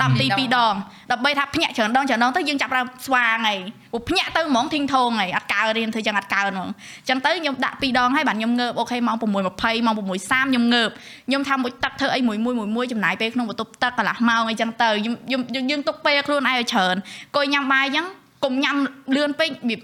[0.02, 0.74] 10នាទី2ដង
[1.12, 3.60] ដើម្បីថាភ្ញាក់ច្រើនដងច្រើនដងទៅយើងចាប់ផ្ដើមស្វាងហើយ
[3.91, 6.68] ព្រោះភ្ញាក់ទៅហ្មងធីងធងហើយអត់កើរៀនធ្វើចឹងអត់កើហ្មង
[7.10, 10.89] ចឹងទៅខ្ញុំដាក់2ដងហើយបាទខ្ញុំងើបអូខេម៉ោង6:20ម៉ោង6:30ខ្ញុំងើប
[11.28, 16.95] ខ្ញុំថាមួយទឹកធ្វើអីមួយមួយមួយមួយចំណាយពេលក្នុងបន្ទប់ទឹកកន្លះម៉ោងអីចឹងទៅខ្ញុំខ្ញុំយើងទុកពេលខ្លួនឯងឲ្យច្រើន
[17.36, 18.06] កុយញ៉ាំបាយចឹង
[18.43, 18.76] កុំញ៉ាំ
[19.16, 19.80] លឿនពេករបៀប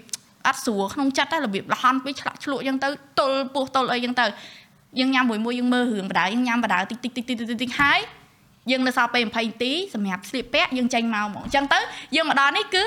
[0.46, 2.88] អត់ស្រួលក្នុងចិត្តតែរបៀបលហន់ពេកឆ្លាក់ឆ្លក់អញ្ចឹងទៅ
[3.18, 4.26] ទល់ពោះទល់អីអញ្ចឹងទៅ
[4.98, 8.00] យើងញ៉ាំមួយមួយយើងមើលរឿងបដៅយើងញ៉ាំបដៅតិចតិចតិចតិចតិចតិចហើយ
[8.71, 11.79] យើងនៅសល់ពេល20នាទីសម្រាប់ស្លៀកពាក់យើងចេញមកហ្មងអញ្ចឹងទៅ
[12.15, 12.83] យើងមកដល់នេះគឺ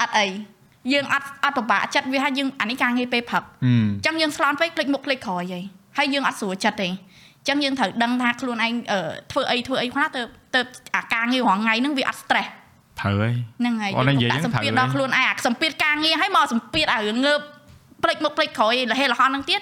[0.00, 0.26] អត់អី
[0.92, 5.60] យើងអត់អត់ពិបាកចិត្តវាថាយើងអានេះការងារពេលព្រឹក ហឹម អញ្ចឹងយើងស្លន់ពេកคลิกមុខคลิกក្រោយហី
[5.98, 9.00] ហើយយើងអត់ស្រួលចិត្តទេអញ្ចឹងយើងត្រូវដឹងថាខ្លួនឯងអឺ
[9.32, 10.22] ធ្វើអីធ្វើអីខ្លះទៅ
[10.54, 10.60] ទៅ
[10.96, 12.48] អាការងាររងថ្ងៃហ្នឹងវាអត់ stress
[13.00, 17.40] ត្រូវហើយ ហ្នឹងហើយ អូននិយាយ ដាក់ ហ្នឹង សម្ពាធ ត្រូវ ដល់ខ្លួនឯងអាសម្ពាធការងារហើយមកសម្ពាធអារឿងងើប
[18.02, 19.60] ផ្លេចមុខផ្លេចក្រោយលហេលហន់ហ្នឹងទៀត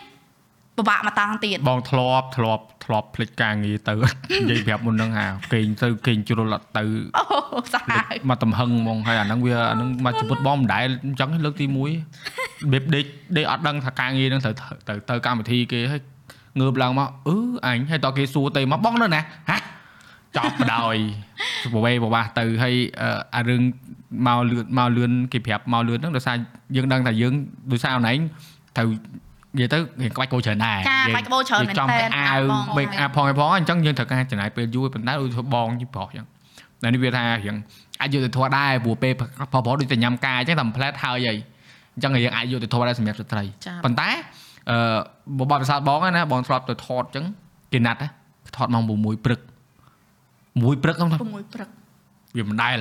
[0.78, 3.94] ពិបាកមកតង់ទៀតបងធ្លាប់ធ្លាប់ធ្លាប់ភ្លេចការងារទៅ
[4.50, 6.84] និយាយប្រាប់មុនហ្នឹងហាគេងទៅគេងជ្រុលអត់ទៅ
[7.18, 11.78] អូសាហាវមកតំហឹងហ្មងហើយអាហ្នឹងវាអាហ្នឹងមកជំពុតបងមិនដែលអញ្ចឹងលើកទី1រ
[12.72, 13.06] បៀបដេក
[13.38, 14.56] ដេកអត់ដឹងថាការងារហ្នឹងត្រូវ
[14.90, 16.02] ទៅទៅកម្មវិធីគេហើយ
[16.60, 19.58] ងើបឡើងមកអឺអញហើយតើគេសួរទៅមកបងនៅណាហ៎
[20.38, 21.00] ចប់បដ ாய்
[21.74, 23.62] បវេបបាសទៅហើយអឺអារឿង
[24.28, 26.38] មកលឿនមកលឿនគេប្រាប់មកលឿនហ្នឹងដោយសារ
[26.76, 27.34] យើងដឹងថាយើង
[27.72, 28.20] ដោយសារអូនឯង
[28.78, 28.90] ត្រូវ
[29.58, 32.42] និយាយទៅរៀងក្បាច់គោច្រើនដែរចាបាច់ក្បូរច្រើនមែនចំតើតែអាវ
[32.78, 36.26] បេកអាផងឯផងអញ្ចឹងយើងត្រូវការចំណាយពេលយូរប៉ុន្តែដូចធ្វើបងជីប្រុសអញ្ចឹង
[36.82, 37.56] តែនេះវាថារៀង
[38.02, 41.34] អាចយកទៅធွာដែរព្រោះពេលប្រុសប្រុសដូចតែញ៉ាំការអញ្ចឹងតែផ្លែតហើយហី
[41.96, 44.10] អញ្ចឹងយើងអាចយកទៅធွာដែរសម្រាប់ស្ត្រីចា៎ប៉ុន្តែ
[44.70, 44.78] អឺ
[45.52, 47.26] បបិសាទបងហ្នឹងណាបងធ្លាប់ទៅថតអញ្ចឹង
[47.74, 48.08] គេណាត់ណា
[48.58, 49.40] ថតម៉ោង6ព្រឹក
[50.18, 51.70] 6ព្រឹកហ្នឹងថា6ព្រឹក
[52.38, 52.78] វាមិនដែល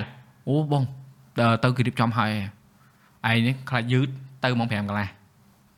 [0.48, 0.82] អូបង
[1.38, 2.30] ទៅទៅគេរៀបចំហើយ
[3.28, 4.08] ឯងនេះខ្លាចយឺត
[4.44, 5.08] ទៅម៉ោង5កន្លះ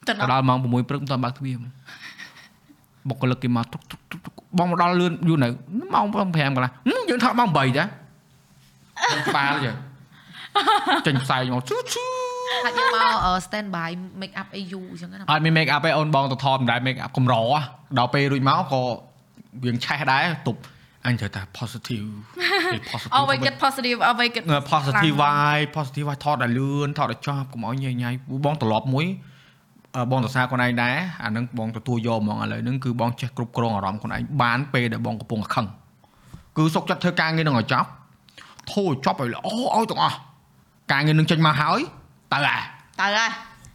[0.09, 1.70] ទៅទៅដល់ម៉ោង6ព្រឹកមិនទាន់បើកទ្វារហ្មង
[3.09, 5.48] បុគ្គលិកគេមកទុកទុកទុកទុកបងមកដល់លឿនយូរនៅ
[5.94, 7.84] ម៉ោង5កន្លះហឹមយើងថតម៉ោង8តា
[9.28, 9.72] ក្បាលយើ
[11.06, 12.04] ចេញផ្សាយមកជូជូ
[12.64, 13.90] ថាយើងមកអឺ stand by
[14.20, 17.34] make up អីយូរអញ្ចឹងណាអត់មាន make up ទេអូនបងទៅថតមិនដែល make up កម្រ
[17.98, 18.82] ដល់ពេលរួចមកក៏
[19.64, 20.61] វាឆេះដែរទប់
[21.06, 22.06] អញត្រូវតែ positive
[22.74, 28.11] គេ positive អ្វីគិត positive អ្វីគិតអឺ positive vibe positive vibe ថតឲ្យលឿនថតឲ្យចប់កុំឲ្យញ៉ៃញ៉ៃ
[28.44, 29.38] បងត្រឡប់មួយអឺ
[30.11, 35.66] បងទៅសារខ្លួនឯងដែរអានឹងបងទទួលយកហ្មងឥឡូវហ្នឹងគឺបងចេះគ្រប់គ្រងអារម្មណ៍ខ្លួនឯងបានពេលដែលបងកំពុងខឹង
[36.57, 37.89] គឺសុកចិត្តធ្វើការងារនឹងឲ្យចប់
[38.72, 40.16] ធូរឲ្យចប់ឲ្យល្អឲ្យទាំងអស់
[40.93, 41.80] ការងារនឹងចេញមកហើយ
[42.32, 42.59] ទៅអា
[43.01, 43.30] ទៅហើយ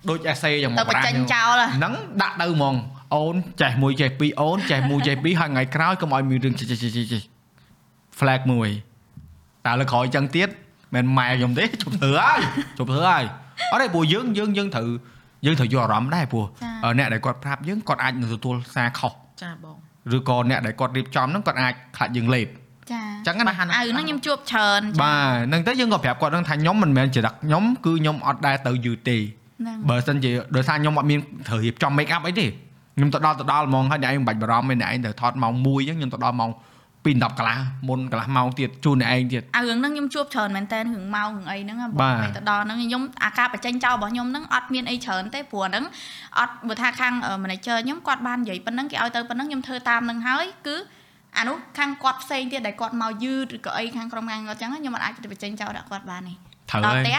[0.09, 2.76] ដូច essay យ៉ាងមកទៅបញ្ចេញចោលហ៎ហ្នឹងដាក់ទៅហ្មង
[3.16, 7.22] អូនចេះមួយចេះពីរអូនចេះមួយចេះពីរហើយថ្ងៃក្រោយកុំឲ្យមានរឿងចេះចេះចេះចេះ
[8.20, 8.70] flag មួយ
[9.66, 10.49] តែលើក្រោយចឹងទៀត
[10.95, 12.39] មិនម៉ែខ្ញុំទេជប់ធ្វើហើយ
[12.78, 13.24] ជប់ធ្វើហើយ
[13.72, 14.89] អត់ទេព្រោះយើងយើងយើងត្រូវ
[15.45, 16.45] យើងត្រូវយកអារម្មណ៍ដែរព្រោះ
[16.97, 19.13] អ្នកដែលគាត់ប្រាប់យើងគាត់អាចនឹងទទួលសារខុស
[19.43, 19.78] ចាបង
[20.15, 22.47] ឬក៏អ្នកដែលគាត់រៀបចំហ្នឹងគាត់អាចខ្លាចយើងលេប
[22.91, 32.47] ចាចឹងណាអៅហ្នឹងខ្ញុំជួបច្រើនបាទហ្នឹងទៅយើងក៏ប្រាប់គាត់ហ្នឹងថាខ្ញុំមិនមែនចរិតខ្ញុំគឺខ្ញុំអត់ដែរទៅយឺតទេហ្នឹងបើសិនជាដោយសារខ្ញុំអត់មានត្រូវរៀបចំ make up អីទេ
[32.95, 36.51] ខ្ញុំទៅដល់ទៅដល់ហ្មងហើយអ្នកឯងមិនបាច់បារម្ភទេអ្នកឯងត្រូវថតម៉ោង1អញ្ចឹងខ្ញុំទៅដល់ម៉ោង
[37.05, 37.58] 2 10កន្លះ
[37.89, 45.86] មុនកន្លះម៉ោងទៀតជូនអ្នកឯងទៀតអៅរឿងហ្នឹងខ្ញុំជួបច្រើនមែនតើរឿងម៉ោងរឿងអីហ្នឹងបាទពេលទៅដល់ហ្នឹងខ្ញុំអាការបញ្ចេញចោលរបស់ខ្ញុំហ្នឹងអត់មានអីច្រើនទេព្រោះហ្នឹង
[46.39, 47.13] អត់បើថាខាង
[47.43, 50.75] manager ខ្ញុំគាត់បាននិយាយប៉ុណ្ណឹងគេឲ្យទៅប៉ុណ្ណឹងខ្ញុំធ្វើតាមហ្នឹងហើយគឺ
[51.38, 56.34] អានោះខាងគាត់ផ្សេងទៀតដែលគាត់មកយឺតឬក៏អីខាងក្រុមការងារគាត់ចឹងខ្ញុំអត់អាចទៅបញ្ចេញចោលដាក់គាត់បានទេ
[56.70, 57.17] ត្រូវដល់ហើយផ្ទះ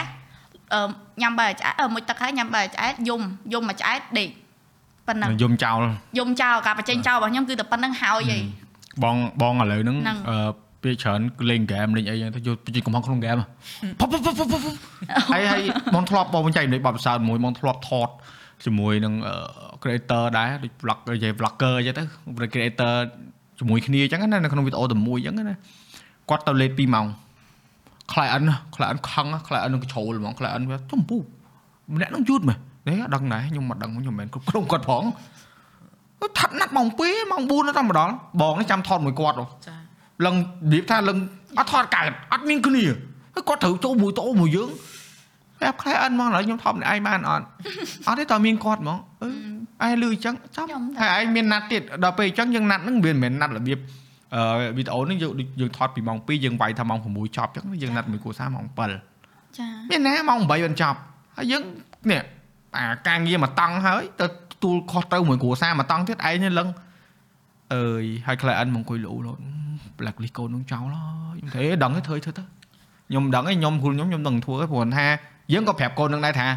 [0.73, 0.81] អឺ
[1.21, 3.21] ញ៉ាំបាយឆ្អែតអឺមួយទឹកហើយញ៉ាំបាយឆ្អែតយំ
[3.53, 4.29] យំមួយឆ្អែតដេក
[5.07, 5.79] ប៉ុណ្ណឹងយំចោល
[6.17, 8.37] យំចោលការបញ្ចេញចោលរបស់ខ្ញុំគឺតែប៉ុណ្្នឹងហើយហី
[9.03, 10.37] បងបងឥឡូវហ្នឹងហ្នឹងអឺ
[10.83, 13.37] ពេលច្រើនគឺលេងហ្គេមលេងអីហ្នឹងទៅយកបញ្ចេញកំហុសក្នុងហ្គេម
[13.99, 14.75] ផុបផុបផុបផុបផុប
[15.31, 15.61] ហើយហើយ
[15.95, 18.09] បងធ្លាប់បងបញ្ចេញនៃបបផ្សោតមួយបងធ្លាប់ថត
[18.65, 19.35] ជាមួយនឹងអឺ
[19.81, 22.07] creator ដែរដូច vlog និយាយ vlogger អញ្ចឹង
[22.41, 22.93] ទៅ creator
[23.59, 25.55] ជាមួយគ្នាអញ្ចឹងណានៅក្នុងវីដេអូតែមួយអញ្ចឹងណា
[26.29, 27.07] គាត់ទៅលេង2ម៉ោង
[28.11, 28.45] client
[28.75, 31.17] client ខឹង client នឹងជ្រោលហ្មង client វាចំពូ
[31.93, 32.57] ម្នាក់នឹងយូតមែន
[32.87, 35.03] នេះអត់ដឹងដែរខ្ញុំមិនដឹងខ្ញុំមិនមែនគ្រប់គ្រងគាត់ផង
[36.37, 38.09] ថាត់ណាត់ម៉ោង2ម៉ោង4ទៅតែម្ដង
[38.41, 39.75] បងនេះចាំថតមួយគាត់ហ៎ចា
[40.25, 40.35] ឡើង
[40.73, 41.17] និយាយថាឡើង
[41.57, 42.85] អត់ថតកើតអត់មានគ្នា
[43.33, 44.69] ហើយគាត់ត្រូវចូលមួយតោមួយយើង
[45.59, 47.45] ប្រាប់ខ្លះអិនហ្មងឥឡូវខ្ញុំថតម្នាក់ឯងបានអត់
[48.07, 48.97] អត់ទេតើមានគាត់ហ្មង
[49.81, 53.79] អឺឯងលឺអញ្ចឹងចាំខ្ញុំថាហើយឯងមានណាត់ទៀតដល់ពេលអញ្ចឹងយើងណាត់ហ្នឹងវាមិនមែនណាត់របៀប
[54.35, 54.41] អឺ
[54.77, 60.99] វីដេអូហ្នឹងយើងដូចយើងថតពីម៉ោង2យើងវាយថាម៉ោង6ចប់អញ្ចឹងយើងណាត់មួយគូសារម៉ោង7ចាមានណាម៉ោង8បានចប់
[61.37, 61.63] ហើយយើង
[62.11, 62.21] នេះ
[62.79, 64.27] អាការងារមកតង់ហើយទៅ
[64.63, 66.67] ទួលខុសទៅមួយគ្រួសារមកតង់ទៀតឯងនេះលឹង
[67.75, 69.33] អើយហើយ client មកអង្គុយលូលោ
[69.99, 71.03] black list កូននឹងចោលហើ
[71.35, 72.43] យខ្ញុំទេដឹងទេធ្វើធ្វើទៅ
[73.09, 75.05] ខ្ញុំដឹងទេខ្ញុំគ្រូខ្ញុំខ្ញុំដឹងធ្វើព្រោះថា
[75.53, 76.47] យើងក៏ប្រាប់កូននឹងដែរថា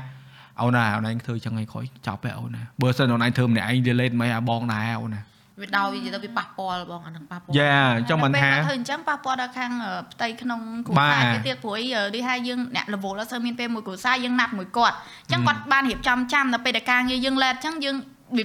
[0.63, 5.21] អូនណាអូនឯងធ្វើចឹងឯងក្រោយចប់ទេអូនណាបើសិនអូនឯងធ្វើម្នាក់ឯង delete មិនអាបងដែរអូនណា
[5.61, 17.97] វាដោយនិយាយទៅវាប៉ះពាល់បងអាហ្នឹងប៉ះពាល់យ៉ាអញ្ចឹងមិនថាពេលគាត់ធ្វើអញ្ចឹងប៉ះពាល់ដល់ខាងអឺផ្ទៃក្នុងគ្រួបាទសារគេទៀតព្រោះអីអឺដូចថាយើងអ្នករវល់អត់សូវមានពេលមួយគ្រួសារយើងណាត់មួយគាត់អញ្ចឹងគាត់បានរៀបចំចាំដល់ពេលដែលការងារយើងឡែតអញ្ចឹងយើង
[18.39, 18.45] វា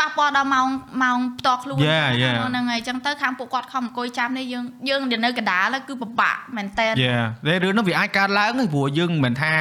[0.00, 0.68] ប៉ះពាល់ដល់ម៉ោង
[1.02, 2.36] ម៉ោងផ្ទាល់ខ្លួន Yeah, yeah.
[2.48, 9.52] ហ្នឹងហើយអញ្ចឹងទៅខាងពួកគាត់ខំអង្គុយចាំនេះយើងយើងដែលនៅកណ្ដាលគឺពិបាកមែនតើយ៉ាតែរឿងហ្នឹងវាអាចកើតឡើងទេព្រោះយើងមិនមែនថា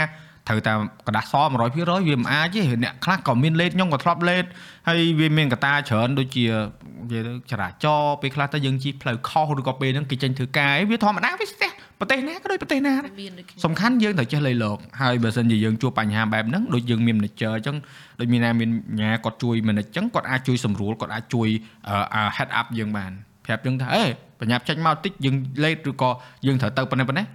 [0.49, 0.73] ត្រូវតែ
[1.07, 4.45] กระดาษស100%វាមិនអាចទេអ្នកខ្លះក៏មានលេតខ្ញុំក៏ធ្លាប់លេត
[4.89, 17.77] ហើយវាមានកត្តាច្រើនដូចជានិយាយទៅចរាចរណ៍ពេលខ្លះទៅយើងជិះផ្លូវខុសឬក៏ពេលហ្នឹងគេចេញធ្វើការអីវាធម្មតាវាស្ទះប្រទេសណាក៏ដូចប្រទេសណាដែរ មានដូចគ្នា សំខាន់យើងត្រូវចេះលៃលកហើយបើសិនជាយើងជួបបញ្ហាបែបហ្នឹងដូចយើងមាន manager អញ្ចឹង
[18.21, 21.49] ដូចមានណាមានញ៉ាគាត់ជួយ manage អញ្ចឹងគាត់អាចជួយសម្រួលគាត់អាចជួយ
[21.89, 23.13] អឺអា head up យើងបាន
[23.45, 24.05] ប្រាប់យើងថាអេ
[24.41, 26.11] បញ្ញាប់ចេញមកតិចយើងលេតឬក៏
[26.47, 27.27] យើងត្រូវទៅប៉ុណ្ណេះប៉ុណ្ណេះ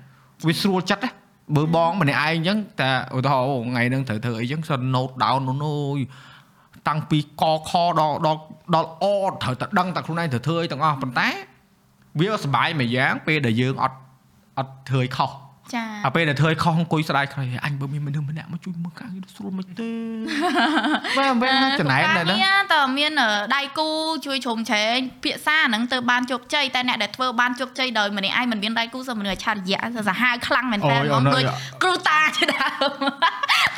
[0.48, 1.12] វាស្រួលចិត្តណា
[1.57, 6.01] បើបងម្នាក់ឯងអញ្ចឹងតែឧទាហរណ៍អូថ្ងៃហ្នឹងត្រូវធ្វើអីអញ្ចឹងសិន note down នោះអូយ
[6.89, 7.71] តាំងពីកខ
[8.01, 8.41] ដល់ដល់
[8.75, 9.05] ដល់អ
[9.43, 11.29] ត្រូវតែដឹងតែខ្លួនឯងត្រូវធ្វើអីទាំងអស់ប៉ុន្តែ
[12.21, 13.99] វាសប្បាយមួយយ៉ាងពេលដែលយើងអត់
[14.59, 15.31] អត់ធ្វើឲ្យខុស
[15.75, 19.91] ចាអាពេលដែលធ្វើឲ្យខុសអង្គុយស្ដាយក្រោយអញបើមានមនុស្សម្នាក់មកជួយមើលការងារស្រួលមិនទេ
[21.19, 23.89] បែបបែបចំណែកដែរណានេះតើមានអឺដៃគូ
[24.27, 31.45] ជួយជ្រោមជ្រែងភាសាហ្នឹងទៅបានជោគជ័យតែអ្នកដែលធ្វើបានជោគជ័យដោយម្នាក់ឯងមិនមានដៃគូសមនុស្សអច្ឆរិយៈសាហាវខ្លាំងមែនតើអូយហ្មអូងនដូច
[31.83, 32.93] គ្រូតាជាដើម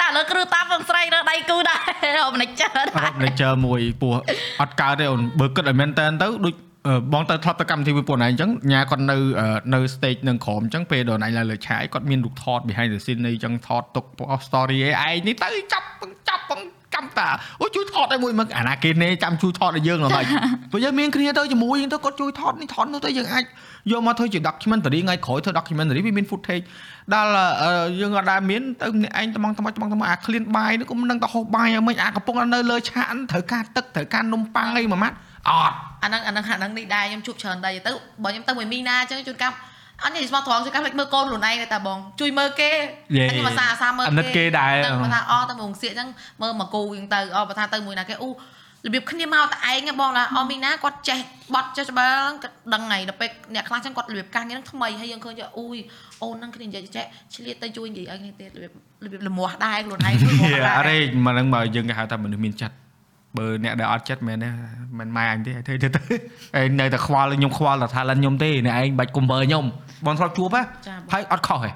[0.00, 1.80] តែឥឡូវគ្រូតាពងស្រីរើដៃគូដែរ
[2.18, 2.78] រកមិនចើរ
[3.10, 4.14] ត់លេចើមួយពោះ
[4.60, 6.71] អត់កើតទេអូនបើគិតឲ្យមែនតើទៅដូចអឺ
[7.12, 14.04] បងទៅធ្លាប់ទៅកម្មវិធីវាពួកណៃអញ្ចឹងញ៉ាគាត់នៅអឺនៅ stage នឹងក្រោមអញ្ចឹងពេលដល់ណៃឡើងលើឆាយគាត់មានរូបថត behind the scene នេះអញ្ចឹងថតទុក
[14.46, 15.86] story ឯឯងនេះទៅចាប់
[16.28, 16.60] ចាប់បង
[16.94, 17.28] ចាំតា
[17.60, 20.24] អូជួយថតឲ្យមួយមកអាណាគេនេះចាំជួយថតឲ្យយើងល្មិច
[20.70, 23.44] ព្រោះយើងមានគ្នាទៅជាមួយយើងទៅគាត់ជួយថតនេះថតនោះទៅយើងអាច
[23.90, 26.64] យកមកធ្វើជា documentary ថ្ងៃក្រោយធ្វើ documentary វាមាន footage
[27.14, 27.30] ដល់
[27.62, 35.16] អឺយើងអត់ដែលមានទៅម្នាក់ឯងត្មងត្មងត្មងត្មងអា clean បាយនេះក៏មិនដឹងទៅហូបបាយឲ្យមិនអាកំពុងនៅលើឆាកហ្នឹងត្រូវការទឹកត្រូវការនំប៉័ងអីមួយម៉ាត់
[35.48, 37.92] អត់អាហ្នឹងអាហ្នឹងអាហ្នឹងនេះដែរខ្ញុំជួបច្រើនដែរទៅ
[38.24, 39.52] បើខ្ញុំទៅមួយមីណាអញ្ចឹងជួនកាល
[40.02, 42.70] អត់និយាយស្មោះត្រង់ជួនកាលភ្លេចមើលកូនខ្លួនឯងតែបងជួយមើលគេ
[43.16, 46.08] យេហើយខ្ញុំអាសាអាសាមើលអាណិតគេដែរហ្នឹងបើថាអទៅមួយសៀកអញ្ចឹង
[46.42, 48.28] មើលមកគូអញ្ចឹងទៅអបើថាទៅមួយណាគេអូ
[48.86, 51.18] របៀបគ្នាមកតែឯងបងឡាអមីណាគាត់ចេះ
[51.54, 55.76] បត់ចេះច្បាស់គាត់ដឹងហើយដល់ពេលអ្នកខ្លះអញ្ចឹងគាត់របៀបការងារហ្នឹងថ្មីហើយយើងឃើញថាអូយ
[56.22, 57.04] អូនហ្នឹងគ្នានិយាយចេះ
[57.34, 58.72] ឆ្លៀតទៅជួយនិយាយឲ្យគ្នាទៀតរបៀប
[59.04, 62.74] របៀបលមាស់ដែរខ្លួនឯងលមាស់យេដែរអរេមកហ្នឹងមកយើងគេហៅថាមនុស្សមានចិត្ត
[63.36, 64.50] បើអ្នកដែលអត់ចិត្តមែនទេ
[64.98, 66.00] មិនម៉ែអញទេធ្វើទៅទៅ
[66.60, 69.64] ឯងនៅតែខ្វល់ខ្ញុំខ្វល់តែ talent ខ្ញុំទេអ្នកឯងបាច់កុំបើខ្ញុំ
[70.06, 71.70] បងធ្លាប់ជួបហ៎ចាហើយអត់ខុសហ៎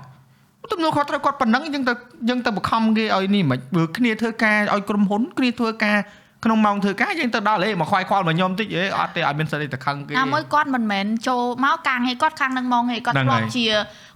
[0.73, 1.93] ទំនួលខុសត្រូវគាត់ប៉ុណ្ណឹងយើងទៅ
[2.28, 5.99] យើងទៅបង្ខំគេឲ្យនេះមិនបើគ្នាធ្វើការឲ្យក្រុមហ៊ុនគ្នាធ្វើការ
[6.45, 13.67] ក្នុងម៉ោងធ្វើការយើងទៅដល់ហេមកខ្វាយខ្វល់មកខ្ញុំតិចហេអត់ទេអត់មានសិទ្ធិទៅខឹងគេណាមួយគាត់មិនមែនចូលមកការងារគាត់ខាងនឹងមកហេគាត់ហ្នឹងធ្លាហើយប់ជា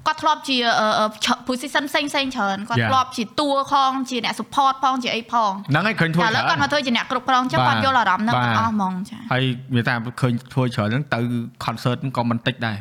[0.07, 1.07] គាត់ធ្លាប់ជាអឺអឺ
[1.49, 2.91] position ផ្សេងផ្សេងៗច្រើនគាត់ Yeah.
[2.91, 9.45] ធ្លាប់ជាតួផងជាអ្នក support ផងជាអីផងហ្នឹងហើយឃើញធ្វើតែឥច្ឡូវរើគាត់នមកធ្វើជាអ្នកគ្រប់គ្រងអញ្ចឹងបាទគាត់យល់អារម្មណ៍ហ្នឹងបាទទាំងអស់ហ្មងចាហើយ
[9.75, 11.21] វាថាឃើញធ្វើច្រើនហ្នឹងទៅ
[11.65, 12.77] concert ហ្នឹងក៏មិនតិចដែរ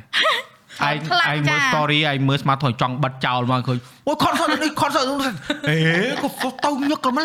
[0.87, 5.17] ឯងខ្លាំងឯងមើលចា story ឯងមើល smart ថយចង់បិទចោលមកឃើញអូយ concert នេះ concert នោះ
[5.69, 5.77] អេ
[6.23, 6.29] ក៏
[6.65, 7.19] ទៅញឹកល្មម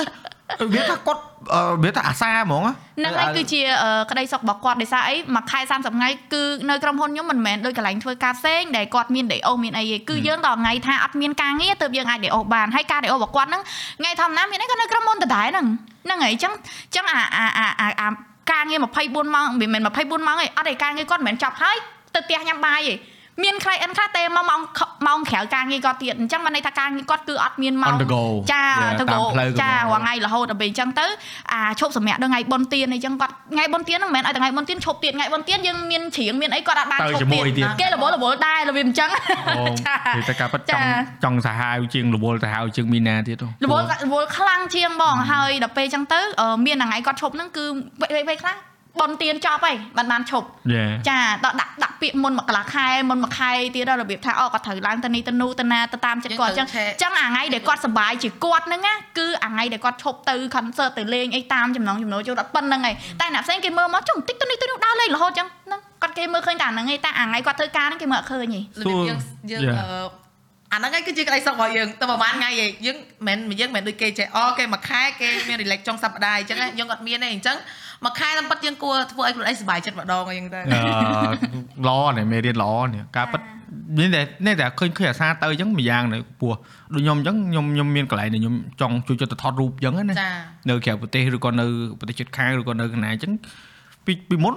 [0.75, 1.21] វាថាគាត់
[1.55, 13.63] អឺវាថាអាសាហ្មងហ្នឹងហើយគឺជាអឺក្តីសុខរបស់គាត់ដោយសារអីមួយខែ30ថ្ងៃគឺនៅក្រុមហ៊ុនខ្ញុំមិនមែនដូចកន្លែងធ្វើការផ្សេងដែលគាត់មាន day off មានអីទេគឺយើងដល់ថ្ងៃថាអត់មានការងារទើបយើងអាច day off បានហើយការ day off របស់គាត់ហ្នឹង
[14.01, 15.67] ថ្ងៃធម្មតាមានអីក៏នៅក្រុមហ៊ុនដដែលហ្នឹង
[16.05, 18.09] ហ្នឹងហើយអញ្ចឹងអញ្ចឹងអាអាអាអាអា
[18.53, 21.77] ការងារ24ម៉ោងមិនមែន24ម៉ោងទេអត់ទេការងារគាត់មិនមែនចប់ហើយ
[22.15, 22.95] ទៅផ្ទះញ៉ាំបាយទេ
[23.43, 24.61] មាន client ខ្លះតែមកម៉ោង
[25.07, 31.07] ម៉ោងក្រៅការងារគាត់ទៀតអញ្ចឹងបានន័យថាការងារគាត់គឺអត់មានម៉ោ On ង the go ចា Yeah, ទៅតាម go ផ្លូវក៏ចាមករាល់ថ្ងៃរហូតដល់ពេលអញ្ចឹងទៅ
[31.53, 39.11] អាឈប់សម្រាប់ដល់ថ្ងៃបុណ្យទានអីចឹងគាត់ថ្ងៃបុណ្យទានហ្នឹងមិនមែនឲ្យតែថ្ងៃបុណ្យទានឈប់ទៀតថ្ងៃបុណ្យទានយើងមានច្រៀងមានអីគាត់អត់បានទៅឈប់ជាមួយទៀតគេរវល់រវល់ដែររបៀបអញ្ចឹង
[39.49, 40.87] អូចានិយាយតែការប៉ັດចចាង់
[41.25, 47.65] ចង់សាហាវជាងរវល់សាហាវជាងមីណាទៀតហ៎រវល់រវល់ខ្លាំងជាងបងហើយដល់ពេលអញ្ចឹងទៅអឺមានថ្ងៃគាត់ឈប់ហ្នឹងគឺ
[48.01, 48.57] ពេលពេលខ្លះ
[49.01, 69.19] បុណ្យទានចប់ហើយបានបានឈប់យេចាដល់ដាក់ដាក់ពាក្យមុនមកកន្លះខែមុនមួយខែទៀតដល់របៀបថាអូគាត់ត្រូវឡើងទៅនេះទៅនោះទៅណាទៅតាមចិត្តគាត់អញ្ចឹងយើងត្រូវអញ្ចឹងអាថ្ងៃដែលគាត់សប្បាយជាគាត់ហ្នឹងណាគឺអាថ្ងៃដែលគាត់ឈប់ទៅ concert ទៅលេងអីតាមចំណងចំណូលចូលដល់ប៉ុណ្្នឹងហើយតែអ្នកផ្សេងគេមើលមកចុះបន្តិចទៅនេះទៅនោះដើរលេងរហូតអញ្ចឹងហ្នឹងគាត់គេមើលឃើញតែអាហ្នឹងឯងតែអាថ្ងៃគាត់ធ្វើការហ្នឹងគេមើលអត់ឃើញទេរបៀបយើង
[69.51, 69.79] យើង Yeah.
[69.81, 70.25] អឺ
[70.73, 72.97] អាហ្នឹងឯងគឺជាក្តីសុខរបស់យើងតែប្រហែលថ្ងៃឯងយើង
[73.27, 77.57] មិនមែនយើងមិនមែនដូចគេចេះអូគេមួយខែគេមាន relax ចុងសប្តាហ៍អញ្ចឹងណាយើងអត់មានទេអញ្ចឹង
[78.05, 80.79] មួយខែតាមពិតយើងគួរធ្វើឲ្យខ្លួនឯងសុបាយចិត្តម្ដងអញ្ចឹងទៅអឺ
[81.89, 83.43] ល្អនេះមេរៀនល្អនេះការប៉ັດ
[83.99, 86.53] មានតែនេះតែឃើញឃើញអាសាទៅអញ្ចឹងម្យ៉ាងនេះពោះ
[86.95, 90.31] ដូចខ្ញុំអញ្ចឹងខ្ញុំខ្ញុំមានកន្លែងដែលខ្ញុំចង់ជួយចិត្តទៅថតរូបអញ្ចឹងណាចា
[90.69, 91.67] នៅក្រៅប្រទេសឬក៏នៅ
[91.99, 93.33] ប្រទេសជិតខាងឬក៏នៅកន្លែងអញ្ចឹង
[94.07, 94.55] ពីពីមុន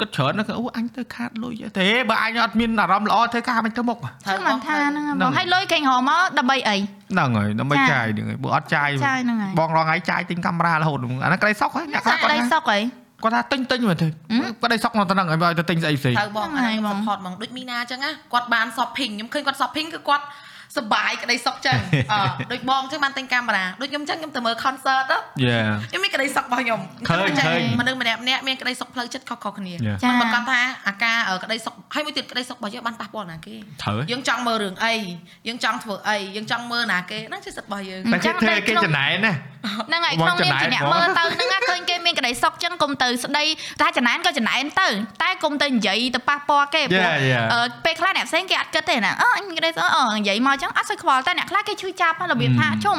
[0.00, 6.76] គិតច្រើនណាស់អូអញទៅខាតលុយទេបើអញអត់មានអារម្មណ៍ល្អធ្វើការមិនទៅមុខចឹងមិនថាហ្នឹងហ៎ហ្នឹងបងហើយលុយគេរកមកដើម្បីអី
[7.12, 12.80] ហ្នឹងហើយដើម្បីចាចាយហ្នឹងហើយបើអត់ចាយចាយហ្នឹងហើយបងរងថ្ងៃចាយទិញកាមេរ៉ារហូតអាហ្នឹងក្តីសុកហ្នឹងអ្នកខ្លះក្គាត់តីថាសុខអី
[13.22, 14.08] គាត់ថាទិញទិញមែនទេ
[14.62, 20.24] ក្តីសុកនៅទៅហ្នឹងហើយបើឲ្យទៅទិញស្អីផ្សេងត្រូវបងហ្នឹងអាហើយហ្នឹងបង support ហ្មងដូចមីណាអញ្ចឹងណាគាត់បាន shopping ខ្ញុំឃើញគាត់ shopping គឺគាត់
[20.76, 21.78] សប្បាយក្តីសុខចឹង
[22.12, 22.20] អឺ
[22.52, 25.58] ដូចបងអញ្ចឹងបានទិញកាមេរ៉ាដូចខ្ញុំអញ្ចឹងខ្ញុំទៅមើល concert ទៅយេ
[25.90, 29.98] ខ្ញុំមានក្តីសុខរបស់ខ្ញុំឃើញខ្ញុំឃើញមនុស្សម្នាក់ម្នាក់មានក្តីសុខផ្លូវចិត្តខុសៗគ្នា Yeah.
[30.02, 34.94] ចាមិនប្រកាសថាអាការអឺក្តីសុខហើយមួយទៀតក្តីសុខរបស់យើងបានប៉ះពាល់ណាគេត្រូវយើងចង់មើលរឿងអី
[35.48, 39.32] យើងចង់ធ្វើអីយើងចង់មើលណាគេហ្នឹងជាសិទ្ធិរបស់យើងតែគេធ្វើគេចំណែនណា
[39.86, 43.44] ហ្នឹងហើយបងក្នុងនាមជាចំណែនអ្នកហ្មងមើលទៅហ្នឹងណាឃើញគេមានក្តីសុខចឹងកុំទៅស្ដី
[43.80, 44.88] ថាចំណែនក៏ចំណែនទៅ
[45.22, 47.46] តែកុំទៅនិយាយទៅប៉ះពាល់គេព្រោះ Yeah, yeah.
[47.54, 52.98] អឺពេលខ្លះអ្នកផ្សេងគេអត់គិតទេណាអឺអញមានក្តីសុខអឺនិយាយមកចឹងអត់សូវខ្វល់តែអ្នកខ្លះគេឈឺចាប់ហើយរបៀបថាជុំ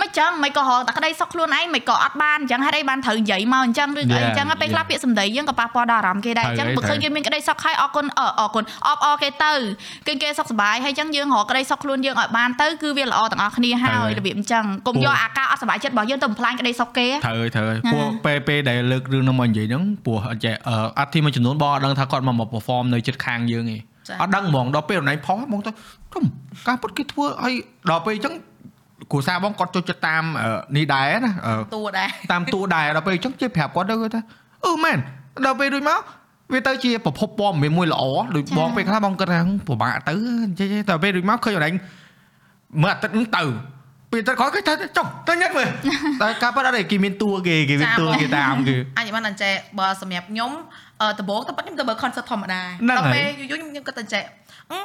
[0.00, 4.90] មិនចឹងមិនក៏រកតែក្តីសុខខ្លួនឯងមិនក៏អត់បានអញ្ចឹងហេតុអីបានត្រូវនិយាយមកអញ្ចឹងឬក៏អី Yeah, អញ្ចឹងពេលខ្លះ yeah.
[4.90, 9.52] ពាក្យសម្ដីយើងក៏ប៉ះពាល់ដល់អារម្មណ៍គេដែរអញ្ចឹងត្រូវបើឃើញត្រូវគេមានក្តីសុខហើយអរគុណអរអរគុណអបអរគេទៅ
[10.06, 25.70] គឺគេសុខសប្បាយហើយអញ្ចឹងយើងរកក្តីសុខខ្លួនយើងឲ្យបានទៅគឺវាល្អទាំងអស់គ្នាហើយរបៀបអញ្ចឹងកុំយកអាការអត់សប្បាយចិត្តរបស់យើងទៅបំផ្លាញក្តីសុខគេត្រូវហើយត្រូវហើយណាព្រោះពេលពេលដែលលើករឿងហ្នឹងមកនិយាយហ្នឹងព្រោះអត់ចេះអឺអត់ធីមួយចំនួនបងអត់ដឹងថាគាត់មកមក perform នៅចិត្តខាងយើងទេចា៎ អត់ដឹងហ្មងដល់ពេលណៃផងហ្មងទៅ
[26.12, 26.24] ជុំ
[26.68, 27.54] ការពុតគេធ្វើឲ្យ
[27.90, 28.34] ដល់ពេលអញ្ចឹង
[29.12, 34.22] គ្រូសាបងគាត់ចូលចិត្តតាមអឺនេះដែរណាអឺតួដែរតាមតួដែរដល់ពេលអញ្ចឹងជិះប្រាប់គាត់ទៅគាត់ថា
[34.66, 34.98] អឺមែន
[35.44, 36.00] ដល់ពេលដូចមក
[36.52, 38.02] វាទៅជាប្រភពព័ត៌មានមួយល្អ
[38.36, 40.14] ដូចចា៎បងពេលខ្លះបងគិតថាហឹមពិបាកទៅ
[40.58, 41.74] ចេះចេះដល់ពេលដូចមកឃើញអរញ
[42.82, 43.42] មើលអាទិត្យហ្នឹងទៅ
[44.12, 45.68] ពេលទៅគាត់គេថាចុះទៅញឹកមើល
[46.22, 50.83] តែការប៉ះអត់ទេគេមានតួគេគេមានតួគេតាមគេអញបានអញ្ចេះបើសម្រាប់ខ្ញុំអឺ
[51.20, 54.24] ដំបូងតែប៉ិតខ្ញុំទៅមើល concert ធម្មតាហ្នឹងដល់ហើយពេលយូរៗខ្ញុំខ្ញុំគិតតែអញ្ចេះ
[54.72, 54.78] អឺ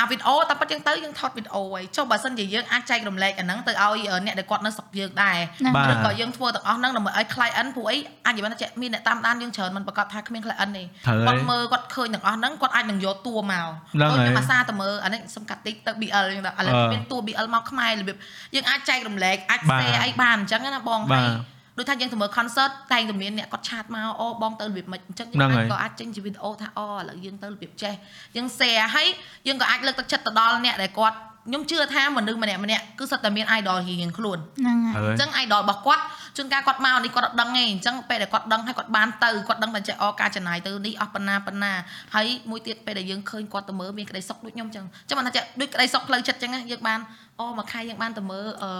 [0.00, 7.96] អាវីដេអូតែប៉ិតយើងទៅយើងថតវីដេអូហើយចុះបើសិនជាយើងអាចចែករំលែកអាហ្នឹងទៅឲ្យអ្នកដែលគាត់នៅស្រុកយើងដែរហ្នឹងបាទឬក៏យើងធ្វើទាំងអស់ហ្នឹងដើម្បីឲ្យ client ព្រោះអី
[8.26, 10.82] អញនិយាយបានថាមានអ្នកតាមដានយើងច្រើនមិនប្រកាសថាគ្មាន client ទេ
[11.26, 18.16] ត្រូវហើយគាត់មើលគាត់ឃើញទាំងអស់ហ្នឹងគាត់អាចនឹងយកតួមកហ្នឹងហើយខ្ញុំអាសាទៅមើលអានេះសុំកាត់តិចទៅ BL អញ្ចឹងដល់ឥឡូវអឺមានតួ BL មកខ្មែររបៀប
[18.54, 27.94] យើងអាចចែករំលែកអាចបាទ share អីបានអញ្ចឹងណាបងបាទហើយ ដូចថាយើងទៅមើល concert តែងតែមានអ្នកគាត់ឆាតមកអូបងទៅរបៀបម៉េចអញ្ចឹងហ្នឹងយើងហើអាចយក៏អាចចេញជាវីដេអូថាអូឥឡូវយើងទៅរបៀបចេះ
[28.36, 29.08] យើង share ហើយ
[29.46, 36.02] យើងក៏អាចលើកទឹកចិត្តទៅដល់អ្នកដែលគាត់ខ្ញុំជឿថាមនុស្សម្នាក់ម្នាក់គឺសុទ្ធតែមាន idol រៀងៗខ្លួនហ្នឹងហើយហើយអញ្ចឹង idol របស់គាត់
[36.36, 41.72] ជួនកាលគាត់មកនេះគាត់អត់ដឹងទេអញ្ចឹងពេលដែលគាត់ដឹងហើយគាត់បានទៅគាត់ដឹងតែចេះអការចំណាយទៅនេះអស់ប៉ុណ្ណាប៉ុណ្ណា
[42.14, 47.00] ហើយមួយទៀតពេលដែលយើងឃើញគាត់ទៅមើលមានក្តីសុខដូចខ្ញុំអញ្ចឹងអញ្ចឹងបានថាចេះដូចក្តីសុខផ្លូវចិត្តអញ្ចឹងណាយើងបាន
[47.40, 48.70] អូមួយខែយើងបានទៅមើលអឺ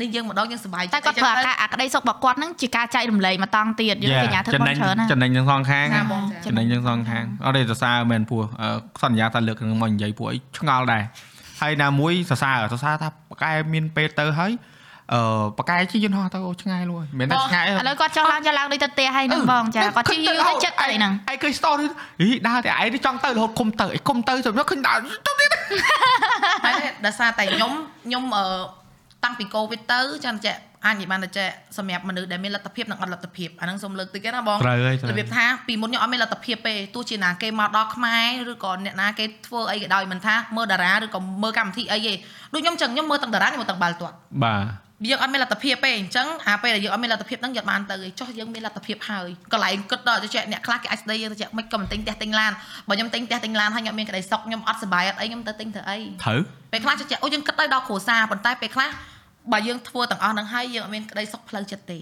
[0.00, 8.68] នេះយើងម្ដងយើងសប្បាយតែគាត់ធ្វើអាការអាក្តីសុខរបស់គាត់ហ្នឹងជាការចែករំលែកមកតង់ទៀតយើងកញ្ញាធ្វើបចំណេនញច្រើនណាចំណេញទាំងសងខាងណាបងចាចំណេញទាំងសងខាងអត់ទេសរសើរមែនពោះអឺ
[9.02, 11.02] សន្យាថាលើកនឹងមកនិយាយពួកអីឆ្ងល់ដែរ
[11.60, 14.52] ហើយណាមួយសរសើរសរសើរថាប៉កែមានពេលទៅហើយ
[15.14, 15.20] អឺ
[15.58, 21.86] ប៉កែជិះយន្តហោះទៅអូឆ្ងាយលួយមិនមែនតែឆ្ងាយឥឡូវគាត់ចង់ឡើងចង់ឡើងដូចទៅផ្ទះហើយហ្នឹងបងចាគាត់ជិះយូរទៅចិត្តទៅហ្នឹងឯងឃើញ story
[22.20, 25.50] ហីដើរតែឯងចង់ទៅរហូតគុំទៅឯងគុំទៅសម្រាប់ឃើញដើរទៅទៀត
[26.64, 27.72] ហើយដោយសារតែខ្ញុំ
[28.04, 28.44] ខ្ញុំអឺ
[29.24, 38.16] តាំងពី covid ទៅចាំចេះ អាចនិយាយបានតែចេះសម្រាប់មនុស្សដែលមានលទ្ធភាពនិងអត់លទ្ធភាពអាហ្នឹងសូមលើកតិចណាបងត្រូវហើយត្រូវរបៀបថាពីមុនខ្ញុំអត់មានលទ្ធភាពទេទោះជាណាគេមកដល់ខ្មែ
[38.48, 42.14] រឬក៏អ្នកណាគេធ្វើអីក៏ដោយមិនថាមើលតារាឬក៏មើលកម្មវិធីអីទេ
[42.54, 52.52] ដូចខ្ញុំចឹងខ្ញុំមើលទាំងតារាខ្ញុំមើលទាំងបាល់ទាត់បាទយើងអត់មានលទ្ធភាពទេអញ្ចឹងអាពេលដែលយើងអត់មានលទ្ធភាពហ្នឹងយើងបានទៅឯងចុះយើងមានលទ្ធភាពហើយកន្លែងគិតដល់ចេះអ្នកខ្លះគេអាចស្ដីយើងទៅចេះមិនក៏មិនទិញផ្ទះទិញឡាន
[52.88, 56.40] បើខ្ញុំទិញផ្ទះទិញឡានហើយខ្ញុំមានក្តីសុខខ្ញុំអត់សុបាយអត់អីខ្ញុំទៅទិញធ្វើអីត្រូវ
[56.72, 58.88] ពេលខ្លះចេះអូយើងគិតទៅដល់គ្រួសារប៉ុន្តែពេលខ្លះ
[59.52, 61.98] បើយើងធ្វើទាំងអស់ហ្នឹងហើយយើងអត់មានក្តីសុខផ្លូវចិត្តទេ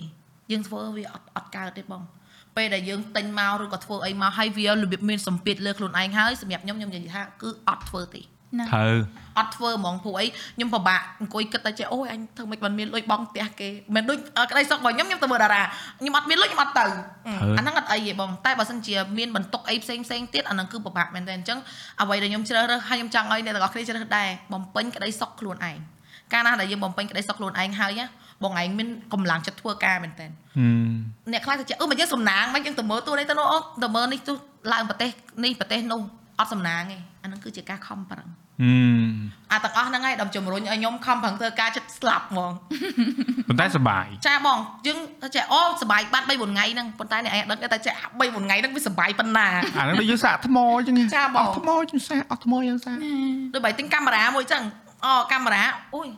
[0.50, 2.02] យើងធ្វើវាអត់អត់កើតទេបង
[2.56, 8.94] ពេលដែលយើងទិញមកឬក៏ធ្វើអីមកហើយវារបៀបមានសម្ពាធលើខ្លួនឯងហើយសម្រាប់ខ្ញុំខ្ញុំនិយាយថាគឺអត់ធ្វើទេត្រូវ
[9.38, 14.18] អត់ធ្វើហ្មងព្រោះអីខ្ញុំពិបាកអង្គុយគិតតែចេះអូយអញធ្វើមិនបានមានលុយបងផ្ទះគេមិនដូច
[14.50, 15.62] ក្តីសុខរបស់ខ្ញុំខ្ញុំទៅមើលតារា
[15.98, 16.86] ខ្ញុំអត់មានលុយខ្ញុំអត់ទៅ
[17.58, 21.58] អាហ្នឹងអត់អីទេបងតែបើសិនជាមានបន្ទុកអីផ្សេងផ្សេងទៀតអាហ្នឹងគឺពិបាកមែនតើអញ្ចឹង
[22.00, 25.78] អ្វីដែលខ្ញុំជ្រើសរើសហើយខ្ញុំចង់ឲ្យអ្នកទាំងអស់គ្នាជ្រើសរើសដែរបំពេញក្តីសុខខ្លួនឯង
[26.32, 28.06] កាលណាដែលយើងបំពេញក្តីសុខខ្លួនឯងហើយណា
[28.42, 30.26] បងឯងមានកម្លាំងចិត្តធ្វើការមែនតើ
[31.32, 33.46] អ្នកខ្លះទៅចេះអឺមកយើងសំណាងមកយើងទៅមើលទូនេះទៅនោះ
[33.82, 34.32] ទៅមើលនេះទូ
[34.72, 35.10] ឡើងប្រទេស
[35.44, 36.00] នេះប្រទេសនោះ
[36.38, 38.28] អត់សំណាងទេអាហ្នឹងគឺជាការខំប្រឹង
[39.52, 42.52] អាទាំងអស់ហ្នឹងហើយដល់ជំរុញឲ្យខ្ញុំខំប្រឹងធ្វើការចិត្តស្លាប់ហ្មង
[43.48, 44.98] ប៉ុន្តែសុបាយចាបងយើង
[45.34, 49.46] ចេះអូសុបាយបាត់3 4ថ្ងៃហ្នឹងប៉ុន្តែអ្នកឯងដឹងតែចេះ3 4ថ្ងៃហ្នឹងវាសុបាយប៉ុណ្ណា
[49.78, 52.96] អាហ្នឹងដូចយើងសាកថ្មអញ្ចឹងចាបងថ្មយើងសាកអស់ថ្មយើងសាក
[53.54, 54.62] ដូចបើទិញកាមេរ៉ាមួយអញ្ចឹង
[55.06, 55.64] អូកាមេរ៉ា
[55.94, 56.08] អូយ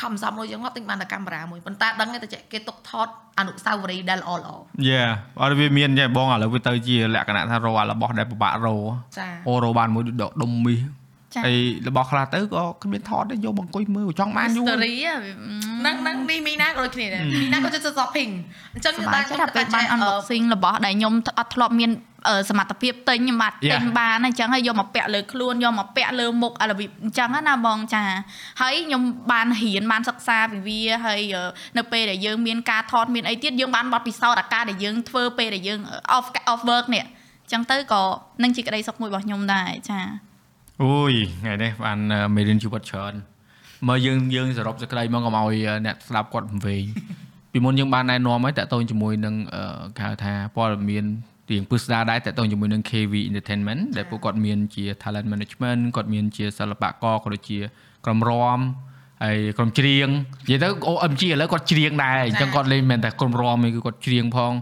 [0.00, 2.18] ខំសំលុយចឹងមកទិញបានតែកាមេរ៉ាមួយប៉ុន្តែដឹងតែ
[2.52, 3.08] គេទុកថត
[3.38, 4.50] អនុស្សាវរីយ៍ដែលល្អល្អ
[4.88, 5.02] យ៉ា
[5.40, 8.76] អត់វាមានចាបងឥឡូវវាទៅជាលក្ខណៈថារោរបស់ដែលពិបាករោ
[9.18, 10.76] ចាអូរោបានមួយដកដុំមី
[11.46, 11.58] ហើយ
[11.88, 14.92] របស់ខ្លះទៅក៏គ្មានថតទេយកមកអង្គុយមើលចង់បានយូរ story
[15.80, 18.30] ហ្នឹងហ្នឹងនេះមីណាក៏ដូចគ្នាដែរមីណាក៏ចិត្ត shopping
[18.74, 21.90] អញ្ចឹងខ្ញុំតែថាពេលបាន unboxing របស់ដែលខ្ញុំអត់ធ្លាប់មាន
[22.48, 28.04] សមត្ថភាពទិញខ្ញុំបាទទិញបានអញ្ចឹងហើយយកមកពាក់លើខ្លួនយកមកពាក់លើមុខអារបៀបអញ្ចឹងណាបងចា
[28.60, 29.02] ហើយខ្ញុំ
[29.32, 31.20] បានរៀនបានសិក្សាពីវាហើយ
[31.78, 35.80] នៅពេលដែលយើងមានការថតមានអីទៀតយើងបានបទពិសោធន៍អាការដែលយើងធ្វើពេលដែលយើង
[36.16, 38.02] off off work នេះអញ្ចឹងទៅក៏
[38.42, 40.00] នឹងជាក្តីសុខមួយរបស់ខ្ញុំដែរចា
[40.82, 41.98] អូយថ្ងៃនេះបាន
[42.34, 43.14] មេរៀនជីវិតច្រើន
[43.88, 45.56] មើលយើងយើងសរុបសេចក្តីមកកុំឲ្យ
[45.86, 46.84] អ្នកស្ដាប់គាត់វែង
[47.52, 49.34] ពីមុនយើងបានណែនាំហើយតើតូនជាមួយនឹង
[49.96, 51.04] គេហៅថាព័ត៌មាន
[51.50, 57.58] រៀងពឹស្ដារដែរតើតើជាមួយនឹង KV Entertainment ដែលពួកគាត់មានជា talent management គាត់មានជាសិល្បករក៏ដូចជា
[58.04, 58.60] ក្រុមរាំ
[59.24, 60.08] ហើយក្រុមច្រៀង
[60.44, 64.52] និយាយទៅ OMG ឥឡូវគាត់ច្រៀងដែរអញ្ចឹងគាត់លេងមិនតែក្រុមរាំទេគឺគាត់ច្រៀងផង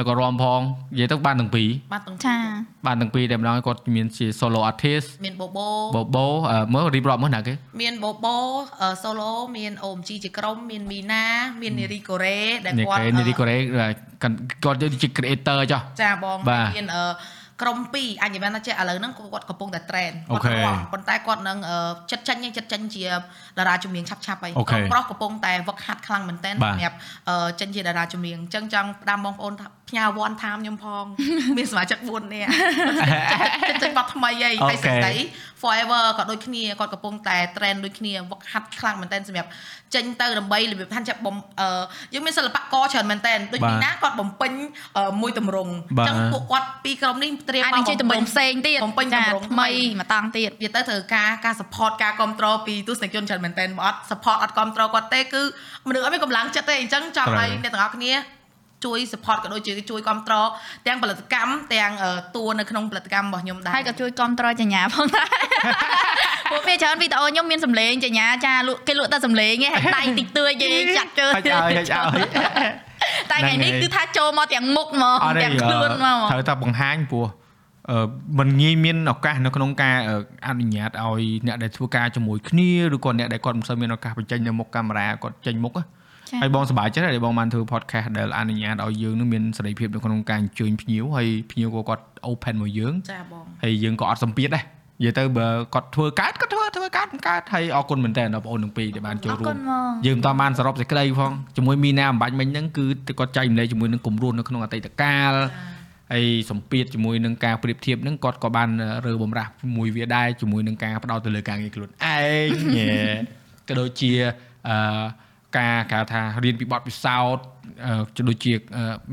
[0.00, 0.60] ហើយក៏រាំផង
[0.92, 2.36] និយាយទៅបានទាំងពីរបានទាំងចា
[2.86, 6.26] បានទាំងពីរតែម្ដងគាត់មានជា solo artist មានបូបូបូបូ
[6.74, 7.52] មើលរៀបរាប់មើលណាគេ
[7.82, 8.36] មានបូបូ
[9.02, 11.24] solo មាន OMG ជាក្រុមមានមីណា
[11.60, 13.56] មាននីរីកូរ៉េដែលគាត់នីរីកូរ៉េ
[14.64, 16.38] គាត់ជា creator ចុះចាបង
[16.76, 16.86] មាន
[17.62, 21.58] ក្រុម2អញមិនថាចេះឥឡូវហ្នឹងគាត់កំពុងតែ trend គាត់ប៉ុន្តែគាត់នឹង
[22.10, 23.04] ចិត្តចាញ់ចិត្តចាញ់ជា
[23.58, 24.52] តារាចម្រៀងឆាប់ឆាប់ហើយ
[24.92, 26.96] ប្រុសកំពុងតែវឹកហាត់ខ្លាំងមែនតើសម្រាប់
[27.60, 29.54] ចិនជាតារាចម្រៀងអញ្ចឹងចង់ផ្ដាំបងប្អូន
[29.90, 31.04] ផ្ញើវ៉ាន់តាមខ្ញុំផង
[31.56, 32.50] មានសមាជិក4នាក់
[33.68, 35.12] ចិត្តចេញបတ်ថ្មីហើយហើយស្ដី
[35.62, 39.50] forever ក៏ដូចគ្នាគាត់កំពុងតែ trend ដូចគ្នាវឹកហាត់ខ្លាំងមែនតើសម្រាប់
[39.94, 41.36] ចេញទៅដើម្បីរបៀបថាចាប់បំ
[42.14, 44.52] យើងមានសិល្បករច្រើនមែនតើដូចនេះណាគាត់បំពេញ
[45.20, 45.68] មួយតម្រង
[45.98, 49.68] អញ្ចឹងពួកគាត់ពីរក្រុមនេះត្រៀមមកបំពេញតម្រងផ្សេងទៀតបំពេញតម្រងថ្មី
[50.00, 55.42] មកតង់ទៀតវាទៅត្រូវការការ support ការគ្រប់គ្រងពីទស្សនិកជនច្រើនមែនតើបើអត់ support អត់គ្រប់គ្រងគាត់ទេគឺ
[55.88, 58.12] មនុស្សអត់មានកម្លាំងចិត្តទេអញ្ចឹងចង់ឲ្យអ្នកទាំងអស់គ្នា
[58.84, 60.48] ជួយ support ក៏ដូចជាជួយគ្រប់គ្រង
[60.86, 61.92] ទាំងផលិតកម្មទាំង
[62.36, 65.28] តួនៅក្នុងផលិតកម្មរបស់ខ្ញុំដែរហើយក៏ជួយគ្រប់គ្រងចញ្ញាផងដែរ
[66.50, 72.28] ពួកវាច្រើនវីដេអូខ្ញុំមានសម្លេងចញ្ញាចាលក់គេលក់តែសម្លេងឯងដៃតិចតួយឯងចាក់ជើឲ្យឲ្យឲ្យ
[73.30, 77.26] តែថ្ងៃនេះគឺថាចូលមកទាំងមុខហ្មងទាំងខ្លួនមកត្រូវតែបង្ហាញព្រោះ
[77.90, 78.06] អឺ
[78.38, 79.96] มันងាយមានឱកាសនៅក្នុងការ
[80.46, 85.82] អនុញ្ញាតឲ្យអ្នកដែលធ្វើការជាមួយគ្នាឬក៏អ្នកដែលគាត់មិនសូវមានឱកាសបញ្ចេញនៅមុខកាមេរ៉ាគាត់ចេញមុខហើ
[86.48, 99.56] យបងសប្បាយចិត្តដែលបងបានធ្វើ podcast ដែលអនុញ្ញាតឲ្យយើងនឹងមានសេរីភាពនៅក្នុងការអញ្ជើញភ្ញៀវហើយភ្ញៀវក៏គាត់ open មកយើងចាបងហើយយើងក៏អត់សម្ពាធដែរនិយាយទៅបើគាត់ធ្វើកើតគាត់ធ្វើធ្វើកើតកើតហើយអរគុណមែនតើបងប្អូនទាំងពីរដែលបានចូលរួម
[100.06, 102.86] យើងមិនតបានសរុបសេចក្តីផងជាមួយមីណាអំបញ្ញមិញហ្នឹងគឺ
[103.18, 105.32] គាត់ចែករំលែកជាមួយនឹងគម្រោះនៅក្នុងអតីតកាល
[106.12, 108.68] ហើយសម្ពាធជាមួយនឹងការប្រៀបធៀបហ្នឹងគាត់ក៏បាន
[109.06, 111.90] រើបំរាស់មួយវាដែរជាមួយនឹងការផ្ដោតទៅលើការងារខ្លួនឯ
[112.46, 112.50] ង
[113.68, 114.12] ក៏ដូចជា
[114.68, 114.76] អឺ
[115.58, 117.44] ការគេថារៀនពីបទពិសោធន៍
[118.28, 118.52] ដូចជា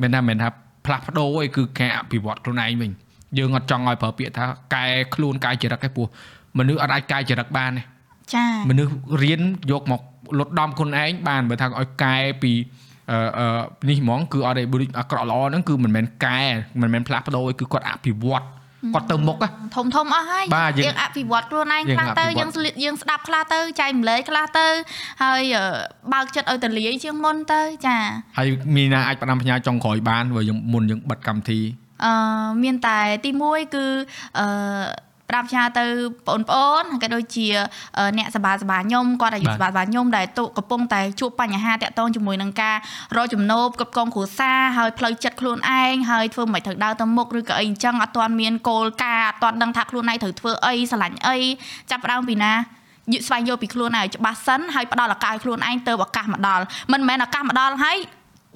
[0.02, 0.50] មិនថាមិនថា
[0.86, 2.92] ផ្លាស់ប្ដូរអីគឺការអភិវឌ្ឍខ្លួនឯងវិញ
[3.38, 4.46] យើងអត់ចង់ឲ្យប្រើពាក្យថា
[4.76, 4.86] កែ
[5.16, 6.06] ខ្លួនកែចរិតឯពោះ
[6.58, 7.84] មនុស្សអត់អាចកែចរិតបានទេ
[8.36, 8.92] ចាមនុស្ស
[9.24, 9.42] រៀន
[9.72, 10.02] យកមក
[10.40, 12.52] លុតដំខ្លួនឯងបានបើថាឲ្យកែពី
[13.12, 14.64] អឺនេះហ្មងគឺអត់ទេ
[15.00, 16.40] អាក្រក់ល្អហ្នឹងគឺមិនមែនកែ
[16.82, 18.44] មិនមែនផ្លាស់ប្ដូរគឺគាត់អភិវឌ្ឍ
[18.94, 19.38] គាត់ទៅមុខ
[19.76, 20.46] ធំធំអស់ហើយ
[20.80, 22.50] យើងអភិវឌ្ឍខ្លួនឯងខ្លះទៅយើង
[22.84, 24.68] យើងស្ដាប់ខ្លះទៅចែកម្លែកខ្លះទៅ
[25.24, 25.42] ហើយ
[26.14, 27.98] បើកចិត្តឲ្យតលាយជាងមុនទៅចា
[28.38, 31.62] ហើយមានណាអាចផ្ដាំផ្ញើចុងក្រោយបានព្រោះយើងមុនយើងបិទកម្មវិធី
[32.06, 32.14] អឺ
[32.64, 33.86] មានតែទី1គឺ
[34.40, 34.48] អឺ
[35.30, 35.86] ផ្ដាប់ផ្ញើទៅ
[36.28, 37.48] បងប្អូនក៏ដូចជា
[38.18, 42.76] អ្នកសបាសបាខ្ញុំគាត់អាយុសបាសបាខ្ញុំដែលទូកំពុងតែជួបបញ្ហាតាក់ទងជាមួយនឹងការ
[43.16, 51.38] រកចំណូលគ្រប់កងគ្រួសារហើយផ្លូវចិត្តខ្លួនឯងហើយធ្វើមិនត្រូវដើរទៅមុខឬក៏អីអញ្ចឹងអត់ទាន់មានគោលការណ៍អត់ទាន់ដឹងថាខ្លួនឯងត្រូវធ្វើអីស្រឡាញ់អី
[51.92, 52.54] ចាប់ផ្ដើមពីណា
[53.14, 57.98] យកស្វែងយល់ពីខ្លួនឯងច្បាស់សិនហើយផ្ដល់ឱកាសឲ្យខ្លួនឯងទៅឱកាសមកដល់មិនមែនឱកាសមកដល់ហើយ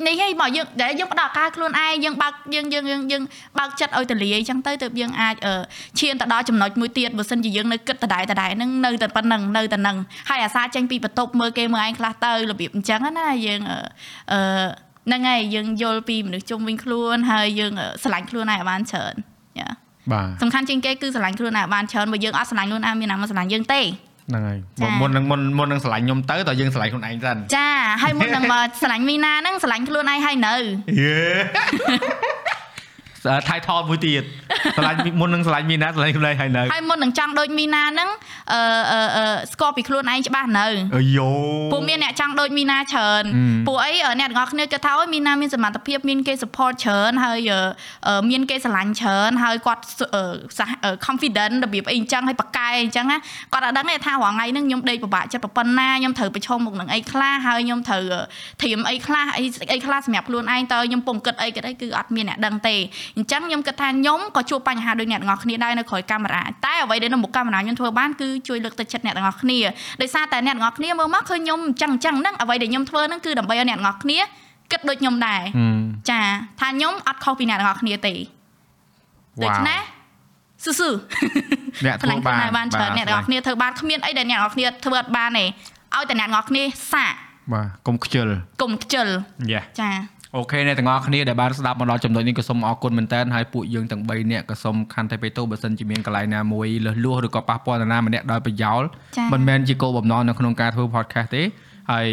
[0.07, 3.23] នេះហីមកយើងដែលយើងផ្ដោតការខ្លួនឯងយើងបើកយើងយើងយើងយើង
[3.59, 5.35] បើកចិត្តឲ្យទលាយអញ្ចឹងទៅទើបយើងអាច
[5.99, 9.97] ឈានទៅដល់ចំណុចមួយទៀតបើសិនជាយើងនៅគិតដដែលដដែលហ្នឹងនៅតែប៉ុណ្្នឹងនៅតែហ្នឹង
[10.29, 14.39] ហើយអាសាចេញពីបន្ទប់មើលគេមើលឯងខ្លះទៅរបៀបអញ្ចឹងណាយើងអឺ
[15.07, 17.73] ហ្នឹងហើយយើងយល់ពីមនុស្សជុំវិញខ្លួនហើយយើង
[18.03, 19.13] ស្រឡាញ់ខ្លួនឯងឲ្យបានច្រើន
[19.59, 19.69] យ៉ា
[20.11, 23.81] បាទសំខាន់ជាងគេគឺស្រឡាញ់ខ្លួនឯងឲ្យបានច្រើនបើយើងអត់ស្រឡាញ់ខ្លួនឯងមានណាមកស្រឡាញ់យើងទេ
[24.31, 27.69] ហ្នឹងហើយចា៎មុននឹងមុនមុននឹងឆ្លាញ់ខ្ញុំទៅតើយើងឆ្លាញ់ខ្លួនឯងសិនចា
[28.01, 30.55] ហើយមុននឹងមកស្រឡាញ់មីណាហ្នឹងស្រឡាញ់ខ្លួនឯងហើយនៅ
[31.01, 31.17] យេ
[33.49, 34.23] ថៃថតមួយទៀត
[34.77, 38.10] ឆ្លាញ់មុននឹងឆ្លាញ់មីណាឆ្លាញ់ខ្លួនឯងហើយនៅហើយមុននឹងចង់ដូចមីណាហ្នឹង
[38.53, 38.61] អឺ
[38.91, 40.65] អឺអឺស្គាល់ពីខ្លួនឯងច្បាស់នៅ
[40.95, 41.30] អាយូ
[41.73, 47.60] ពួកមានអ្នកចង់ដូចមីណាច្រើនហឹមពួកអីអ្នកទាំងអស់គ្នាគិតថាអូយមីណាមានសមត្ថភាពមានគេ support ច្រើនហើយអឺ
[48.07, 49.84] អឺមានគេស្រឡាញ់ច្រើនហើយគាត់
[50.15, 50.23] អឺ
[50.57, 53.18] សះអឺ confident របៀបអីអញ្ចឹងហើយប៉កែអញ្ចឹងណា
[53.53, 58.03] គាត់អត់ដឹងទេថារាល់ថ្ងៃហ្នឹងខ្ញុំដេកពិបាកចិត្តប៉ុណ្ណាខ្ញុំត្រូវប្រឈមមុខនឹងអីខ្លះហើយខ្ញុំត្រូវ
[58.64, 62.76] ធៀមអីខ្លះអីអីខ្លះសម្រាប់ខ្លួនឯងតើខ្ញុំពងគិតអីគិតអីគឺអត់មានអ្នកដឹងទេ
[63.17, 69.59] អញ្ចឹងខ្ញុំគិតថាខ្ញុំក៏ជួបបញ្ហាដូចអ្នកទាំងអស់គ្នាដែរនៅក្រោយកាមេរ៉ាតែអ្វីដែលនៅមុខកាមេរ៉ាខ្ញុំធ្វើបានគឺជួយលើកទឹកចិត្តអ្នកទាំងអស់គ្នា
[70.01, 74.19] ដោយសារតែអ្នកទាំងអស់គ្នាមើលមកឃើញខ្ញុំអញ្ចឹងអញ្ចឹងហ្នឹងអ្វីដែលខ្ញុំធ្វើហ្នឹងគឺដើម្បីឲ្យអ្នកទាំងអស់គ្នា
[74.71, 76.21] គិតដូចខ្ញុំដែរហឹមចា
[76.59, 78.13] ថាខ្ញុំអត់ខុសពីអ្នកទាំងអស់គ្នាទេ
[79.43, 79.79] ដូច្នេះ
[80.63, 80.89] ស៊ូស៊ូ
[81.85, 85.45] អ្នកផ្លាញ់ធ្វើខ្លួនបានឯងបានច្រើនអ្នកទាំងអស់គ្នាធ្វើបានគ្មានអីដែលអ្នកទាំងអស់គ្នាធ្វើអត់បានទេ
[85.95, 86.63] ឲ្យតែអ្នកទាំងអស់គ្នា
[86.93, 87.13] សាក
[87.53, 88.27] បាទកុំខ្ជិល
[88.61, 89.07] កុំខ្ជិល
[89.51, 89.89] យ៉ាចា
[90.35, 98.81] អូខេអ្នកទាំងអស់គ្នាដែលបានស្ដាប់មកដល់ចំណុចនេះក៏សូមអរគុណមែនតើហើយពួកយើងទាំង3នាក់ក៏សូមខន្តីបេតូបើសិនជាមានកន្លែងណាមួយលឺលួសឬក៏ប៉ះពាល់នរណាម្នាក់ដោយប្រយោល
[99.17, 101.43] ចាមិនមែនជាគោលបំណងនៅក្នុងការធ្វើ podcast ទេ
[101.91, 102.07] ហើយ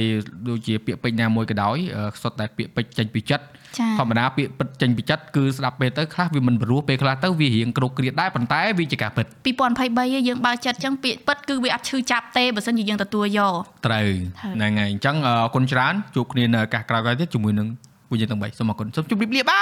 [0.49, 3.45] ដូចជាពាក្យពេចន៍ណាមួយក៏ដោយអឺសុទ្ធតែពាក្យពេចន៍ចេញពីចិត្ត
[3.79, 13.55] ចាធម្មតាពាក្យពិតចេញពីចិត្តគឺស្ដាប់ពេលទៅខ្លះវាមិនព្រោះពេលខ្លះទៅវារៀងគ្រោកគ្រាតដែរប៉ុន្តែវាជាការពិត2023ឯងយើងបើកចិត្តអញ្ចឹងពាក្យពិតគឺវាអត់ឈឺចាប់ទេបើសិនជាយើងទទួលយក
[13.87, 14.09] ត្រូវ
[14.43, 17.69] ហើយហ្នឹងហើយអញ្ចឹងអរគុណច្រើនជួបគ្នានៅឱកាសក្រោយៗទៀតជាមួយនឹង
[18.09, 19.61] ពួកយើងទាំង3សូមអរគុណសូមជម្រាបលាបា